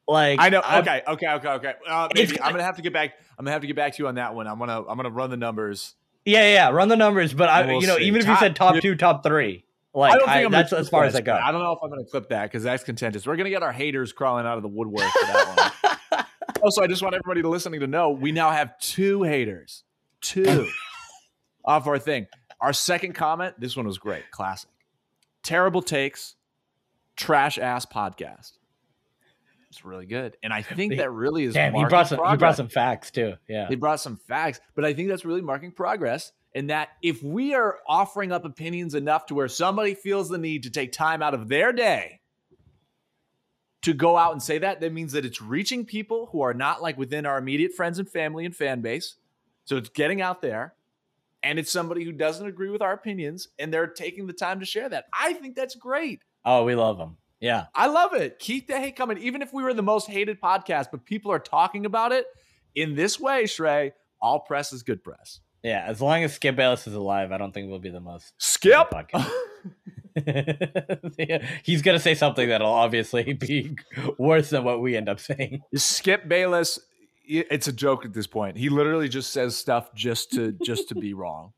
like 0.07 0.39
I 0.39 0.49
know. 0.49 0.59
I'm- 0.59 0.81
Okay, 0.83 1.01
okay, 1.07 1.27
okay, 1.27 1.49
okay. 1.49 1.73
Uh, 1.87 2.07
maybe 2.15 2.39
I'm 2.39 2.51
gonna 2.51 2.63
have 2.63 2.75
to 2.75 2.83
get 2.83 2.93
back. 2.93 3.13
I'm 3.39 3.45
gonna 3.45 3.51
have 3.53 3.61
to 3.61 3.67
get 3.67 3.75
back 3.75 3.93
to 3.95 4.03
you 4.03 4.07
on 4.07 4.15
that 4.15 4.35
one. 4.35 4.45
I'm 4.47 4.59
gonna 4.59 4.79
I'm 4.87 4.95
gonna 4.95 5.09
run 5.09 5.31
the 5.31 5.37
numbers. 5.37 5.95
Yeah, 6.23 6.41
yeah, 6.41 6.53
yeah, 6.53 6.69
run 6.69 6.87
the 6.87 6.95
numbers, 6.95 7.33
but 7.33 7.49
I, 7.49 7.65
We'll 7.65 7.81
you 7.81 7.87
know, 7.87 7.97
see. 7.97 8.03
even 8.03 8.21
if 8.21 8.27
you 8.27 8.35
said 8.35 8.55
top 8.55 8.79
two, 8.79 8.93
top 8.95 9.23
three, 9.23 9.65
like 9.91 10.13
I 10.13 10.17
don't 10.17 10.27
think 10.27 10.37
I, 10.37 10.43
I'm 10.43 10.51
that's 10.51 10.69
gonna 10.69 10.81
as 10.81 10.89
far 10.89 11.05
as 11.05 11.15
I 11.15 11.21
go. 11.21 11.33
I 11.33 11.51
don't 11.51 11.63
know 11.63 11.71
if 11.71 11.79
I'm 11.81 11.89
gonna 11.89 12.05
clip 12.05 12.29
that 12.29 12.43
because 12.43 12.61
that's 12.61 12.83
contentious. 12.83 13.25
We're 13.25 13.37
gonna 13.37 13.49
get 13.49 13.63
our 13.63 13.71
haters 13.71 14.13
crawling 14.13 14.45
out 14.45 14.57
of 14.57 14.61
the 14.61 14.69
woodwork 14.69 15.09
for 15.09 15.25
that 15.25 15.73
one. 16.11 16.25
also, 16.61 16.83
I 16.83 16.87
just 16.87 17.01
want 17.01 17.15
everybody 17.15 17.41
to 17.41 17.49
listening 17.49 17.79
to 17.79 17.87
know 17.87 18.11
we 18.11 18.31
now 18.31 18.51
have 18.51 18.77
two 18.77 19.23
haters, 19.23 19.83
two 20.21 20.67
off 21.65 21.87
our 21.87 21.97
thing. 21.97 22.27
Our 22.61 22.73
second 22.73 23.13
comment. 23.13 23.59
This 23.59 23.75
one 23.75 23.87
was 23.87 23.97
great, 23.97 24.29
classic. 24.31 24.69
Terrible 25.43 25.81
takes, 25.81 26.35
trash 27.15 27.57
ass 27.57 27.85
podcast. 27.85 28.53
It's 29.69 29.85
really 29.85 30.05
good, 30.05 30.35
and 30.43 30.51
I 30.51 30.61
think 30.61 30.97
that 30.97 31.11
really 31.11 31.45
is. 31.45 31.53
Damn, 31.53 31.73
he 31.73 31.85
brought 31.85 32.09
some. 32.09 32.19
He 32.29 32.37
brought 32.37 32.57
some 32.57 32.67
facts 32.67 33.09
too. 33.09 33.35
Yeah, 33.47 33.67
They 33.69 33.75
brought 33.75 34.01
some 34.01 34.17
facts, 34.17 34.59
but 34.75 34.83
I 34.83 34.93
think 34.93 35.07
that's 35.07 35.23
really 35.23 35.41
marking 35.41 35.71
progress. 35.71 36.33
And 36.53 36.69
that 36.69 36.89
if 37.01 37.23
we 37.23 37.53
are 37.53 37.77
offering 37.87 38.33
up 38.33 38.43
opinions 38.43 38.93
enough 38.93 39.27
to 39.27 39.35
where 39.35 39.47
somebody 39.47 39.95
feels 39.95 40.27
the 40.27 40.37
need 40.37 40.63
to 40.63 40.69
take 40.69 40.91
time 40.91 41.21
out 41.21 41.33
of 41.33 41.47
their 41.47 41.71
day 41.71 42.19
to 43.83 43.93
go 43.93 44.17
out 44.17 44.33
and 44.33 44.43
say 44.43 44.57
that, 44.57 44.81
that 44.81 44.91
means 44.91 45.13
that 45.13 45.23
it's 45.23 45.41
reaching 45.41 45.85
people 45.85 46.27
who 46.33 46.41
are 46.41 46.53
not 46.53 46.81
like 46.81 46.97
within 46.97 47.25
our 47.25 47.37
immediate 47.37 47.71
friends 47.71 47.99
and 47.99 48.09
family 48.09 48.45
and 48.45 48.53
fan 48.53 48.81
base. 48.81 49.15
So 49.63 49.77
it's 49.77 49.87
getting 49.87 50.21
out 50.21 50.41
there. 50.41 50.73
And 51.43 51.57
it's 51.57 51.71
somebody 51.71 52.03
who 52.03 52.11
doesn't 52.11 52.45
agree 52.45 52.69
with 52.69 52.81
our 52.81 52.93
opinions 52.93 53.47
and 53.57 53.73
they're 53.73 53.87
taking 53.87 54.27
the 54.27 54.33
time 54.33 54.59
to 54.59 54.65
share 54.65 54.87
that. 54.89 55.05
I 55.13 55.33
think 55.33 55.55
that's 55.55 55.75
great. 55.75 56.21
Oh, 56.45 56.63
we 56.65 56.75
love 56.75 56.97
them. 56.97 57.17
Yeah, 57.39 57.65
I 57.73 57.87
love 57.87 58.13
it. 58.13 58.37
Keep 58.37 58.67
the 58.67 58.77
hate 58.77 58.95
coming. 58.95 59.17
Even 59.17 59.41
if 59.41 59.51
we 59.51 59.63
were 59.63 59.73
the 59.73 59.81
most 59.81 60.07
hated 60.07 60.39
podcast, 60.39 60.87
but 60.91 61.05
people 61.05 61.31
are 61.31 61.39
talking 61.39 61.87
about 61.87 62.11
it 62.11 62.25
in 62.75 62.93
this 62.93 63.19
way, 63.19 63.45
Shrey, 63.45 63.93
all 64.21 64.39
press 64.41 64.71
is 64.71 64.83
good 64.83 65.03
press. 65.03 65.39
yeah. 65.63 65.83
As 65.87 65.99
long 66.01 66.23
as 66.23 66.33
Skip 66.35 66.55
Bayless 66.55 66.85
is 66.85 66.93
alive, 66.93 67.31
I 67.31 67.37
don't 67.39 67.51
think 67.51 67.69
we'll 67.69 67.79
be 67.79 67.89
the 67.89 67.99
most. 67.99 68.33
Skip. 68.37 68.93
Yeah, 71.17 71.45
He's 71.63 71.81
gonna 71.81 71.99
say 71.99 72.15
something 72.15 72.49
that'll 72.49 72.67
obviously 72.69 73.33
be 73.33 73.75
worse 74.17 74.49
than 74.49 74.63
what 74.63 74.81
we 74.81 74.95
end 74.97 75.07
up 75.09 75.19
saying. 75.19 75.61
Skip 75.75 76.27
Bayless. 76.27 76.79
It's 77.39 77.67
a 77.67 77.73
joke 77.73 78.05
at 78.05 78.13
this 78.13 78.27
point. 78.27 78.57
He 78.57 78.69
literally 78.69 79.07
just 79.07 79.31
says 79.31 79.55
stuff 79.55 79.93
just 79.95 80.31
to 80.33 80.51
just 80.63 80.89
to 80.89 80.95
be 80.95 81.13
wrong. 81.21 81.53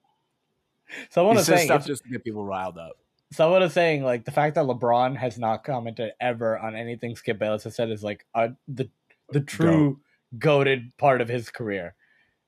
Someone 1.09 1.35
he 1.35 1.41
is 1.41 1.47
says 1.47 1.57
saying, 1.57 1.67
stuff 1.67 1.85
just 1.85 2.03
to 2.03 2.09
get 2.09 2.23
people 2.23 2.45
riled 2.45 2.77
up. 2.77 2.97
someone 3.31 3.63
is 3.63 3.73
saying, 3.73 4.03
like 4.03 4.25
the 4.25 4.31
fact 4.31 4.55
that 4.55 4.65
LeBron 4.65 5.15
has 5.17 5.39
not 5.39 5.63
commented 5.63 6.11
ever 6.21 6.57
on 6.59 6.75
anything 6.75 7.15
Skip 7.15 7.39
Bayless 7.39 7.63
has 7.63 7.75
said 7.75 7.89
is 7.89 8.03
like 8.03 8.25
uh, 8.35 8.49
the 8.67 8.89
the 9.29 9.41
true 9.41 9.99
goaded 10.37 10.95
part 10.97 11.21
of 11.21 11.27
his 11.27 11.49
career. 11.49 11.95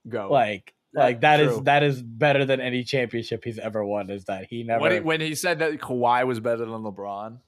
Go. 0.08 0.30
Like, 0.32 0.74
like 0.94 1.22
that 1.22 1.40
is 1.40 1.54
true. 1.54 1.64
that 1.64 1.84
is 1.84 2.02
better 2.02 2.46
than 2.46 2.62
any 2.62 2.84
championship 2.84 3.44
he's 3.44 3.60
ever 3.60 3.84
won. 3.84 4.10
Is 4.10 4.26
that 4.26 4.46
he 4.46 4.64
never 4.64 4.82
when, 4.82 4.92
he, 4.92 5.00
when 5.00 5.22
he 5.22 5.36
said 5.36 5.60
that 5.60 5.74
Kawhi 5.80 6.26
was 6.28 6.40
better 6.40 6.66
than 6.66 6.84
LeBron. 6.84 7.40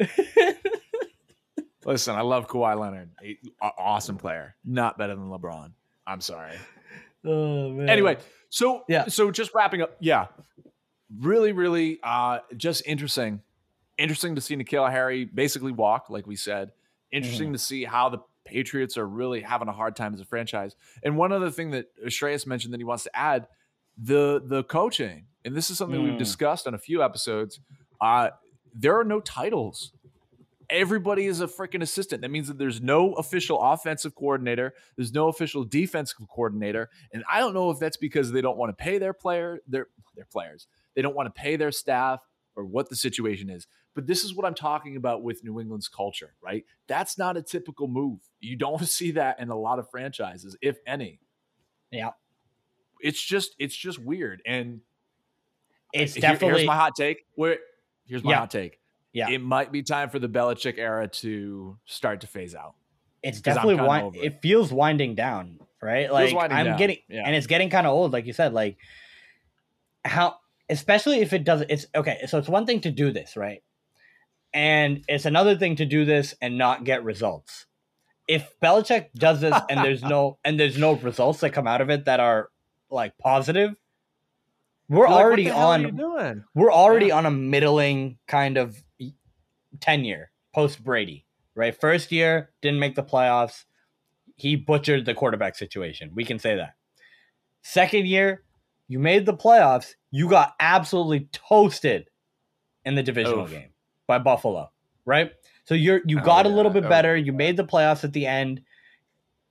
Listen, 1.86 2.16
I 2.16 2.20
love 2.22 2.48
Kawhi 2.48 2.78
Leonard. 2.78 3.10
Awesome 3.60 4.16
player. 4.18 4.54
Not 4.64 4.98
better 4.98 5.14
than 5.14 5.28
LeBron. 5.28 5.70
I'm 6.06 6.20
sorry. 6.20 6.52
oh, 7.24 7.70
man. 7.70 7.88
anyway 7.88 8.16
so 8.48 8.84
Yeah. 8.88 9.06
so 9.06 9.30
just 9.32 9.52
wrapping 9.54 9.82
up 9.82 9.96
yeah 9.98 10.26
really 11.18 11.50
really 11.52 11.98
uh 12.02 12.38
just 12.56 12.82
interesting 12.86 13.40
interesting 13.98 14.34
to 14.36 14.40
see 14.40 14.54
N'Keal 14.56 14.88
Harry 14.90 15.24
basically 15.24 15.72
walk 15.72 16.08
like 16.10 16.26
we 16.26 16.36
said 16.36 16.70
interesting 17.10 17.52
to 17.52 17.58
see 17.58 17.84
how 17.84 18.08
the 18.08 18.18
Patriots 18.44 18.96
are 18.96 19.06
really 19.08 19.40
having 19.40 19.66
a 19.66 19.72
hard 19.72 19.96
time 19.96 20.14
as 20.14 20.20
a 20.20 20.24
franchise 20.24 20.76
and 21.02 21.16
one 21.16 21.32
other 21.32 21.50
thing 21.50 21.72
that 21.72 21.86
Shreyas 22.06 22.46
mentioned 22.46 22.72
that 22.74 22.78
he 22.78 22.84
wants 22.84 23.02
to 23.04 23.16
add 23.16 23.48
the 23.98 24.40
the 24.44 24.62
coaching 24.64 25.24
and 25.44 25.56
this 25.56 25.68
is 25.70 25.78
something 25.78 26.00
we've 26.02 26.12
Mm. 26.12 26.18
discussed 26.18 26.66
on 26.68 26.74
a 26.74 26.78
few 26.78 27.02
episodes 27.02 27.58
uh 28.00 28.30
there 28.72 28.96
are 28.98 29.04
no 29.04 29.18
titles 29.20 29.92
everybody 30.70 31.26
is 31.26 31.40
a 31.40 31.46
freaking 31.46 31.82
assistant. 31.82 32.22
That 32.22 32.30
means 32.30 32.48
that 32.48 32.58
there's 32.58 32.80
no 32.80 33.12
official 33.14 33.60
offensive 33.60 34.14
coordinator, 34.14 34.74
there's 34.96 35.12
no 35.12 35.28
official 35.28 35.64
defensive 35.64 36.18
coordinator, 36.28 36.88
and 37.12 37.24
I 37.30 37.40
don't 37.40 37.54
know 37.54 37.70
if 37.70 37.78
that's 37.78 37.96
because 37.96 38.32
they 38.32 38.40
don't 38.40 38.56
want 38.56 38.70
to 38.76 38.82
pay 38.82 38.98
their 38.98 39.12
player 39.12 39.60
their 39.68 39.88
their 40.14 40.26
players. 40.26 40.66
They 40.94 41.02
don't 41.02 41.14
want 41.14 41.26
to 41.34 41.40
pay 41.40 41.56
their 41.56 41.72
staff 41.72 42.20
or 42.54 42.64
what 42.64 42.88
the 42.88 42.96
situation 42.96 43.50
is. 43.50 43.66
But 43.94 44.06
this 44.06 44.24
is 44.24 44.34
what 44.34 44.44
I'm 44.46 44.54
talking 44.54 44.96
about 44.96 45.22
with 45.22 45.42
New 45.44 45.58
England's 45.60 45.88
culture, 45.88 46.34
right? 46.42 46.64
That's 46.86 47.16
not 47.18 47.36
a 47.36 47.42
typical 47.42 47.86
move. 47.88 48.20
You 48.40 48.56
don't 48.56 48.86
see 48.88 49.10
that 49.12 49.40
in 49.40 49.50
a 49.50 49.56
lot 49.58 49.78
of 49.78 49.90
franchises, 49.90 50.56
if 50.62 50.78
any. 50.86 51.20
Yeah. 51.90 52.10
It's 53.00 53.22
just 53.22 53.54
it's 53.58 53.76
just 53.76 53.98
weird. 53.98 54.42
And 54.46 54.80
it's 55.92 56.14
here- 56.14 56.22
definitely 56.22 56.58
here's 56.60 56.66
my 56.66 56.76
hot 56.76 56.94
take. 56.96 57.26
Where 57.34 57.58
here's 58.06 58.24
my 58.24 58.32
Yeah. 58.32 58.38
hot 58.38 58.50
take. 58.50 58.80
Yeah. 59.12 59.30
It 59.30 59.40
might 59.40 59.72
be 59.72 59.82
time 59.82 60.10
for 60.10 60.18
the 60.18 60.28
Belichick 60.28 60.78
era 60.78 61.08
to 61.08 61.78
start 61.86 62.20
to 62.20 62.26
phase 62.26 62.54
out. 62.54 62.74
It's 63.22 63.40
definitely 63.40 63.76
wind, 63.76 64.16
it. 64.16 64.40
feels 64.40 64.72
winding 64.72 65.14
down, 65.14 65.58
right? 65.82 66.12
Like 66.12 66.34
I'm 66.34 66.66
down, 66.66 66.78
getting 66.78 66.98
yeah. 67.08 67.22
and 67.24 67.34
it's 67.34 67.46
getting 67.46 67.70
kind 67.70 67.86
of 67.86 67.92
old, 67.92 68.12
like 68.12 68.26
you 68.26 68.32
said. 68.32 68.52
Like 68.52 68.76
how, 70.04 70.36
especially 70.68 71.20
if 71.20 71.32
it 71.32 71.44
doesn't. 71.44 71.70
It's 71.70 71.86
okay. 71.94 72.20
So 72.28 72.38
it's 72.38 72.48
one 72.48 72.66
thing 72.66 72.80
to 72.82 72.90
do 72.90 73.10
this, 73.10 73.36
right? 73.36 73.62
And 74.52 75.04
it's 75.08 75.24
another 75.24 75.56
thing 75.56 75.76
to 75.76 75.86
do 75.86 76.04
this 76.04 76.34
and 76.40 76.56
not 76.56 76.84
get 76.84 77.04
results. 77.04 77.66
If 78.28 78.48
Belichick 78.62 79.12
does 79.14 79.40
this 79.40 79.54
and 79.68 79.84
there's 79.84 80.02
no 80.02 80.38
and 80.44 80.58
there's 80.58 80.78
no 80.78 80.92
results 80.94 81.40
that 81.40 81.50
come 81.50 81.66
out 81.66 81.80
of 81.80 81.90
it 81.90 82.04
that 82.04 82.20
are 82.20 82.50
like 82.90 83.18
positive, 83.18 83.74
we're 84.88 84.98
You're 84.98 85.08
already 85.08 85.44
the 85.44 85.50
hell 85.50 85.72
are 85.72 85.78
you 85.80 85.88
on 85.88 86.44
we're 86.54 86.72
already 86.72 87.10
on 87.10 87.26
a 87.26 87.30
middling 87.30 88.18
kind 88.28 88.56
of 88.56 88.80
tenure 89.80 90.30
post 90.54 90.82
Brady, 90.82 91.26
right? 91.54 91.78
First 91.78 92.10
year 92.12 92.50
didn't 92.62 92.80
make 92.80 92.94
the 92.94 93.02
playoffs. 93.02 93.64
He 94.36 94.56
butchered 94.56 95.06
the 95.06 95.14
quarterback 95.14 95.54
situation. 95.56 96.10
We 96.14 96.24
can 96.24 96.38
say 96.38 96.56
that. 96.56 96.74
Second 97.62 98.06
year, 98.06 98.42
you 98.88 98.98
made 98.98 99.26
the 99.26 99.34
playoffs. 99.34 99.94
You 100.10 100.28
got 100.28 100.54
absolutely 100.60 101.28
toasted 101.32 102.08
in 102.84 102.94
the 102.94 103.02
divisional 103.02 103.44
Oof. 103.44 103.50
game 103.50 103.70
by 104.06 104.18
Buffalo, 104.18 104.70
right? 105.04 105.32
So 105.64 105.74
you're 105.74 106.00
you 106.06 106.20
Oh, 106.20 106.22
got 106.24 106.46
a 106.46 106.50
little 106.50 106.70
bit 106.70 106.84
Oh, 106.84 106.88
better. 106.88 107.16
yeah. 107.16 107.24
You 107.24 107.32
made 107.32 107.56
the 107.56 107.64
playoffs 107.64 108.04
at 108.04 108.12
the 108.12 108.26
end. 108.26 108.60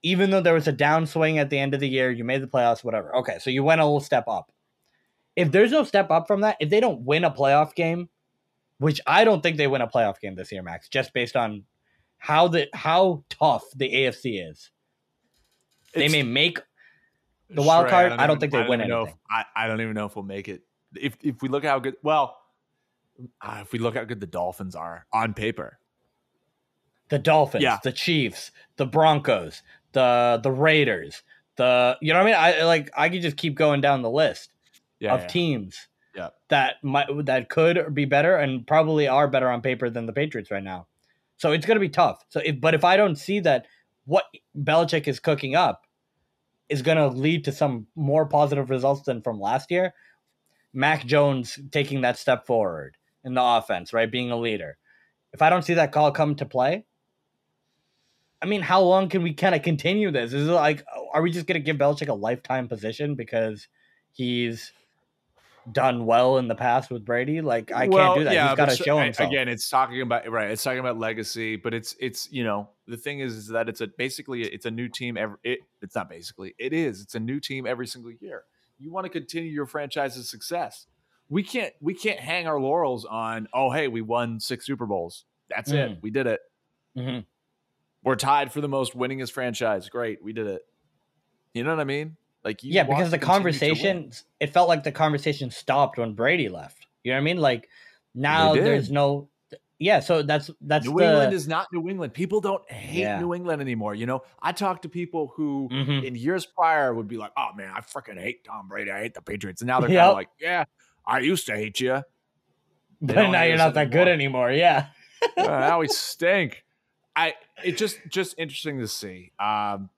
Even 0.04 0.30
though 0.30 0.40
there 0.42 0.54
was 0.54 0.68
a 0.68 0.74
downswing 0.74 1.38
at 1.38 1.50
the 1.50 1.58
end 1.58 1.74
of 1.74 1.80
the 1.80 1.90
year, 1.90 2.12
you 2.12 2.24
made 2.24 2.42
the 2.42 2.48
playoffs, 2.48 2.84
whatever. 2.84 3.14
Okay, 3.18 3.40
so 3.40 3.50
you 3.50 3.64
went 3.64 3.82
a 3.82 3.86
little 3.86 4.00
step 4.00 4.26
up. 4.28 4.52
If 5.36 5.52
there's 5.52 5.72
no 5.72 5.84
step 5.84 6.12
up 6.12 6.28
from 6.28 6.42
that, 6.42 6.58
if 6.60 6.70
they 6.70 6.80
don't 6.80 7.02
win 7.02 7.24
a 7.24 7.32
playoff 7.32 7.74
game, 7.76 8.08
which 8.78 9.00
I 9.08 9.24
don't 9.24 9.42
think 9.42 9.58
they 9.58 9.68
win 9.68 9.82
a 9.82 9.88
playoff 9.88 10.20
game 10.20 10.36
this 10.36 10.52
year, 10.52 10.62
Max, 10.64 10.90
just 10.90 11.14
based 11.14 11.36
on 11.36 11.64
how 12.18 12.48
the 12.48 12.68
how 12.74 13.24
tough 13.30 13.64
the 13.76 13.90
AFC 13.94 14.50
is. 14.50 14.72
They 15.94 16.06
It's- 16.06 16.12
may 16.12 16.24
make 16.24 16.60
the 17.50 17.62
wild 17.62 17.88
card, 17.90 18.12
I 18.12 18.18
don't 18.28 18.32
even- 18.32 18.40
think 18.40 18.52
they 18.54 18.60
don't 18.60 18.70
win 18.70 18.88
know 18.88 19.02
if- 19.04 19.08
anything. 19.10 19.20
I, 19.30 19.46
I 19.56 19.68
don't 19.68 19.82
even 19.82 19.94
know 19.94 20.06
if 20.06 20.16
we'll 20.16 20.26
make 20.26 20.48
it. 20.50 20.62
If 21.00 21.18
if 21.22 21.42
we 21.42 21.50
look 21.50 21.64
at 21.64 21.70
how 21.70 21.80
good, 21.80 21.96
well, 22.04 22.38
uh, 23.42 23.60
if 23.62 23.72
we 23.72 23.80
look 23.80 23.96
how 23.96 24.04
good 24.04 24.20
the 24.20 24.28
Dolphins 24.28 24.76
are 24.76 25.06
on 25.14 25.34
paper, 25.34 25.80
the 27.10 27.20
Dolphins, 27.20 27.64
Yeah. 27.64 27.80
the 27.84 27.92
Chiefs, 27.92 28.52
the 28.78 28.86
Broncos, 28.86 29.62
the 29.92 30.40
the 30.42 30.52
Raiders, 30.52 31.24
the 31.56 31.98
you 32.02 32.12
know 32.14 32.20
what 32.24 32.34
I 32.36 32.54
mean? 32.54 32.60
I 32.62 32.64
like 32.66 32.90
I 32.98 33.10
could 33.10 33.22
just 33.22 33.38
keep 33.38 33.56
going 33.56 33.80
down 33.82 34.02
the 34.02 34.10
list 34.10 34.52
yeah, 35.00 35.14
of 35.14 35.22
yeah. 35.22 35.28
teams 35.28 35.88
Yeah. 36.16 36.30
that 36.48 36.76
might 36.84 37.08
that 37.26 37.50
could 37.50 37.94
be 37.94 38.06
better 38.06 38.38
and 38.38 38.66
probably 38.66 39.08
are 39.08 39.28
better 39.28 39.50
on 39.50 39.62
paper 39.62 39.90
than 39.90 40.06
the 40.06 40.14
Patriots 40.14 40.50
right 40.50 40.64
now. 40.64 40.88
So 41.38 41.52
it's 41.52 41.66
gonna 41.66 41.80
be 41.80 41.90
tough. 41.90 42.24
So 42.30 42.40
if 42.44 42.62
but 42.62 42.74
if 42.74 42.84
I 42.84 42.96
don't 42.96 43.18
see 43.18 43.40
that 43.42 43.66
what 44.06 44.26
Belichick 44.58 45.08
is 45.08 45.20
cooking 45.20 45.56
up 45.56 45.86
is 46.70 46.82
gonna 46.82 47.08
lead 47.08 47.44
to 47.46 47.52
some 47.52 47.88
more 47.96 48.26
positive 48.26 48.70
results 48.70 49.02
than 49.02 49.22
from 49.22 49.40
last 49.40 49.70
year, 49.70 49.94
Mac 50.74 51.06
Jones 51.06 51.60
taking 51.72 52.02
that 52.02 52.18
step 52.18 52.46
forward 52.46 52.98
in 53.24 53.34
the 53.34 53.44
offense, 53.44 53.92
right? 53.92 54.10
Being 54.10 54.32
a 54.32 54.38
leader. 54.38 54.78
If 55.34 55.42
I 55.42 55.50
don't 55.50 55.64
see 55.64 55.74
that 55.74 55.92
call 55.92 56.12
come 56.12 56.36
to 56.36 56.46
play, 56.46 56.86
I 58.42 58.46
mean, 58.46 58.62
how 58.62 58.82
long 58.82 59.10
can 59.10 59.24
we 59.24 59.34
kind 59.34 59.56
of 59.56 59.64
continue 59.64 60.12
this? 60.12 60.32
Is 60.34 60.48
it 60.48 60.52
like, 60.52 60.86
are 61.14 61.22
we 61.22 61.32
just 61.32 61.48
going 61.48 61.60
to 61.60 61.66
give 61.66 61.78
Belichick 61.78 62.10
a 62.10 62.14
lifetime 62.14 62.68
position 62.68 63.16
because 63.16 63.68
he's 64.12 64.72
done 65.72 66.06
well 66.06 66.38
in 66.38 66.48
the 66.48 66.56
past 66.56 66.90
with 66.92 67.04
Brady? 67.06 67.42
Like, 67.42 67.72
I 67.72 67.88
Well, 67.88 68.08
can't 68.14 68.20
do 68.20 68.24
that. 68.26 68.34
yeah, 68.34 68.50
he's 68.50 68.58
got 68.58 68.66
to 68.70 68.76
so- 68.76 68.84
show 68.84 69.00
himself. 69.00 69.30
Again, 69.30 69.48
it's 69.48 69.70
talking 69.70 70.02
about 70.02 70.30
right. 70.30 70.52
It's 70.52 70.64
talking 70.64 70.80
about 70.80 70.98
legacy, 71.00 71.56
but 71.56 71.74
it's 71.74 71.96
it's 72.00 72.32
you 72.32 72.44
know 72.44 72.70
the 72.88 72.98
thing 72.98 73.20
is, 73.20 73.36
is 73.36 73.48
that 73.50 73.68
it's 73.70 73.82
a 73.82 73.88
basically 73.88 74.44
it's 74.44 74.66
a 74.66 74.72
new 74.72 74.88
team 74.90 75.18
every. 75.18 75.38
It, 75.44 75.60
it's 75.82 75.96
not 75.96 76.10
basically 76.10 76.54
it 76.60 76.74
is. 76.74 77.02
It's 77.02 77.16
a 77.16 77.20
new 77.20 77.40
team 77.40 77.66
every 77.66 77.88
single 77.88 78.12
year. 78.12 78.44
You 78.78 78.92
want 78.92 79.06
to 79.06 79.10
continue 79.10 79.50
your 79.52 79.66
franchise's 79.66 80.30
success. 80.30 80.88
We 81.30 81.42
can't 81.44 81.74
we 81.82 81.94
can't 81.94 82.20
hang 82.20 82.46
our 82.48 82.60
laurels 82.60 83.04
on 83.06 83.48
oh 83.54 83.72
hey 83.72 83.88
we 83.88 84.02
won 84.02 84.40
six 84.40 84.66
Super 84.66 84.86
Bowls. 84.86 85.26
That's 85.50 85.72
it. 85.72 85.92
Mm. 85.92 86.02
We 86.02 86.12
did 86.12 86.28
it. 86.28 86.40
Mhm. 86.98 87.26
We're 88.04 88.16
tied 88.16 88.52
for 88.54 88.62
the 88.62 88.68
most 88.68 88.96
winningest 88.96 89.32
franchise. 89.32 89.90
Great, 89.90 90.24
we 90.24 90.34
did 90.34 90.46
it. 90.46 90.62
You 91.56 91.64
know 91.64 91.72
what 91.72 91.80
I 91.80 91.86
mean? 91.86 92.18
Like 92.46 92.60
yeah, 92.62 92.84
because 92.84 93.10
the 93.10 93.18
continue 93.18 93.52
to 93.52 93.66
win. 93.66 93.74
conversation, 93.74 94.12
it 94.40 94.54
felt 94.54 94.70
like 94.70 94.84
the 94.84 94.92
conversation 94.92 95.50
stopped 95.50 95.98
when 95.98 96.14
Brady 96.14 96.48
left. 96.48 96.86
You 97.04 97.12
know 97.12 97.16
what 97.18 97.22
I 97.22 97.24
mean? 97.24 97.38
Like, 97.38 97.68
now 98.14 98.54
there's 98.54 98.92
no. 98.92 99.30
Yeah, 99.78 100.00
so 100.00 100.22
that's 100.22 100.50
that's 100.62 100.86
New 100.86 100.98
the. 101.00 101.04
England 101.10 101.34
is 101.34 101.48
not 101.50 101.68
New 101.74 101.90
England. 101.90 102.14
People 102.14 102.40
don't 102.40 102.62
hate 102.72 103.00
Yeah. 103.02 103.20
New 103.20 103.34
England 103.34 103.62
anymore. 103.62 103.94
You 103.96 104.06
know, 104.06 104.22
I 104.42 104.52
talk 104.54 104.84
to 104.84 104.90
people 104.90 105.34
who 105.36 105.68
Mhm. 105.70 106.06
in 106.06 106.16
years 106.16 106.46
prior 106.46 106.94
would 106.94 107.08
be 107.10 107.18
like, 107.18 107.32
"Oh 107.36 107.50
man, 107.58 107.74
I 107.76 107.82
freaking 107.82 108.18
hate 108.18 108.46
Tom 108.46 108.70
Brady. 108.70 108.92
I 108.92 109.00
hate 109.02 109.16
the 109.16 109.22
Patriots." 109.22 109.62
And 109.62 109.68
now 109.68 109.80
they're 109.82 109.90
kind 109.90 110.00
of 110.00 110.14
like, 110.14 110.30
"Yeah, 110.40 110.64
I 111.06 111.20
used 111.20 111.46
to 111.48 111.56
hate 111.58 111.80
you. 111.82 112.04
But 113.02 113.30
now 113.32 113.42
you're 113.44 113.58
not 113.58 113.74
that 113.74 113.90
good 113.92 114.08
anymore." 114.08 114.50
anymore. 114.50 114.52
Yeah. 114.52 114.88
now 115.38 115.80
we 115.80 115.88
stink." 115.88 116.64
I 117.16 117.34
it's 117.64 117.80
just 117.80 117.98
just 118.08 118.36
interesting 118.38 118.80
to 118.80 118.88
see. 118.88 119.32
Um, 119.40 119.90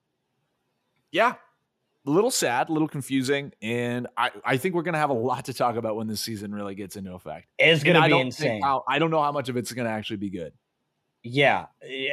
yeah, 1.12 1.36
a 2.08 2.10
little 2.10 2.32
sad, 2.32 2.70
a 2.70 2.72
little 2.72 2.88
confusing, 2.88 3.52
and 3.62 4.08
I 4.18 4.32
I 4.44 4.58
think 4.58 4.74
we're 4.74 4.84
gonna 4.84 4.98
have 4.98 5.10
a 5.10 5.14
lot 5.14 5.46
to 5.46 5.54
talk 5.54 5.76
about 5.76 5.96
when 5.98 6.08
this 6.08 6.22
season 6.22 6.56
really 6.56 6.74
gets 6.74 6.96
into 6.96 7.14
effect. 7.14 7.48
It's 7.60 7.84
going 7.84 8.02
to 8.02 8.08
be 8.08 8.20
insane. 8.20 8.62
how, 8.62 8.84
I 8.88 8.98
don't 8.98 9.12
know 9.12 9.22
how 9.22 9.32
much 9.32 9.50
of 9.50 9.58
it's 9.58 9.72
gonna 9.74 9.90
actually 9.90 10.18
be 10.18 10.30
good. 10.30 10.54
Yeah, 11.24 11.66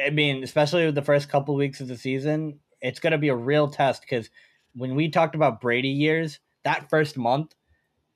I 0.05 0.09
mean, 0.09 0.43
especially 0.43 0.85
with 0.85 0.95
the 0.95 1.01
first 1.01 1.29
couple 1.29 1.55
weeks 1.55 1.79
of 1.79 1.87
the 1.87 1.97
season, 1.97 2.59
it's 2.81 2.99
going 2.99 3.11
to 3.11 3.17
be 3.17 3.29
a 3.29 3.35
real 3.35 3.69
test 3.69 4.01
because 4.01 4.29
when 4.73 4.95
we 4.95 5.09
talked 5.09 5.35
about 5.35 5.61
Brady 5.61 5.89
years, 5.89 6.39
that 6.65 6.89
first 6.89 7.15
month, 7.15 7.55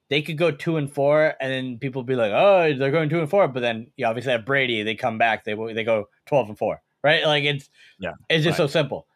they 0.09 0.21
could 0.21 0.37
go 0.37 0.51
two 0.51 0.75
and 0.75 0.91
four, 0.91 1.35
and 1.39 1.51
then 1.51 1.77
people 1.77 2.03
be 2.03 2.15
like, 2.15 2.31
"Oh, 2.33 2.73
they're 2.77 2.91
going 2.91 3.09
two 3.09 3.21
and 3.21 3.29
four. 3.29 3.47
But 3.47 3.61
then, 3.61 3.91
you 3.95 4.05
obviously 4.05 4.33
have 4.33 4.45
Brady. 4.45 4.83
They 4.83 4.95
come 4.95 5.17
back. 5.17 5.45
They 5.45 5.53
they 5.73 5.83
go 5.83 6.09
twelve 6.25 6.49
and 6.49 6.57
four, 6.57 6.81
right? 7.03 7.25
Like 7.25 7.45
it's 7.45 7.69
Yeah, 7.99 8.13
it's 8.29 8.43
just 8.43 8.59
right. 8.59 8.65
so 8.65 8.67
simple. 8.67 9.07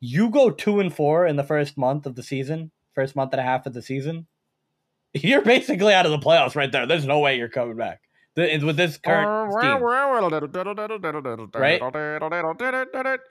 You 0.00 0.30
go 0.30 0.50
two 0.50 0.80
and 0.80 0.92
four 0.94 1.26
in 1.26 1.36
the 1.36 1.44
first 1.44 1.76
month 1.76 2.06
of 2.06 2.14
the 2.14 2.22
season, 2.22 2.70
first 2.94 3.16
month 3.16 3.32
and 3.32 3.40
a 3.40 3.44
half 3.44 3.66
of 3.66 3.74
the 3.74 3.82
season, 3.82 4.26
you're 5.14 5.42
basically 5.42 5.92
out 5.94 6.06
of 6.06 6.12
the 6.12 6.18
playoffs 6.18 6.54
right 6.54 6.70
there. 6.70 6.86
There's 6.86 7.06
no 7.06 7.18
way 7.20 7.36
you're 7.36 7.48
coming 7.48 7.76
back. 7.76 8.02
The- 8.34 8.58
With 8.64 8.76
this 8.76 8.98
current 8.98 9.26
scheme. 9.58 9.82
Right? 11.60 11.80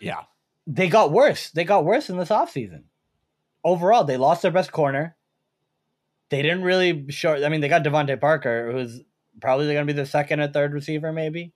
Yeah. 0.01 0.23
they 0.65 0.89
got 0.89 1.11
worse. 1.11 1.51
They 1.51 1.63
got 1.63 1.85
worse 1.85 2.09
in 2.09 2.17
this 2.17 2.29
offseason. 2.29 2.83
Overall, 3.63 4.03
they 4.03 4.17
lost 4.17 4.41
their 4.41 4.51
best 4.51 4.71
corner. 4.71 5.15
They 6.29 6.41
didn't 6.41 6.63
really 6.63 7.09
show. 7.09 7.41
I 7.43 7.47
mean, 7.47 7.61
they 7.61 7.69
got 7.69 7.83
DeVante 7.85 8.19
Parker, 8.19 8.71
who's 8.73 8.99
probably 9.41 9.67
going 9.67 9.87
to 9.87 9.93
be 9.93 9.97
the 9.97 10.05
second 10.05 10.41
or 10.41 10.47
third 10.49 10.73
receiver, 10.73 11.13
maybe. 11.13 11.53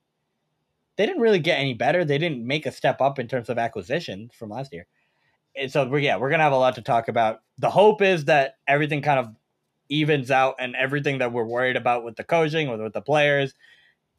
They 0.96 1.06
didn't 1.06 1.22
really 1.22 1.40
get 1.40 1.60
any 1.60 1.74
better. 1.74 2.06
They 2.06 2.18
didn't 2.18 2.46
make 2.46 2.66
a 2.66 2.72
step 2.72 3.02
up 3.02 3.20
in 3.20 3.28
terms 3.28 3.50
of 3.50 3.58
acquisition 3.58 4.30
from 4.34 4.50
last 4.50 4.72
year. 4.72 4.88
And 5.56 5.72
so, 5.72 5.88
we're, 5.88 6.00
yeah, 6.00 6.18
we're 6.18 6.30
going 6.30 6.40
to 6.40 6.44
have 6.44 6.54
a 6.54 6.58
lot 6.58 6.76
to 6.76 6.82
talk 6.82 7.08
about. 7.08 7.42
The 7.58 7.70
hope 7.70 8.02
is 8.02 8.26
that 8.26 8.56
everything 8.68 9.02
kind 9.02 9.20
of 9.20 9.36
evens 9.90 10.32
out 10.32 10.56
and 10.60 10.76
everything 10.76 11.18
that 11.18 11.34
we're 11.34 11.44
worried 11.46 11.76
about 11.76 12.04
with 12.06 12.16
the 12.16 12.24
coaching, 12.24 12.70
with, 12.70 12.80
with 12.82 12.94
the 12.94 13.02
players, 13.02 13.54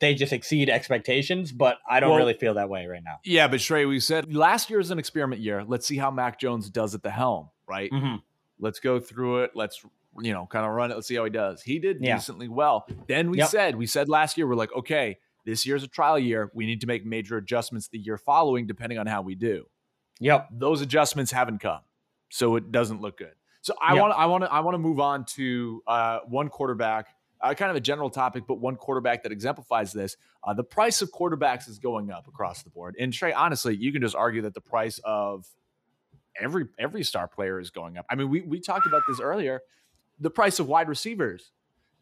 they 0.01 0.15
just 0.15 0.33
exceed 0.33 0.69
expectations. 0.69 1.51
But 1.53 1.79
I 1.89 2.01
don't 2.01 2.11
Well- 2.11 2.19
really 2.19 2.35
feel 2.35 2.55
that 2.55 2.69
way 2.69 2.87
right 2.87 3.03
now. 3.03 3.21
Yeah, 3.25 3.49
but 3.49 3.61
Shrey, 3.61 3.89
we 3.89 3.99
said 4.01 4.35
last 4.35 4.69
year 4.69 4.81
is 4.81 4.91
an 4.91 4.99
experiment 4.99 5.41
year. 5.41 5.65
Let's 5.65 5.87
see 5.87 5.97
how 5.97 6.11
Mac 6.11 6.39
Jones 6.39 6.69
does 6.69 6.95
at 6.95 7.03
the 7.03 7.11
helm, 7.11 7.49
right? 7.67 7.91
Mm-hmm. 7.91 8.17
Let's 8.59 8.81
go 8.81 9.01
through 9.01 9.45
it. 9.45 9.53
Let's, 9.55 9.83
you 10.21 10.33
know, 10.35 10.47
kind 10.47 10.67
of 10.67 10.73
run 10.73 10.91
it. 10.91 10.95
Let's 10.95 11.07
see 11.09 11.15
how 11.15 11.25
he 11.25 11.31
does. 11.31 11.63
He 11.63 11.79
did 11.79 11.99
Yeah. 12.01 12.17
decently 12.17 12.49
well. 12.49 12.87
Then 13.09 13.31
we 13.31 13.39
Yep. 13.39 13.49
said, 13.49 13.77
we 13.77 13.87
said 13.87 14.09
last 14.11 14.37
year, 14.37 14.47
we're 14.47 14.55
like, 14.55 14.73
okay, 14.77 15.19
this 15.47 15.65
year's 15.67 15.83
a 15.83 15.89
trial 15.89 16.19
year. 16.19 16.51
We 16.55 16.67
need 16.67 16.83
to 16.83 16.87
make 16.87 17.07
major 17.07 17.39
adjustments 17.39 17.89
the 17.89 17.99
year 17.99 18.19
following, 18.19 18.67
depending 18.67 18.99
on 18.99 19.07
how 19.07 19.23
we 19.23 19.35
do. 19.35 19.65
Yep. 20.23 20.49
Those 20.53 20.81
adjustments 20.81 21.33
haven't 21.33 21.59
come, 21.59 21.81
so 22.31 22.57
it 22.57 22.71
doesn't 22.71 23.01
look 23.01 23.19
good. 23.19 23.35
So 23.61 23.75
I 23.83 23.95
Yep. 23.95 24.01
want, 24.03 24.15
I 24.15 24.27
want 24.27 24.45
to, 24.45 24.53
I 24.53 24.61
want 24.61 24.75
to 24.75 24.79
move 24.79 25.01
on 25.01 25.25
to 25.37 25.83
uh, 25.87 26.21
one 26.29 26.49
quarterback, 26.49 27.09
uh, 27.41 27.55
kind 27.55 27.71
of 27.71 27.77
a 27.77 27.81
general 27.81 28.09
topic, 28.09 28.45
but 28.47 28.61
one 28.61 28.77
quarterback 28.77 29.25
that 29.25 29.33
exemplifies 29.33 29.93
this. 29.93 30.17
Uh, 30.45 30.55
the 30.55 30.65
price 30.65 31.03
of 31.03 31.11
quarterbacks 31.11 31.69
is 31.69 31.79
going 31.79 32.11
up 32.11 32.29
across 32.29 32.63
the 32.63 32.71
board, 32.71 32.95
and 32.99 33.13
Trey, 33.13 33.33
honestly, 33.33 33.77
you 33.77 33.93
can 33.93 34.01
just 34.01 34.15
argue 34.15 34.43
that 34.43 34.55
the 34.55 34.61
price 34.61 35.01
of 35.05 35.47
every 36.41 36.67
every 36.79 37.03
star 37.05 37.29
player 37.29 37.61
is 37.61 37.71
going 37.71 37.99
up. 37.99 38.07
I 38.09 38.15
mean, 38.15 38.31
we 38.31 38.43
we 38.43 38.61
talked 38.61 38.87
about 38.87 39.03
this 39.09 39.21
earlier. 39.21 39.61
The 40.21 40.31
price 40.31 40.61
of 40.61 40.69
wide 40.69 40.89
receivers, 40.89 41.51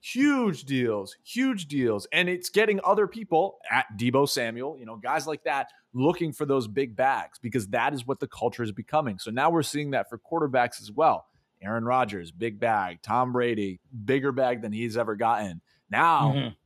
huge 0.01 0.65
deals, 0.65 1.17
huge 1.25 1.67
deals, 1.67 2.07
and 2.13 2.29
it's 2.29 2.49
getting 2.49 2.81
other 2.85 3.07
people 3.07 3.59
at 3.71 3.87
Deebo 3.97 4.29
Samuel, 4.29 4.77
you 4.79 4.87
know, 4.87 4.97
guys 4.97 5.27
like 5.27 5.45
that, 5.45 5.69
looking 5.93 6.33
for 6.33 6.47
those 6.47 6.67
big 6.69 6.97
bags 6.97 7.39
because 7.39 7.69
that 7.69 7.93
is 7.93 8.07
what 8.07 8.21
the 8.21 8.27
culture 8.29 8.63
is 8.63 8.73
becoming. 8.73 9.19
So 9.19 9.31
now 9.31 9.51
we're 9.51 9.63
seeing 9.63 9.91
that 9.91 10.09
for 10.09 10.19
quarterbacks 10.19 10.81
as 10.81 10.91
well. 10.91 11.27
Aaron 11.63 11.85
Rodgers, 11.85 12.31
big 12.31 12.59
bag. 12.59 13.03
Tom 13.03 13.33
Brady, 13.33 13.81
bigger 14.05 14.33
bag 14.33 14.63
than 14.63 14.73
he's 14.73 14.97
ever 14.97 15.15
gotten. 15.17 15.61
Now, 15.91 16.33
Mhm. 16.33 16.57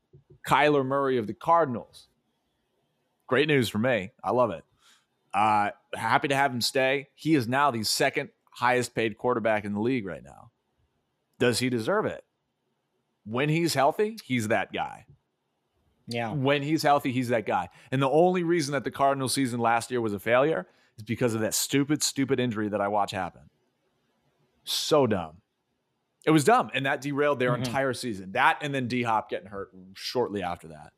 Kyler 0.47 0.85
Murray 0.87 1.17
of 1.19 1.27
the 1.27 1.35
Cardinals. 1.35 2.09
Great 3.27 3.49
news 3.49 3.69
for 3.69 3.79
me. 3.79 4.11
I 4.23 4.31
love 4.31 4.51
it. 4.51 4.65
Uh, 5.33 5.71
happy 5.95 6.29
to 6.29 6.37
have 6.37 6.53
him 6.53 6.61
stay. 6.61 7.09
He 7.15 7.35
is 7.35 7.49
now 7.49 7.71
the 7.71 7.83
second 7.83 8.31
highest 8.51 8.95
paid 8.95 9.17
quarterback 9.19 9.65
in 9.65 9.73
the 9.73 9.81
league 9.81 10.07
right 10.07 10.23
now. 10.23 10.53
Does 11.41 11.59
he 11.59 11.69
deserve 11.71 12.07
it? 12.07 12.24
When 13.25 13.49
he's 13.49 13.75
healthy, 13.75 14.19
he's 14.25 14.49
that 14.49 14.73
guy. 14.73 15.07
Yeah. 16.07 16.33
When 16.33 16.63
he's 16.63 16.83
healthy, 16.83 17.13
he's 17.13 17.29
that 17.29 17.47
guy. 17.47 17.71
And 17.91 18.03
the 18.03 18.11
only 18.11 18.43
reason 18.43 18.73
that 18.73 18.85
the 18.85 18.91
Cardinal 18.91 19.29
season 19.29 19.59
last 19.61 19.91
year 19.91 20.01
was 20.03 20.13
a 20.13 20.19
failure 20.19 20.67
is 20.99 21.03
because 21.03 21.35
of 21.35 21.41
that 21.41 21.55
stupid, 21.55 22.03
stupid 22.03 22.39
injury 22.39 22.69
that 22.69 22.81
I 22.81 22.89
watch 22.89 23.11
happen. 23.11 23.43
So 24.65 25.07
dumb. 25.07 25.39
It 26.27 26.31
was 26.31 26.45
dumb, 26.45 26.71
and 26.73 26.87
that 26.87 27.01
derailed 27.03 27.39
their 27.39 27.53
Mhm. 27.53 27.59
entire 27.67 27.93
season. 27.93 28.33
That 28.33 28.59
and 28.63 28.75
then 28.75 28.89
D 28.89 29.03
Hop 29.03 29.29
getting 29.29 29.49
hurt 29.49 29.71
shortly 29.95 30.43
after 30.43 30.69
that. 30.69 30.93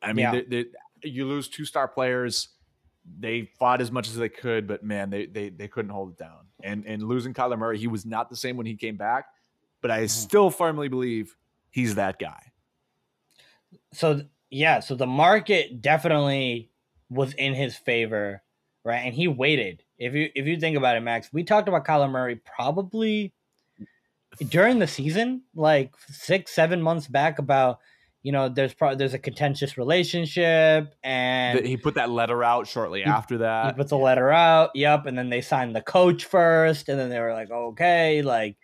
I 0.00 0.12
mean, 0.14 0.22
Yeah. 0.24 0.32
they- 0.32 0.44
they- 0.64 0.70
you 1.02 1.26
lose 1.26 1.48
two 1.48 1.64
star 1.66 1.86
players. 1.86 2.48
They 3.18 3.42
fought 3.58 3.80
as 3.80 3.90
much 3.92 4.08
as 4.08 4.16
they 4.16 4.28
could, 4.28 4.66
but 4.66 4.82
man, 4.82 5.10
they 5.10 5.26
they 5.26 5.48
they 5.50 5.68
couldn't 5.68 5.90
hold 5.90 6.12
it 6.12 6.18
down. 6.18 6.46
And 6.62 6.86
and 6.86 7.02
losing 7.02 7.34
Kyler 7.34 7.58
Murray, 7.58 7.78
he 7.78 7.86
was 7.88 8.06
not 8.06 8.30
the 8.30 8.36
same 8.36 8.56
when 8.56 8.66
he 8.66 8.74
came 8.74 8.96
back. 8.96 9.26
But 9.80 9.90
I 9.90 10.02
Mhm. 10.04 10.10
still 10.10 10.50
firmly 10.50 10.88
believe 10.88 11.36
he's 11.70 11.94
that 11.94 12.18
guy. 12.18 12.42
so 13.92 14.22
yeah, 14.50 14.80
so 14.80 14.94
the 14.94 15.06
market 15.06 15.82
definitely 15.82 16.70
was 17.10 17.34
in 17.34 17.54
his 17.54 17.76
favor, 17.76 18.42
right? 18.84 18.98
And 18.98 19.14
he 19.14 19.28
waited. 19.28 19.82
If 19.98 20.14
you 20.14 20.30
if 20.34 20.46
you 20.46 20.58
think 20.58 20.76
about 20.76 20.96
it, 20.96 21.00
Max, 21.00 21.30
we 21.32 21.44
talked 21.44 21.68
about 21.68 21.84
Kyler 21.84 22.10
Murray 22.10 22.36
probably 22.36 23.32
during 24.48 24.78
the 24.78 24.86
season, 24.86 25.42
like 25.54 25.92
six, 26.10 26.52
seven 26.54 26.80
months 26.80 27.08
back, 27.08 27.38
about 27.38 27.80
you 28.22 28.32
know 28.32 28.48
there's 28.48 28.74
probably 28.74 28.96
there's 28.96 29.14
a 29.14 29.18
contentious 29.18 29.76
relationship, 29.76 30.94
and 31.02 31.66
he 31.66 31.76
put 31.76 31.94
that 31.94 32.10
letter 32.10 32.42
out 32.42 32.66
shortly 32.66 33.00
he, 33.00 33.06
after 33.06 33.38
that. 33.38 33.66
He 33.66 33.72
puts 33.78 33.92
a 33.92 33.96
letter 33.96 34.30
out. 34.30 34.70
Yep, 34.74 35.06
and 35.06 35.18
then 35.18 35.28
they 35.30 35.40
signed 35.40 35.74
the 35.76 35.82
coach 35.82 36.24
first, 36.24 36.88
and 36.88 36.98
then 36.98 37.10
they 37.10 37.20
were 37.20 37.32
like, 37.32 37.50
okay, 37.50 38.22
like 38.22 38.56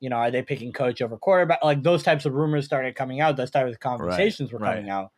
you 0.00 0.10
know, 0.10 0.16
are 0.16 0.30
they 0.30 0.42
picking 0.42 0.72
coach 0.72 1.00
over 1.00 1.16
quarterback? 1.16 1.64
Like 1.64 1.82
those 1.82 2.02
types 2.02 2.26
of 2.26 2.34
rumors 2.34 2.64
started 2.64 2.94
coming 2.94 3.20
out. 3.20 3.36
Those 3.36 3.50
types 3.50 3.72
of 3.72 3.80
conversations 3.80 4.52
right, 4.52 4.60
were 4.60 4.66
coming 4.66 4.86
right. 4.86 4.92
out. 4.92 5.12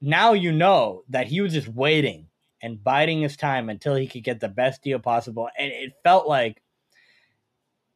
Now 0.00 0.32
you 0.32 0.52
know 0.52 1.04
that 1.10 1.26
he 1.26 1.40
was 1.40 1.52
just 1.52 1.68
waiting 1.68 2.28
and 2.62 2.82
biding 2.82 3.20
his 3.20 3.36
time 3.36 3.68
until 3.68 3.94
he 3.94 4.06
could 4.06 4.24
get 4.24 4.40
the 4.40 4.48
best 4.48 4.82
deal 4.82 4.98
possible, 4.98 5.48
and 5.58 5.70
it 5.70 5.92
felt 6.02 6.26
like 6.26 6.62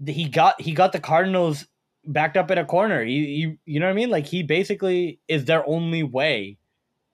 he 0.04 0.28
got 0.28 0.60
he 0.60 0.72
got 0.72 0.92
the 0.92 1.00
Cardinals 1.00 1.66
backed 2.06 2.36
up 2.36 2.50
in 2.50 2.58
a 2.58 2.64
corner. 2.64 3.02
You, 3.02 3.22
you 3.22 3.58
you 3.64 3.80
know 3.80 3.86
what 3.86 3.92
I 3.92 3.96
mean? 3.96 4.10
Like 4.10 4.26
he 4.26 4.42
basically 4.42 5.20
is 5.28 5.46
their 5.46 5.66
only 5.66 6.02
way 6.02 6.58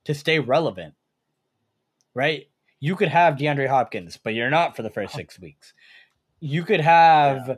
to 0.04 0.14
stay 0.14 0.38
relevant. 0.38 0.94
Right? 2.14 2.48
You 2.80 2.96
could 2.96 3.08
have 3.08 3.34
DeAndre 3.34 3.68
Hopkins, 3.68 4.18
but 4.22 4.34
you're 4.34 4.50
not 4.50 4.74
for 4.74 4.82
the 4.82 4.90
first 4.90 5.14
oh. 5.14 5.18
six 5.18 5.38
weeks. 5.38 5.74
You 6.40 6.64
could 6.64 6.80
have 6.80 7.46
yeah. 7.46 7.54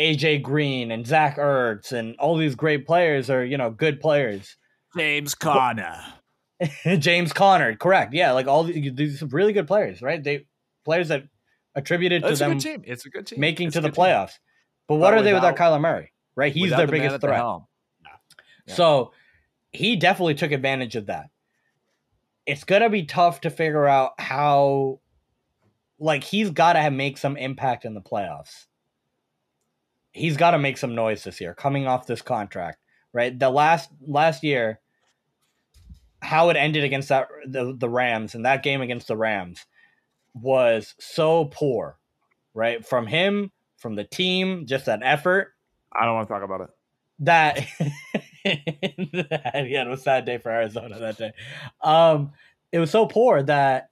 AJ 0.00 0.42
Green 0.42 0.90
and 0.90 1.06
Zach 1.06 1.36
Ertz 1.36 1.92
and 1.92 2.16
all 2.16 2.36
these 2.36 2.54
great 2.54 2.86
players 2.86 3.28
are, 3.28 3.44
you 3.44 3.58
know, 3.58 3.70
good 3.70 4.00
players. 4.00 4.56
James 4.96 5.34
Conner. 5.34 6.02
James 6.98 7.32
Conner, 7.32 7.76
correct. 7.76 8.14
Yeah, 8.14 8.32
like 8.32 8.46
all 8.46 8.64
these, 8.64 8.94
these 8.94 9.22
really 9.22 9.52
good 9.52 9.66
players, 9.66 10.00
right? 10.00 10.22
They 10.22 10.46
players 10.84 11.08
that 11.08 11.24
attributed 11.74 12.22
to 12.24 12.34
them. 12.34 12.58
team. 12.58 12.82
It's 12.86 13.04
a 13.04 13.10
good 13.10 13.26
team. 13.26 13.40
Making 13.40 13.68
it's 13.68 13.74
to 13.74 13.82
the 13.82 13.90
playoffs. 13.90 14.28
Team. 14.28 14.38
But 14.88 14.94
what 14.96 15.10
but 15.10 15.18
are 15.18 15.22
they 15.22 15.34
without 15.34 15.56
Kyler 15.56 15.80
Murray? 15.80 16.12
Right, 16.34 16.52
he's 16.52 16.70
their 16.70 16.86
the 16.86 16.92
biggest 16.92 17.20
threat. 17.20 17.38
The 17.38 17.60
yeah. 18.66 18.74
So 18.74 19.12
he 19.70 19.96
definitely 19.96 20.34
took 20.34 20.52
advantage 20.52 20.96
of 20.96 21.06
that. 21.06 21.26
It's 22.46 22.64
gonna 22.64 22.88
be 22.88 23.04
tough 23.04 23.42
to 23.42 23.50
figure 23.50 23.86
out 23.86 24.18
how, 24.18 25.00
like, 25.98 26.24
he's 26.24 26.50
got 26.50 26.72
to 26.72 26.90
make 26.90 27.18
some 27.18 27.36
impact 27.36 27.84
in 27.84 27.94
the 27.94 28.00
playoffs. 28.00 28.66
He's 30.12 30.36
got 30.36 30.52
to 30.52 30.58
make 30.58 30.78
some 30.78 30.94
noise 30.94 31.24
this 31.24 31.40
year, 31.40 31.54
coming 31.54 31.86
off 31.86 32.06
this 32.06 32.22
contract. 32.22 32.78
Right, 33.12 33.36
the 33.36 33.50
last 33.50 33.90
last 34.06 34.44
year, 34.44 34.78
how 36.22 36.50
it 36.50 36.56
ended 36.56 36.84
against 36.84 37.08
that 37.08 37.28
the 37.46 37.74
the 37.76 37.88
Rams 37.88 38.34
and 38.34 38.44
that 38.44 38.62
game 38.62 38.82
against 38.82 39.08
the 39.08 39.16
Rams 39.16 39.66
was 40.34 40.94
so 41.00 41.46
poor, 41.46 41.98
right? 42.54 42.86
From 42.86 43.06
him, 43.06 43.50
from 43.78 43.96
the 43.96 44.04
team, 44.04 44.66
just 44.66 44.86
that 44.86 45.00
effort. 45.02 45.54
I 45.92 46.04
don't 46.04 46.14
want 46.14 46.28
to 46.28 46.34
talk 46.34 46.42
about 46.42 46.60
it. 46.62 46.70
That 47.22 47.66
yeah, 48.44 49.82
it 49.82 49.88
was 49.88 50.00
a 50.00 50.02
sad 50.02 50.24
day 50.24 50.38
for 50.38 50.50
Arizona 50.50 50.98
that 50.98 51.18
day. 51.18 51.32
Um, 51.82 52.32
it 52.72 52.78
was 52.78 52.90
so 52.90 53.04
poor 53.04 53.42
that 53.42 53.89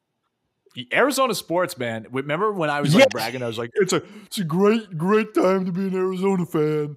Arizona 0.92 1.34
sports, 1.34 1.78
man. 1.78 2.06
Remember 2.10 2.52
when 2.52 2.70
I 2.70 2.80
was 2.80 2.94
like 2.94 3.10
bragging? 3.10 3.42
I 3.42 3.46
was 3.46 3.58
like, 3.58 3.70
"It's 3.74 3.92
a 3.92 4.02
it's 4.26 4.38
a 4.38 4.44
great 4.44 4.96
great 4.96 5.34
time 5.34 5.66
to 5.66 5.72
be 5.72 5.88
an 5.88 5.94
Arizona 5.94 6.46
fan." 6.46 6.96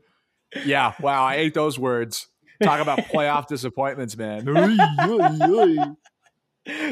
Yeah, 0.65 0.93
wow, 0.99 1.23
I 1.23 1.35
ate 1.35 1.53
those 1.53 1.79
words. 1.79 2.27
Talk 2.61 2.79
about 2.79 2.99
playoff 3.13 3.47
disappointments, 3.47 4.17
man. 4.17 4.45
The 4.45 5.95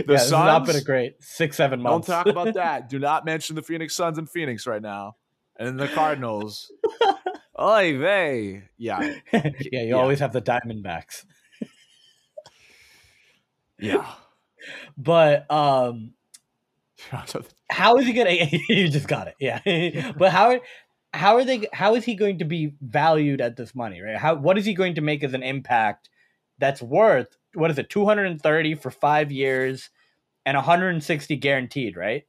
yeah, 0.07 0.17
Suns 0.17 0.31
not 0.31 0.65
been 0.65 0.77
a 0.77 0.81
great 0.81 1.21
six, 1.21 1.55
seven 1.57 1.81
months. 1.81 2.07
Don't 2.07 2.15
talk 2.15 2.27
about 2.27 2.53
that. 2.55 2.89
Do 2.89 2.97
not 2.97 3.25
mention 3.25 3.55
the 3.55 3.61
Phoenix 3.61 3.95
Suns 3.95 4.17
in 4.17 4.25
Phoenix 4.25 4.65
right 4.65 4.81
now, 4.81 5.15
and 5.57 5.79
the 5.79 5.87
Cardinals. 5.87 6.71
Oy 7.59 7.97
vey. 7.97 8.63
Yeah. 8.77 8.99
yeah, 9.33 9.51
you 9.59 9.69
yeah. 9.71 9.93
always 9.93 10.19
have 10.19 10.31
the 10.31 10.41
Diamondbacks. 10.41 11.25
yeah. 13.77 14.05
But 14.97 15.49
um 15.51 16.13
how 17.69 17.97
is 17.97 18.05
he 18.05 18.13
gonna 18.13 18.31
you 18.69 18.89
just 18.89 19.07
got 19.07 19.27
it. 19.27 19.35
Yeah. 19.39 20.11
but 20.17 20.31
how 20.31 20.59
how 21.13 21.35
are 21.37 21.43
they 21.43 21.67
how 21.73 21.95
is 21.95 22.05
he 22.05 22.15
going 22.15 22.39
to 22.39 22.45
be 22.45 22.73
valued 22.81 23.41
at 23.41 23.55
this 23.55 23.73
money, 23.73 24.01
right? 24.01 24.17
How 24.17 24.35
what 24.35 24.57
is 24.57 24.65
he 24.65 24.73
going 24.73 24.95
to 24.95 25.01
make 25.01 25.23
as 25.23 25.33
an 25.33 25.43
impact 25.43 26.09
that's 26.59 26.81
worth 26.81 27.37
what 27.53 27.71
is 27.71 27.77
it 27.77 27.89
230 27.89 28.75
for 28.75 28.91
five 28.91 29.31
years 29.31 29.89
and 30.45 30.55
160 30.55 31.35
guaranteed 31.37 31.97
right 31.97 32.25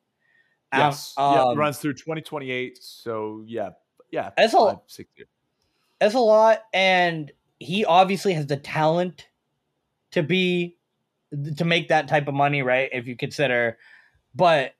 yes 0.72 1.14
um, 1.16 1.34
yeah, 1.34 1.54
runs 1.56 1.78
through 1.78 1.92
2028 1.92 2.78
so 2.80 3.44
yeah 3.46 3.70
yeah 4.10 4.30
that's 4.36 4.54
a, 4.54 4.80
years. 5.16 5.28
that's 5.98 6.14
a 6.14 6.20
lot 6.20 6.62
and 6.72 7.32
he 7.58 7.84
obviously 7.84 8.32
has 8.32 8.46
the 8.46 8.56
talent 8.56 9.26
to 10.12 10.22
be 10.22 10.76
to 11.56 11.64
make 11.64 11.88
that 11.88 12.08
type 12.08 12.28
of 12.28 12.34
money 12.34 12.62
right 12.62 12.88
if 12.92 13.06
you 13.06 13.16
consider 13.16 13.76
but 14.34 14.74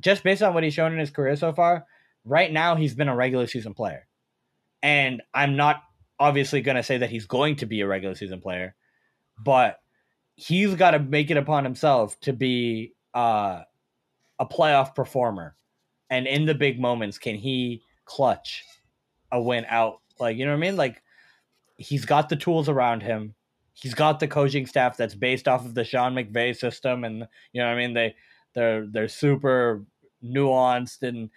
just 0.00 0.22
based 0.22 0.42
on 0.42 0.54
what 0.54 0.64
he's 0.64 0.74
shown 0.74 0.92
in 0.92 0.98
his 0.98 1.10
career 1.10 1.36
so 1.36 1.52
far 1.52 1.86
right 2.24 2.52
now 2.52 2.76
he's 2.76 2.94
been 2.94 3.08
a 3.08 3.16
regular 3.16 3.46
season 3.46 3.74
player 3.74 4.06
and 4.82 5.22
i'm 5.34 5.56
not 5.56 5.82
obviously 6.18 6.60
going 6.60 6.76
to 6.76 6.82
say 6.82 6.98
that 6.98 7.10
he's 7.10 7.26
going 7.26 7.56
to 7.56 7.66
be 7.66 7.80
a 7.80 7.86
regular 7.86 8.14
season 8.14 8.40
player 8.40 8.74
but 9.44 9.78
he's 10.36 10.74
got 10.74 10.92
to 10.92 10.98
make 10.98 11.30
it 11.30 11.36
upon 11.36 11.64
himself 11.64 12.18
to 12.20 12.32
be 12.32 12.94
uh, 13.14 13.62
a 14.38 14.46
playoff 14.46 14.94
performer. 14.94 15.56
And 16.10 16.26
in 16.26 16.46
the 16.46 16.54
big 16.54 16.80
moments, 16.80 17.18
can 17.18 17.36
he 17.36 17.82
clutch 18.04 18.64
a 19.30 19.40
win 19.40 19.64
out? 19.68 20.00
Like, 20.18 20.36
you 20.36 20.44
know 20.44 20.52
what 20.52 20.58
I 20.58 20.60
mean? 20.60 20.76
Like, 20.76 21.02
he's 21.76 22.04
got 22.04 22.28
the 22.28 22.36
tools 22.36 22.68
around 22.68 23.02
him. 23.02 23.34
He's 23.74 23.94
got 23.94 24.20
the 24.20 24.28
coaching 24.28 24.66
staff 24.66 24.96
that's 24.96 25.14
based 25.14 25.48
off 25.48 25.64
of 25.64 25.74
the 25.74 25.84
Sean 25.84 26.14
McVay 26.14 26.54
system, 26.54 27.04
and 27.04 27.26
you 27.52 27.60
know 27.62 27.68
what 27.68 27.74
I 27.74 27.78
mean. 27.78 27.94
They 27.94 28.14
they're 28.54 28.86
they're 28.86 29.08
super 29.08 29.84
nuanced 30.24 31.02
and 31.02 31.30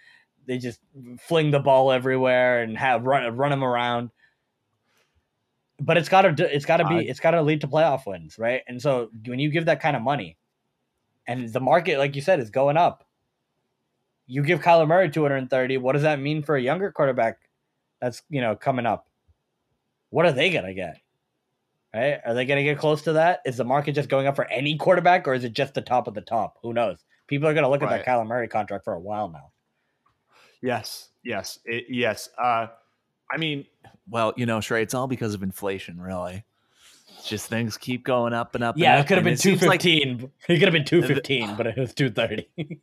they 0.46 0.58
just 0.58 0.80
fling 1.18 1.50
the 1.50 1.58
ball 1.58 1.90
everywhere 1.90 2.62
and 2.62 2.78
have 2.78 3.04
run 3.04 3.36
run 3.36 3.52
him 3.52 3.64
around 3.64 4.10
but 5.80 5.96
it's 5.96 6.08
got 6.08 6.22
to 6.22 6.54
it's 6.54 6.64
got 6.64 6.78
to 6.78 6.86
be 6.86 7.08
it's 7.08 7.20
got 7.20 7.32
to 7.32 7.42
lead 7.42 7.60
to 7.60 7.68
playoff 7.68 8.06
wins, 8.06 8.38
right? 8.38 8.62
And 8.66 8.80
so 8.80 9.10
when 9.26 9.38
you 9.38 9.50
give 9.50 9.66
that 9.66 9.80
kind 9.80 9.96
of 9.96 10.02
money, 10.02 10.36
and 11.26 11.52
the 11.52 11.60
market, 11.60 11.98
like 11.98 12.16
you 12.16 12.22
said, 12.22 12.40
is 12.40 12.50
going 12.50 12.76
up, 12.76 13.04
you 14.26 14.42
give 14.42 14.60
Kyler 14.60 14.86
Murray 14.86 15.10
230. 15.10 15.76
What 15.78 15.92
does 15.92 16.02
that 16.02 16.20
mean 16.20 16.42
for 16.42 16.56
a 16.56 16.62
younger 16.62 16.90
quarterback 16.90 17.38
that's 18.00 18.22
you 18.30 18.40
know 18.40 18.56
coming 18.56 18.86
up? 18.86 19.08
What 20.10 20.24
are 20.24 20.32
they 20.32 20.50
gonna 20.50 20.74
get? 20.74 20.98
Right? 21.96 22.20
Are 22.26 22.34
they 22.34 22.44
gonna 22.44 22.62
get 22.62 22.78
close 22.78 23.00
to 23.02 23.14
that? 23.14 23.40
Is 23.46 23.56
the 23.56 23.64
market 23.64 23.94
just 23.94 24.10
going 24.10 24.26
up 24.26 24.36
for 24.36 24.44
any 24.50 24.76
quarterback, 24.76 25.26
or 25.26 25.32
is 25.32 25.44
it 25.44 25.54
just 25.54 25.72
the 25.72 25.80
top 25.80 26.06
of 26.06 26.14
the 26.14 26.20
top? 26.20 26.58
Who 26.62 26.74
knows? 26.74 26.98
People 27.26 27.48
are 27.48 27.54
gonna 27.54 27.70
look 27.70 27.80
right. 27.80 27.90
at 27.90 28.04
that 28.04 28.06
Kyler 28.06 28.26
Murray 28.26 28.48
contract 28.48 28.84
for 28.84 28.92
a 28.92 29.00
while 29.00 29.28
now. 29.28 29.50
Yes, 30.60 31.08
yes, 31.24 31.58
it, 31.64 31.86
yes. 31.88 32.28
Uh, 32.36 32.66
I 33.30 33.38
mean, 33.38 33.64
well, 34.10 34.34
you 34.36 34.44
know, 34.44 34.58
Shrey, 34.58 34.82
it's 34.82 34.92
all 34.92 35.06
because 35.06 35.32
of 35.32 35.42
inflation, 35.42 35.98
really. 35.98 36.44
It's 37.16 37.28
just 37.28 37.48
things 37.48 37.78
keep 37.78 38.04
going 38.04 38.34
up 38.34 38.54
and 38.54 38.62
up. 38.62 38.76
Yeah, 38.76 38.96
and 38.96 39.04
it 39.04 39.08
could 39.08 39.16
have 39.16 39.24
been 39.24 39.38
two 39.38 39.56
fifteen. 39.56 40.18
Like, 40.20 40.30
it 40.48 40.58
could 40.58 40.62
have 40.62 40.72
been 40.72 40.84
two 40.84 41.02
fifteen, 41.02 41.56
but 41.56 41.66
it 41.66 41.78
was 41.78 41.94
two 41.94 42.10
thirty. 42.10 42.46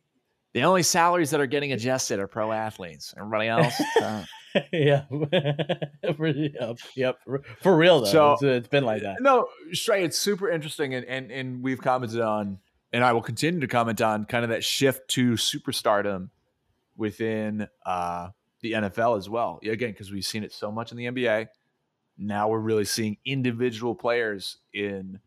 the 0.54 0.62
only 0.62 0.82
salaries 0.82 1.30
that 1.30 1.40
are 1.40 1.46
getting 1.46 1.72
adjusted 1.72 2.18
are 2.18 2.26
pro 2.26 2.50
athletes. 2.50 3.14
Everybody 3.16 3.48
else, 3.48 3.80
uh, 4.02 4.24
yeah, 4.72 5.04
yep, 6.02 6.78
yep, 6.94 7.18
for 7.60 7.76
real 7.76 8.00
though. 8.00 8.06
So, 8.06 8.32
it's, 8.32 8.42
it's 8.42 8.68
been 8.68 8.84
like 8.84 9.02
that. 9.02 9.20
No, 9.20 9.48
Shrey, 9.72 10.04
it's 10.04 10.18
super 10.18 10.48
interesting, 10.50 10.94
and 10.94 11.04
and 11.06 11.30
and 11.30 11.62
we've 11.62 11.80
commented 11.80 12.20
on, 12.20 12.58
and 12.92 13.04
I 13.04 13.12
will 13.12 13.22
continue 13.22 13.60
to 13.60 13.66
comment 13.66 14.00
on 14.00 14.24
kind 14.26 14.44
of 14.44 14.50
that 14.50 14.64
shift 14.64 15.08
to 15.10 15.32
superstardom 15.32 16.30
within 16.96 17.66
uh 17.84 18.28
the 18.64 18.72
NFL 18.72 19.18
as 19.18 19.28
well. 19.28 19.60
Again, 19.62 19.90
because 19.90 20.10
we've 20.10 20.24
seen 20.24 20.42
it 20.42 20.52
so 20.52 20.72
much 20.72 20.90
in 20.90 20.96
the 20.96 21.04
NBA. 21.04 21.48
Now 22.16 22.48
we're 22.48 22.58
really 22.58 22.84
seeing 22.84 23.18
individual 23.24 23.94
players 23.94 24.56
in 24.72 25.20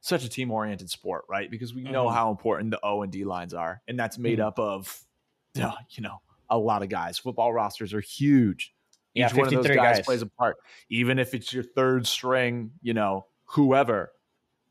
such 0.00 0.24
a 0.24 0.28
team 0.28 0.50
oriented 0.50 0.88
sport, 0.88 1.24
right? 1.28 1.50
Because 1.50 1.74
we 1.74 1.82
know 1.82 2.06
mm-hmm. 2.06 2.14
how 2.14 2.30
important 2.30 2.70
the 2.70 2.80
O 2.82 3.02
and 3.02 3.12
D 3.12 3.24
lines 3.24 3.52
are. 3.52 3.82
And 3.88 3.98
that's 3.98 4.16
made 4.16 4.38
mm-hmm. 4.38 4.48
up 4.48 4.58
of, 4.58 5.00
you 5.54 6.02
know, 6.02 6.20
a 6.50 6.58
lot 6.58 6.82
of 6.82 6.88
guys. 6.88 7.18
Football 7.18 7.52
rosters 7.52 7.92
are 7.94 8.00
huge. 8.00 8.74
Each 9.14 9.20
yeah, 9.32 9.34
one 9.34 9.46
of 9.48 9.54
those 9.54 9.66
guys, 9.66 9.96
guys 9.96 10.04
plays 10.04 10.22
a 10.22 10.26
part. 10.26 10.56
Even 10.90 11.18
if 11.18 11.34
it's 11.34 11.52
your 11.52 11.62
third 11.64 12.06
string, 12.06 12.70
you 12.82 12.94
know, 12.94 13.26
whoever, 13.46 14.12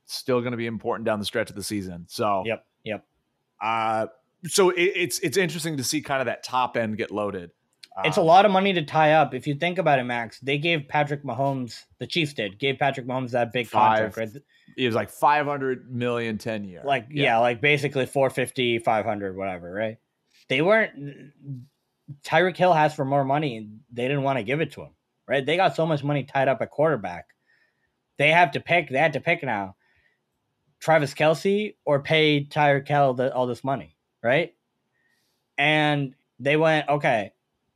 still 0.05 0.39
going 0.39 0.51
to 0.51 0.57
be 0.57 0.67
important 0.67 1.05
down 1.05 1.19
the 1.19 1.25
stretch 1.25 1.49
of 1.49 1.55
the 1.55 1.63
season. 1.63 2.05
So, 2.07 2.43
yep, 2.45 2.65
yep. 2.83 3.03
Uh, 3.61 4.07
so 4.45 4.69
it, 4.69 4.81
it's 4.81 5.19
it's 5.19 5.35
interesting 5.37 5.77
to 5.77 5.83
see 5.83 6.01
kind 6.01 6.21
of 6.21 6.27
that 6.27 6.43
top 6.43 6.77
end 6.77 6.97
get 6.97 7.11
loaded. 7.11 7.51
it's 8.05 8.17
a 8.17 8.21
Um, 8.21 8.27
lot 8.27 8.45
of 8.45 8.51
money 8.51 8.71
to 8.73 8.83
tie 8.83 9.13
up. 9.13 9.33
If 9.33 9.47
you 9.47 9.55
think 9.55 9.79
about 9.79 9.99
it, 9.99 10.03
Max, 10.03 10.39
they 10.39 10.57
gave 10.59 10.87
Patrick 10.87 11.23
Mahomes, 11.23 11.83
the 11.97 12.07
Chiefs 12.07 12.33
did, 12.33 12.59
gave 12.59 12.77
Patrick 12.77 13.07
Mahomes 13.07 13.31
that 13.31 13.51
big 13.51 13.67
Five. 13.67 14.13
contract, 14.13 14.35
right? 14.35 14.43
It 14.77 14.85
was 14.85 14.95
like 14.95 15.09
500 15.09 15.91
million 15.91 16.37
10 16.37 16.63
year. 16.65 16.81
Like, 16.85 17.07
yeah. 17.09 17.39
like 17.39 17.59
basically 17.59 18.05
450, 18.05 18.79
500, 18.79 19.35
whatever, 19.35 19.73
right? 19.73 19.97
They 20.49 20.61
weren't, 20.61 21.33
Tyreek 22.23 22.57
Hill 22.57 22.73
asked 22.73 22.95
for 22.95 23.05
more 23.05 23.25
money 23.25 23.57
and 23.57 23.79
they 23.91 24.03
didn't 24.03 24.23
want 24.23 24.37
to 24.37 24.43
give 24.43 24.61
it 24.61 24.71
to 24.73 24.81
him, 24.81 24.91
right? 25.27 25.45
They 25.45 25.57
got 25.57 25.75
so 25.75 25.85
much 25.85 26.03
money 26.03 26.23
tied 26.23 26.47
up 26.47 26.61
at 26.61 26.71
quarterback. 26.71 27.27
They 28.17 28.31
have 28.31 28.51
to 28.51 28.59
pick, 28.59 28.89
they 28.89 28.97
had 28.97 29.13
to 29.13 29.19
pick 29.19 29.43
now 29.43 29.75
Travis 30.79 31.13
Kelce 31.13 31.75
or 31.85 32.01
pay 32.01 32.45
Tyreek 32.45 32.87
Hill 32.87 33.13
the, 33.13 33.33
all 33.33 33.47
this 33.47 33.63
money, 33.63 33.95
right? 34.23 34.53
And 35.57 36.15
they 36.39 36.55
went, 36.55 36.87
okay, 36.87 37.31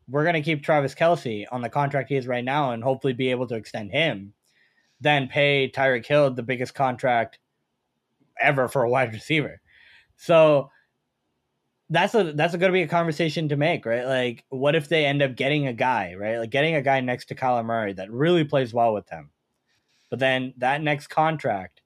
we're 0.07 0.23
going 0.23 0.35
to 0.35 0.41
keep 0.41 0.63
Travis 0.63 0.95
Kelce 0.95 1.45
on 1.51 1.61
the 1.61 1.69
contract 1.69 2.09
he 2.09 2.15
is 2.15 2.27
right 2.27 2.43
now 2.43 2.71
and 2.71 2.83
hopefully 2.83 3.13
be 3.13 3.31
able 3.31 3.47
to 3.47 3.55
extend 3.55 3.91
him, 3.91 4.33
then 4.99 5.27
pay 5.27 5.69
Tyreek 5.69 6.05
Hill 6.05 6.31
the 6.31 6.43
biggest 6.43 6.73
contract 6.75 7.39
ever 8.39 8.67
for 8.67 8.83
a 8.83 8.89
wide 8.89 9.13
receiver. 9.13 9.61
So 10.17 10.69
that's 11.91 12.15
a 12.15 12.31
that's 12.31 12.55
going 12.55 12.71
to 12.71 12.73
be 12.73 12.83
a 12.83 12.87
conversation 12.87 13.49
to 13.49 13.57
make, 13.57 13.85
right? 13.85 14.05
Like, 14.05 14.45
what 14.47 14.75
if 14.75 14.87
they 14.87 15.05
end 15.05 15.21
up 15.21 15.35
getting 15.35 15.67
a 15.67 15.73
guy, 15.73 16.15
right? 16.15 16.39
Like 16.39 16.49
getting 16.49 16.75
a 16.75 16.81
guy 16.81 17.01
next 17.01 17.25
to 17.25 17.35
Kyler 17.35 17.65
Murray 17.65 17.91
that 17.93 18.09
really 18.09 18.45
plays 18.45 18.73
well 18.73 18.93
with 18.93 19.07
them, 19.07 19.29
but 20.09 20.17
then 20.17 20.53
that 20.57 20.81
next 20.81 21.07
contract, 21.07 21.81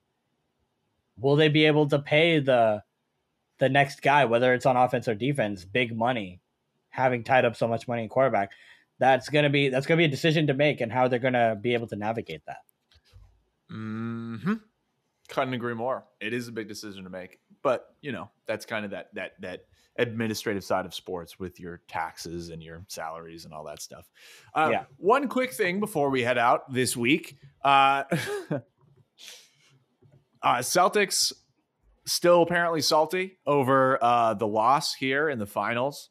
will 1.18 1.34
they 1.34 1.48
be 1.48 1.66
able 1.66 1.88
to 1.88 1.98
pay 1.98 2.38
the 2.38 2.84
the 3.58 3.68
next 3.68 4.00
guy, 4.00 4.24
whether 4.24 4.54
it's 4.54 4.64
on 4.64 4.76
offense 4.76 5.08
or 5.08 5.14
defense, 5.14 5.64
big 5.64 5.96
money, 5.96 6.40
having 6.90 7.24
tied 7.24 7.44
up 7.44 7.56
so 7.56 7.66
much 7.66 7.88
money 7.88 8.04
in 8.04 8.08
quarterback? 8.08 8.52
That's 9.00 9.28
gonna 9.28 9.50
be 9.50 9.70
that's 9.70 9.86
gonna 9.86 9.98
be 9.98 10.04
a 10.04 10.08
decision 10.08 10.46
to 10.46 10.54
make, 10.54 10.80
and 10.80 10.92
how 10.92 11.08
they're 11.08 11.18
gonna 11.18 11.56
be 11.60 11.74
able 11.74 11.88
to 11.88 11.96
navigate 11.96 12.42
that. 12.46 12.62
hmm 13.68 14.54
Couldn't 15.28 15.54
agree 15.54 15.74
more. 15.74 16.04
It 16.20 16.32
is 16.32 16.46
a 16.46 16.52
big 16.52 16.68
decision 16.68 17.02
to 17.02 17.10
make, 17.10 17.40
but 17.62 17.94
you 18.00 18.12
know 18.12 18.30
that's 18.46 18.64
kind 18.66 18.84
of 18.84 18.90
that 18.92 19.14
that 19.14 19.40
that 19.40 19.60
administrative 19.98 20.62
side 20.62 20.84
of 20.84 20.94
sports 20.94 21.38
with 21.38 21.58
your 21.58 21.80
taxes 21.88 22.50
and 22.50 22.62
your 22.62 22.84
salaries 22.88 23.44
and 23.46 23.54
all 23.54 23.64
that 23.64 23.80
stuff. 23.80 24.08
Uh, 24.54 24.68
Yeah. 24.70 24.84
One 24.98 25.26
quick 25.28 25.52
thing 25.52 25.80
before 25.80 26.10
we 26.10 26.22
head 26.22 26.38
out 26.38 26.72
this 26.72 26.96
week: 26.96 27.38
uh, 27.64 28.04
uh, 30.42 30.58
Celtics 30.58 31.32
still 32.06 32.42
apparently 32.42 32.80
salty 32.80 33.38
over 33.46 33.98
uh, 34.02 34.34
the 34.34 34.46
loss 34.46 34.94
here 34.94 35.28
in 35.28 35.38
the 35.38 35.46
finals. 35.46 36.10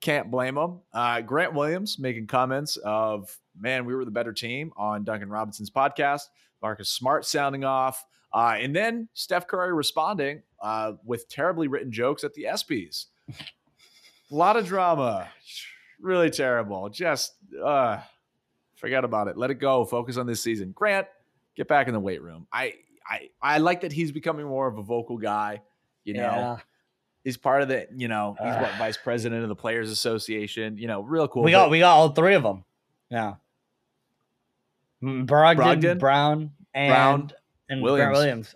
Can't 0.00 0.30
blame 0.30 0.56
them. 0.56 0.80
Uh, 0.92 1.20
Grant 1.20 1.54
Williams 1.54 1.98
making 1.98 2.26
comments 2.26 2.76
of, 2.78 3.38
"Man, 3.58 3.84
we 3.84 3.94
were 3.94 4.04
the 4.04 4.10
better 4.10 4.32
team" 4.32 4.72
on 4.76 5.04
Duncan 5.04 5.30
Robinson's 5.30 5.70
podcast. 5.70 6.22
Marcus 6.60 6.90
Smart 6.90 7.24
sounding 7.24 7.64
off. 7.64 8.04
Uh, 8.34 8.54
and 8.58 8.74
then 8.74 9.08
Steph 9.14 9.46
Curry 9.46 9.74
responding 9.74 10.42
uh, 10.62 10.92
with 11.04 11.28
terribly 11.28 11.68
written 11.68 11.92
jokes 11.92 12.24
at 12.24 12.32
the 12.34 12.44
ESPYs. 12.44 13.06
A 13.28 14.34
lot 14.34 14.56
of 14.56 14.64
drama. 14.64 15.28
Really 16.00 16.30
terrible. 16.30 16.88
Just 16.88 17.34
uh, 17.62 17.98
forget 18.76 19.04
about 19.04 19.28
it. 19.28 19.36
Let 19.36 19.50
it 19.50 19.54
go. 19.56 19.84
Focus 19.84 20.16
on 20.16 20.26
this 20.26 20.42
season. 20.42 20.72
Grant, 20.72 21.06
get 21.56 21.68
back 21.68 21.88
in 21.88 21.94
the 21.94 22.00
weight 22.00 22.22
room. 22.22 22.46
I 22.52 22.74
I 23.06 23.28
I 23.40 23.58
like 23.58 23.82
that 23.82 23.92
he's 23.92 24.12
becoming 24.12 24.46
more 24.46 24.66
of 24.66 24.78
a 24.78 24.82
vocal 24.82 25.18
guy. 25.18 25.60
You 26.04 26.14
know, 26.14 26.58
he's 27.24 27.36
part 27.36 27.62
of 27.62 27.68
the. 27.68 27.86
You 27.94 28.08
know, 28.08 28.36
he's 28.42 28.54
what 28.54 28.70
vice 28.78 28.96
president 28.96 29.42
of 29.42 29.48
the 29.48 29.54
Players 29.54 29.90
Association. 29.90 30.78
You 30.78 30.88
know, 30.88 31.02
real 31.02 31.28
cool. 31.28 31.42
we 31.42 31.50
got 31.50 31.70
we 31.70 31.78
got 31.78 31.94
all 31.94 32.08
three 32.08 32.34
of 32.34 32.42
them. 32.42 32.64
Yeah, 33.10 33.34
Brogdon, 35.02 35.56
Brogdon, 35.56 35.98
Brown, 35.98 36.50
and 36.74 36.90
Brown, 36.90 37.32
and 37.68 37.82
Williams. 37.82 38.00
Grant 38.08 38.12
Williams. 38.14 38.54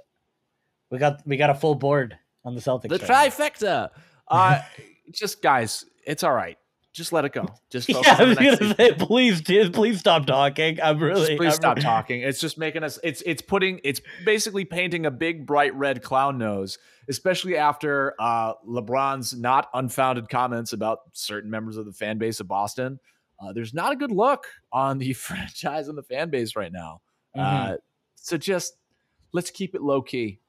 We 0.91 0.99
got 0.99 1.22
we 1.26 1.37
got 1.37 1.51
a 1.51 1.55
full 1.55 1.74
board 1.74 2.16
on 2.45 2.55
the 2.55 2.61
Celtics. 2.61 2.89
the 2.89 2.99
right 3.07 3.32
trifecta. 3.32 3.91
Uh, 4.28 4.61
just 5.12 5.41
guys, 5.41 5.84
it's 6.05 6.24
all 6.24 6.32
right. 6.32 6.59
Just 6.93 7.12
let 7.12 7.24
it 7.24 7.32
go. 7.32 7.47
Just 7.70 7.87
focus 7.87 8.07
Yeah, 8.09 8.16
I 8.18 8.22
on 8.22 8.28
was 8.30 8.39
the 8.39 8.43
next 8.43 8.59
gonna 8.59 8.74
say, 8.74 8.93
please, 8.95 9.43
please 9.70 10.01
stop 10.01 10.26
talking. 10.26 10.80
I'm 10.82 10.99
really, 10.99 11.26
Just 11.26 11.39
please 11.39 11.47
I'm 11.53 11.53
stop 11.53 11.78
talking. 11.78 12.22
It's 12.22 12.41
just 12.41 12.59
making 12.59 12.82
us. 12.82 12.99
It's 13.05 13.22
it's 13.24 13.41
putting. 13.41 13.80
It's 13.84 14.01
basically 14.24 14.64
painting 14.64 15.07
a 15.07 15.12
big 15.12 15.47
bright 15.47 15.74
red 15.76 16.03
clown 16.03 16.39
nose, 16.39 16.78
especially 17.09 17.57
after 17.57 18.14
uh, 18.18 18.55
LeBron's 18.68 19.32
not 19.39 19.68
unfounded 19.74 20.28
comments 20.28 20.72
about 20.72 21.01
certain 21.12 21.49
members 21.51 21.76
of 21.76 21.84
the 21.87 21.93
fan 21.93 22.18
base 22.18 22.41
of 22.41 22.49
Boston. 22.49 22.99
Uh, 23.41 23.53
there's 23.53 23.74
not 23.74 23.93
a 23.93 23.97
good 23.97 24.11
look 24.11 24.47
on 24.72 24.99
the 24.99 25.12
franchise 25.12 25.87
and 25.87 25.97
the 25.97 26.03
fan 26.03 26.30
base 26.30 26.57
right 26.57 26.72
now. 26.72 27.01
Mhm. 27.37 27.74
Uh, 27.74 27.76
so 28.16 28.37
just 28.37 28.72
let's 29.32 29.51
keep 29.53 29.74
it 29.76 29.82
low 29.82 30.01
key, 30.03 30.41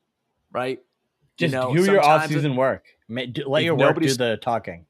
right? 0.58 0.80
Just 1.38 1.54
you 1.54 1.60
know, 1.60 1.70
do 1.74 1.76
your 1.84 1.86
sometimes 1.86 2.06
off 2.08 2.26
it- 2.26 2.34
season 2.34 2.56
work. 2.56 2.86
Let 3.10 3.64
your 3.64 3.76
work 3.76 4.00
do 4.00 4.14
the 4.14 4.38
talking. 4.42 4.86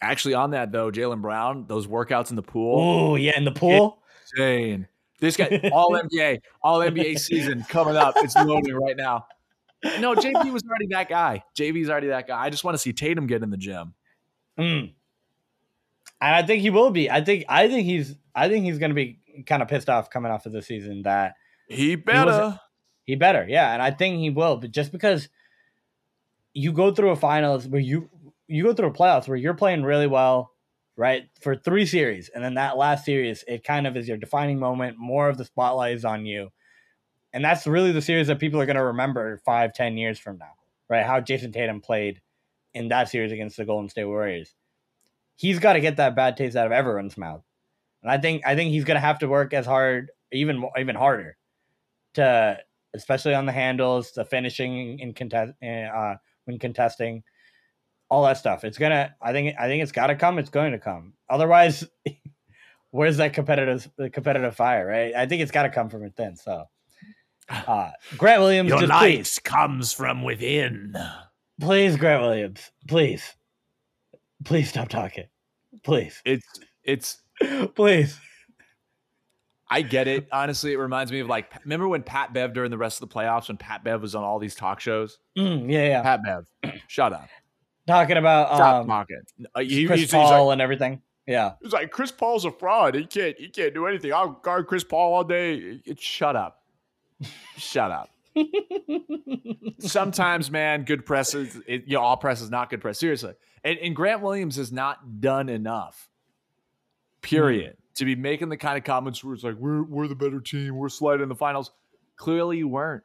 Actually, 0.00 0.34
on 0.34 0.50
that 0.50 0.72
though, 0.72 0.90
Jaylen 0.90 1.22
Brown, 1.22 1.66
those 1.66 1.86
workouts 1.86 2.30
in 2.30 2.36
the 2.36 2.42
pool, 2.42 2.78
Oh 3.12 3.14
yeah, 3.16 3.36
in 3.38 3.44
the 3.44 3.52
pool. 3.52 4.02
insane. 4.32 4.86
This 5.20 5.36
guy, 5.36 5.70
all 5.72 5.92
NBA, 5.92 6.40
all 6.62 6.80
NBA 6.80 7.18
season 7.18 7.64
coming 7.68 7.96
up. 7.96 8.14
It's 8.18 8.34
loading 8.36 8.74
right 8.74 8.96
now. 8.96 9.26
No, 10.00 10.14
JB 10.14 10.52
was 10.52 10.62
already 10.64 10.88
that 10.90 11.08
guy. 11.08 11.42
JV's 11.56 11.88
already 11.88 12.08
that 12.08 12.26
guy. 12.26 12.38
I 12.42 12.50
just 12.50 12.64
want 12.64 12.74
to 12.74 12.78
see 12.78 12.92
Tatum 12.92 13.26
get 13.26 13.42
in 13.42 13.50
the 13.50 13.56
gym. 13.56 13.94
Mm. 14.58 14.92
And 16.20 16.34
I 16.34 16.42
think 16.42 16.60
he 16.62 16.70
will 16.70 16.90
be. 16.90 17.10
I 17.10 17.22
think 17.22 17.44
I 17.48 17.68
think 17.68 17.86
he's 17.86 18.14
I 18.34 18.48
think 18.48 18.64
he's 18.64 18.78
gonna 18.78 18.94
be 18.94 19.20
kind 19.46 19.62
of 19.62 19.68
pissed 19.68 19.88
off 19.88 20.10
coming 20.10 20.30
off 20.32 20.44
of 20.46 20.52
the 20.52 20.60
season 20.62 21.02
that 21.02 21.34
He 21.68 21.96
better. 21.96 22.58
He 23.04 23.16
better, 23.16 23.46
yeah, 23.48 23.72
and 23.72 23.82
I 23.82 23.90
think 23.90 24.18
he 24.18 24.30
will. 24.30 24.56
But 24.56 24.70
just 24.70 24.90
because 24.90 25.28
you 26.54 26.72
go 26.72 26.92
through 26.94 27.10
a 27.10 27.16
finals 27.16 27.66
where 27.66 27.80
you 27.80 28.08
you 28.46 28.62
go 28.62 28.72
through 28.72 28.88
a 28.88 28.92
playoffs 28.92 29.28
where 29.28 29.36
you're 29.36 29.54
playing 29.54 29.82
really 29.82 30.06
well, 30.06 30.52
right, 30.96 31.24
for 31.40 31.56
three 31.56 31.86
series, 31.86 32.30
and 32.30 32.42
then 32.42 32.54
that 32.54 32.76
last 32.76 33.04
series, 33.04 33.44
it 33.46 33.64
kind 33.64 33.86
of 33.86 33.96
is 33.96 34.08
your 34.08 34.16
defining 34.16 34.58
moment. 34.58 34.96
More 34.98 35.28
of 35.28 35.36
the 35.36 35.44
spotlight 35.44 35.94
is 35.94 36.04
on 36.04 36.24
you, 36.24 36.50
and 37.32 37.44
that's 37.44 37.66
really 37.66 37.92
the 37.92 38.02
series 38.02 38.28
that 38.28 38.38
people 38.38 38.60
are 38.60 38.66
going 38.66 38.76
to 38.76 38.84
remember 38.84 39.38
five, 39.44 39.74
ten 39.74 39.98
years 39.98 40.18
from 40.18 40.38
now, 40.38 40.52
right? 40.88 41.04
How 41.04 41.20
Jayson 41.20 41.52
Tatum 41.52 41.80
played 41.80 42.20
in 42.72 42.88
that 42.88 43.08
series 43.08 43.32
against 43.32 43.56
the 43.56 43.64
Golden 43.64 43.88
State 43.88 44.04
Warriors. 44.04 44.54
He's 45.36 45.58
got 45.58 45.74
to 45.74 45.80
get 45.80 45.96
that 45.96 46.16
bad 46.16 46.36
taste 46.36 46.56
out 46.56 46.66
of 46.66 46.72
everyone's 46.72 47.18
mouth, 47.18 47.42
and 48.02 48.10
I 48.10 48.16
think 48.16 48.46
I 48.46 48.54
think 48.54 48.70
he's 48.70 48.84
going 48.84 48.96
to 48.96 49.00
have 49.06 49.18
to 49.18 49.28
work 49.28 49.52
as 49.52 49.66
hard, 49.66 50.10
even 50.32 50.64
even 50.78 50.96
harder, 50.96 51.36
to 52.14 52.60
especially 52.94 53.34
on 53.34 53.46
the 53.46 53.52
handles, 53.52 54.12
the 54.12 54.24
finishing 54.24 54.98
in 54.98 55.12
contest 55.12 55.52
uh, 55.62 56.14
when 56.44 56.58
contesting, 56.58 57.22
all 58.10 58.24
that 58.24 58.38
stuff. 58.38 58.64
It's 58.64 58.78
gonna. 58.78 59.14
I 59.20 59.32
think. 59.32 59.56
I 59.58 59.66
think 59.66 59.82
it's 59.82 59.92
got 59.92 60.06
to 60.08 60.14
come. 60.14 60.38
It's 60.38 60.50
going 60.50 60.72
to 60.72 60.78
come. 60.78 61.14
Otherwise, 61.28 61.84
where's 62.90 63.16
that 63.16 63.32
competitive 63.32 63.90
the 63.96 64.10
competitive 64.10 64.54
fire? 64.54 64.86
Right. 64.86 65.14
I 65.14 65.26
think 65.26 65.42
it's 65.42 65.50
got 65.50 65.64
to 65.64 65.70
come 65.70 65.88
from 65.88 66.02
within. 66.02 66.36
So, 66.36 66.64
uh, 67.48 67.90
Grant 68.16 68.40
Williams, 68.40 68.70
just 68.70 68.92
please, 68.92 69.38
comes 69.40 69.92
from 69.92 70.22
within. 70.22 70.94
please, 71.60 71.96
Grant 71.96 72.22
Williams, 72.22 72.70
please, 72.88 73.34
please 74.44 74.68
stop 74.68 74.88
talking, 74.88 75.26
please, 75.82 76.22
It's 76.24 76.46
it's. 76.82 77.18
please. 77.74 78.18
I 79.68 79.82
get 79.82 80.08
it. 80.08 80.28
Honestly, 80.30 80.72
it 80.72 80.76
reminds 80.78 81.10
me 81.10 81.20
of 81.20 81.28
like 81.28 81.52
remember 81.64 81.88
when 81.88 82.02
Pat 82.02 82.32
Bev 82.32 82.52
during 82.52 82.70
the 82.70 82.78
rest 82.78 83.02
of 83.02 83.08
the 83.08 83.14
playoffs 83.14 83.48
when 83.48 83.56
Pat 83.56 83.82
Bev 83.82 84.02
was 84.02 84.14
on 84.14 84.22
all 84.22 84.38
these 84.38 84.54
talk 84.54 84.80
shows. 84.80 85.18
Mm, 85.38 85.70
yeah, 85.72 85.86
yeah. 85.88 86.02
Pat 86.02 86.20
Bev, 86.22 86.46
shut 86.88 87.12
up. 87.12 87.28
Talking 87.86 88.16
about 88.16 88.54
Stop 88.54 88.82
um, 88.82 88.86
talking. 88.86 89.20
Uh, 89.54 89.60
he- 89.60 89.86
Chris 89.86 90.00
he's- 90.00 90.10
he's 90.10 90.12
like- 90.14 90.28
Paul 90.28 90.50
and 90.52 90.60
everything. 90.60 91.02
Yeah. 91.26 91.52
He's 91.62 91.72
like, 91.72 91.90
Chris 91.90 92.12
Paul's 92.12 92.44
a 92.44 92.50
fraud. 92.50 92.94
He 92.94 93.06
can't. 93.06 93.34
He 93.38 93.48
can't 93.48 93.72
do 93.72 93.86
anything. 93.86 94.12
I'll 94.12 94.32
guard 94.42 94.66
Chris 94.66 94.84
Paul 94.84 95.14
all 95.14 95.24
day. 95.24 95.80
It- 95.86 95.98
shut 96.00 96.36
up. 96.36 96.60
shut 97.56 97.90
up. 97.90 98.10
Sometimes, 99.78 100.50
man, 100.50 100.84
good 100.84 101.06
press 101.06 101.34
is. 101.34 101.56
It, 101.66 101.84
you 101.86 101.94
know, 101.94 102.00
all 102.02 102.16
press 102.16 102.40
is 102.40 102.50
not 102.50 102.70
good 102.70 102.80
press. 102.80 102.98
Seriously, 102.98 103.34
and, 103.62 103.78
and 103.78 103.94
Grant 103.96 104.20
Williams 104.22 104.56
has 104.56 104.72
not 104.72 105.20
done 105.20 105.48
enough. 105.48 106.08
Period. 107.22 107.76
To 107.96 108.04
be 108.04 108.16
making 108.16 108.48
the 108.48 108.56
kind 108.56 108.76
of 108.76 108.84
comments 108.84 109.22
where 109.22 109.34
it's 109.34 109.44
like, 109.44 109.54
we're 109.54 109.82
we're 109.84 110.08
the 110.08 110.16
better 110.16 110.40
team. 110.40 110.76
We're 110.76 110.88
sliding 110.88 111.22
in 111.22 111.28
the 111.28 111.34
finals. 111.36 111.70
Clearly, 112.16 112.58
you 112.58 112.68
weren't. 112.68 113.04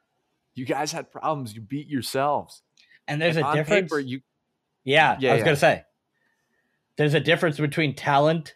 You 0.55 0.65
guys 0.65 0.91
had 0.91 1.11
problems. 1.11 1.53
You 1.55 1.61
beat 1.61 1.87
yourselves. 1.87 2.63
And 3.07 3.21
there's 3.21 3.37
And 3.37 3.45
a 3.45 3.53
difference. 3.55 3.89
paper, 3.91 3.99
you 3.99 4.21
Yeah, 4.83 5.17
Yeah, 5.19 5.29
I 5.31 5.33
was 5.33 5.39
yeah. 5.39 5.45
gonna 5.45 5.55
say. 5.57 5.83
There's 6.95 7.13
a 7.13 7.19
difference 7.19 7.57
between 7.59 7.95
talent 7.95 8.55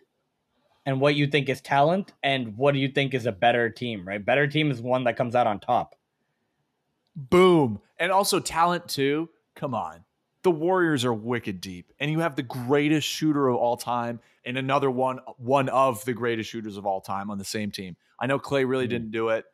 and 0.85 0.99
what 0.99 1.15
you 1.15 1.27
think 1.27 1.47
is 1.49 1.61
talent 1.61 2.11
and 2.23 2.57
what 2.57 2.73
do 2.73 2.79
you 2.79 2.89
think 2.89 3.13
is 3.13 3.25
a 3.25 3.31
better 3.31 3.69
team, 3.69 4.05
right? 4.07 4.23
Better 4.23 4.47
team 4.47 4.69
is 4.69 4.81
one 4.81 5.05
that 5.05 5.15
comes 5.15 5.33
out 5.35 5.47
on 5.47 5.59
top. 5.59 5.95
boom, 7.15 7.79
and 7.99 8.11
also 8.11 8.39
talent 8.39 8.87
too. 8.89 9.29
Come 9.55 9.73
on, 9.75 10.03
the 10.43 10.51
Warriors 10.51 11.05
are 11.05 11.13
wicked 11.13 11.61
deep, 11.61 11.91
and 11.99 12.11
you 12.11 12.19
have 12.19 12.35
the 12.35 12.43
greatest 12.43 13.07
shooter 13.07 13.47
of 13.47 13.55
all 13.55 13.77
time 13.77 14.19
and 14.45 14.57
another 14.57 14.91
one, 14.91 15.19
one 15.37 15.69
of 15.69 16.03
the 16.05 16.13
greatest 16.13 16.49
shooters 16.49 16.77
of 16.77 16.85
all 16.85 17.01
time 17.01 17.31
on 17.31 17.37
the 17.37 17.45
same 17.45 17.71
team. 17.71 17.95
I 18.19 18.27
know 18.27 18.39
Clay 18.39 18.65
really 18.65 18.85
mm-hmm. 18.85 18.91
didn't 18.91 19.11
do 19.11 19.29
it. 19.29 19.45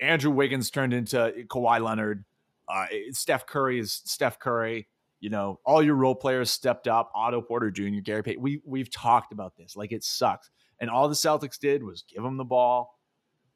Andrew 0.00 0.30
Wiggins 0.30 0.70
turned 0.70 0.92
into 0.92 1.46
Kawhi 1.48 1.80
Leonard. 1.80 2.24
Uh, 2.68 2.86
Steph 3.12 3.46
Curry 3.46 3.78
is 3.78 4.02
Steph 4.04 4.38
Curry. 4.38 4.88
You 5.20 5.30
know, 5.30 5.60
all 5.64 5.82
your 5.82 5.94
role 5.94 6.14
players 6.14 6.50
stepped 6.50 6.88
up. 6.88 7.10
Otto 7.14 7.40
Porter 7.40 7.70
Jr., 7.70 8.00
Gary 8.02 8.22
Payton. 8.22 8.42
We 8.42 8.60
we've 8.66 8.90
talked 8.90 9.32
about 9.32 9.56
this. 9.56 9.76
Like 9.76 9.92
it 9.92 10.04
sucks. 10.04 10.50
And 10.80 10.90
all 10.90 11.08
the 11.08 11.14
Celtics 11.14 11.58
did 11.58 11.82
was 11.82 12.02
give 12.02 12.22
them 12.22 12.36
the 12.36 12.44
ball, 12.44 12.98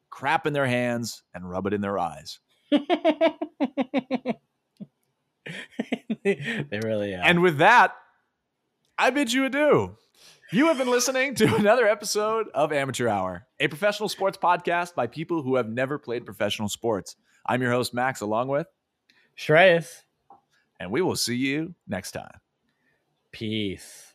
crap 0.08 0.46
in 0.46 0.52
their 0.52 0.66
hands, 0.66 1.22
and 1.34 1.50
rub 1.50 1.66
it 1.66 1.74
in 1.74 1.80
their 1.80 1.98
eyes. 1.98 2.38
they 6.24 6.80
really 6.82 7.14
are. 7.14 7.22
And 7.22 7.42
with 7.42 7.58
that, 7.58 7.94
I 8.98 9.10
bid 9.10 9.32
you 9.32 9.44
adieu. 9.44 9.96
You 10.50 10.66
have 10.68 10.78
been 10.78 10.90
listening 10.90 11.34
to 11.36 11.54
another 11.56 11.86
episode 11.86 12.48
of 12.54 12.72
Amateur 12.72 13.08
Hour, 13.08 13.46
a 13.60 13.68
professional 13.68 14.08
sports 14.08 14.38
podcast 14.38 14.94
by 14.94 15.06
people 15.06 15.42
who 15.42 15.56
have 15.56 15.68
never 15.68 15.98
played 15.98 16.24
professional 16.24 16.68
sports. 16.68 17.16
I'm 17.44 17.60
your 17.60 17.70
host, 17.70 17.92
Max, 17.92 18.22
along 18.22 18.48
with 18.48 18.66
Shreyas. 19.36 20.02
And 20.80 20.90
we 20.90 21.02
will 21.02 21.16
see 21.16 21.36
you 21.36 21.74
next 21.86 22.12
time. 22.12 22.40
Peace. 23.30 24.07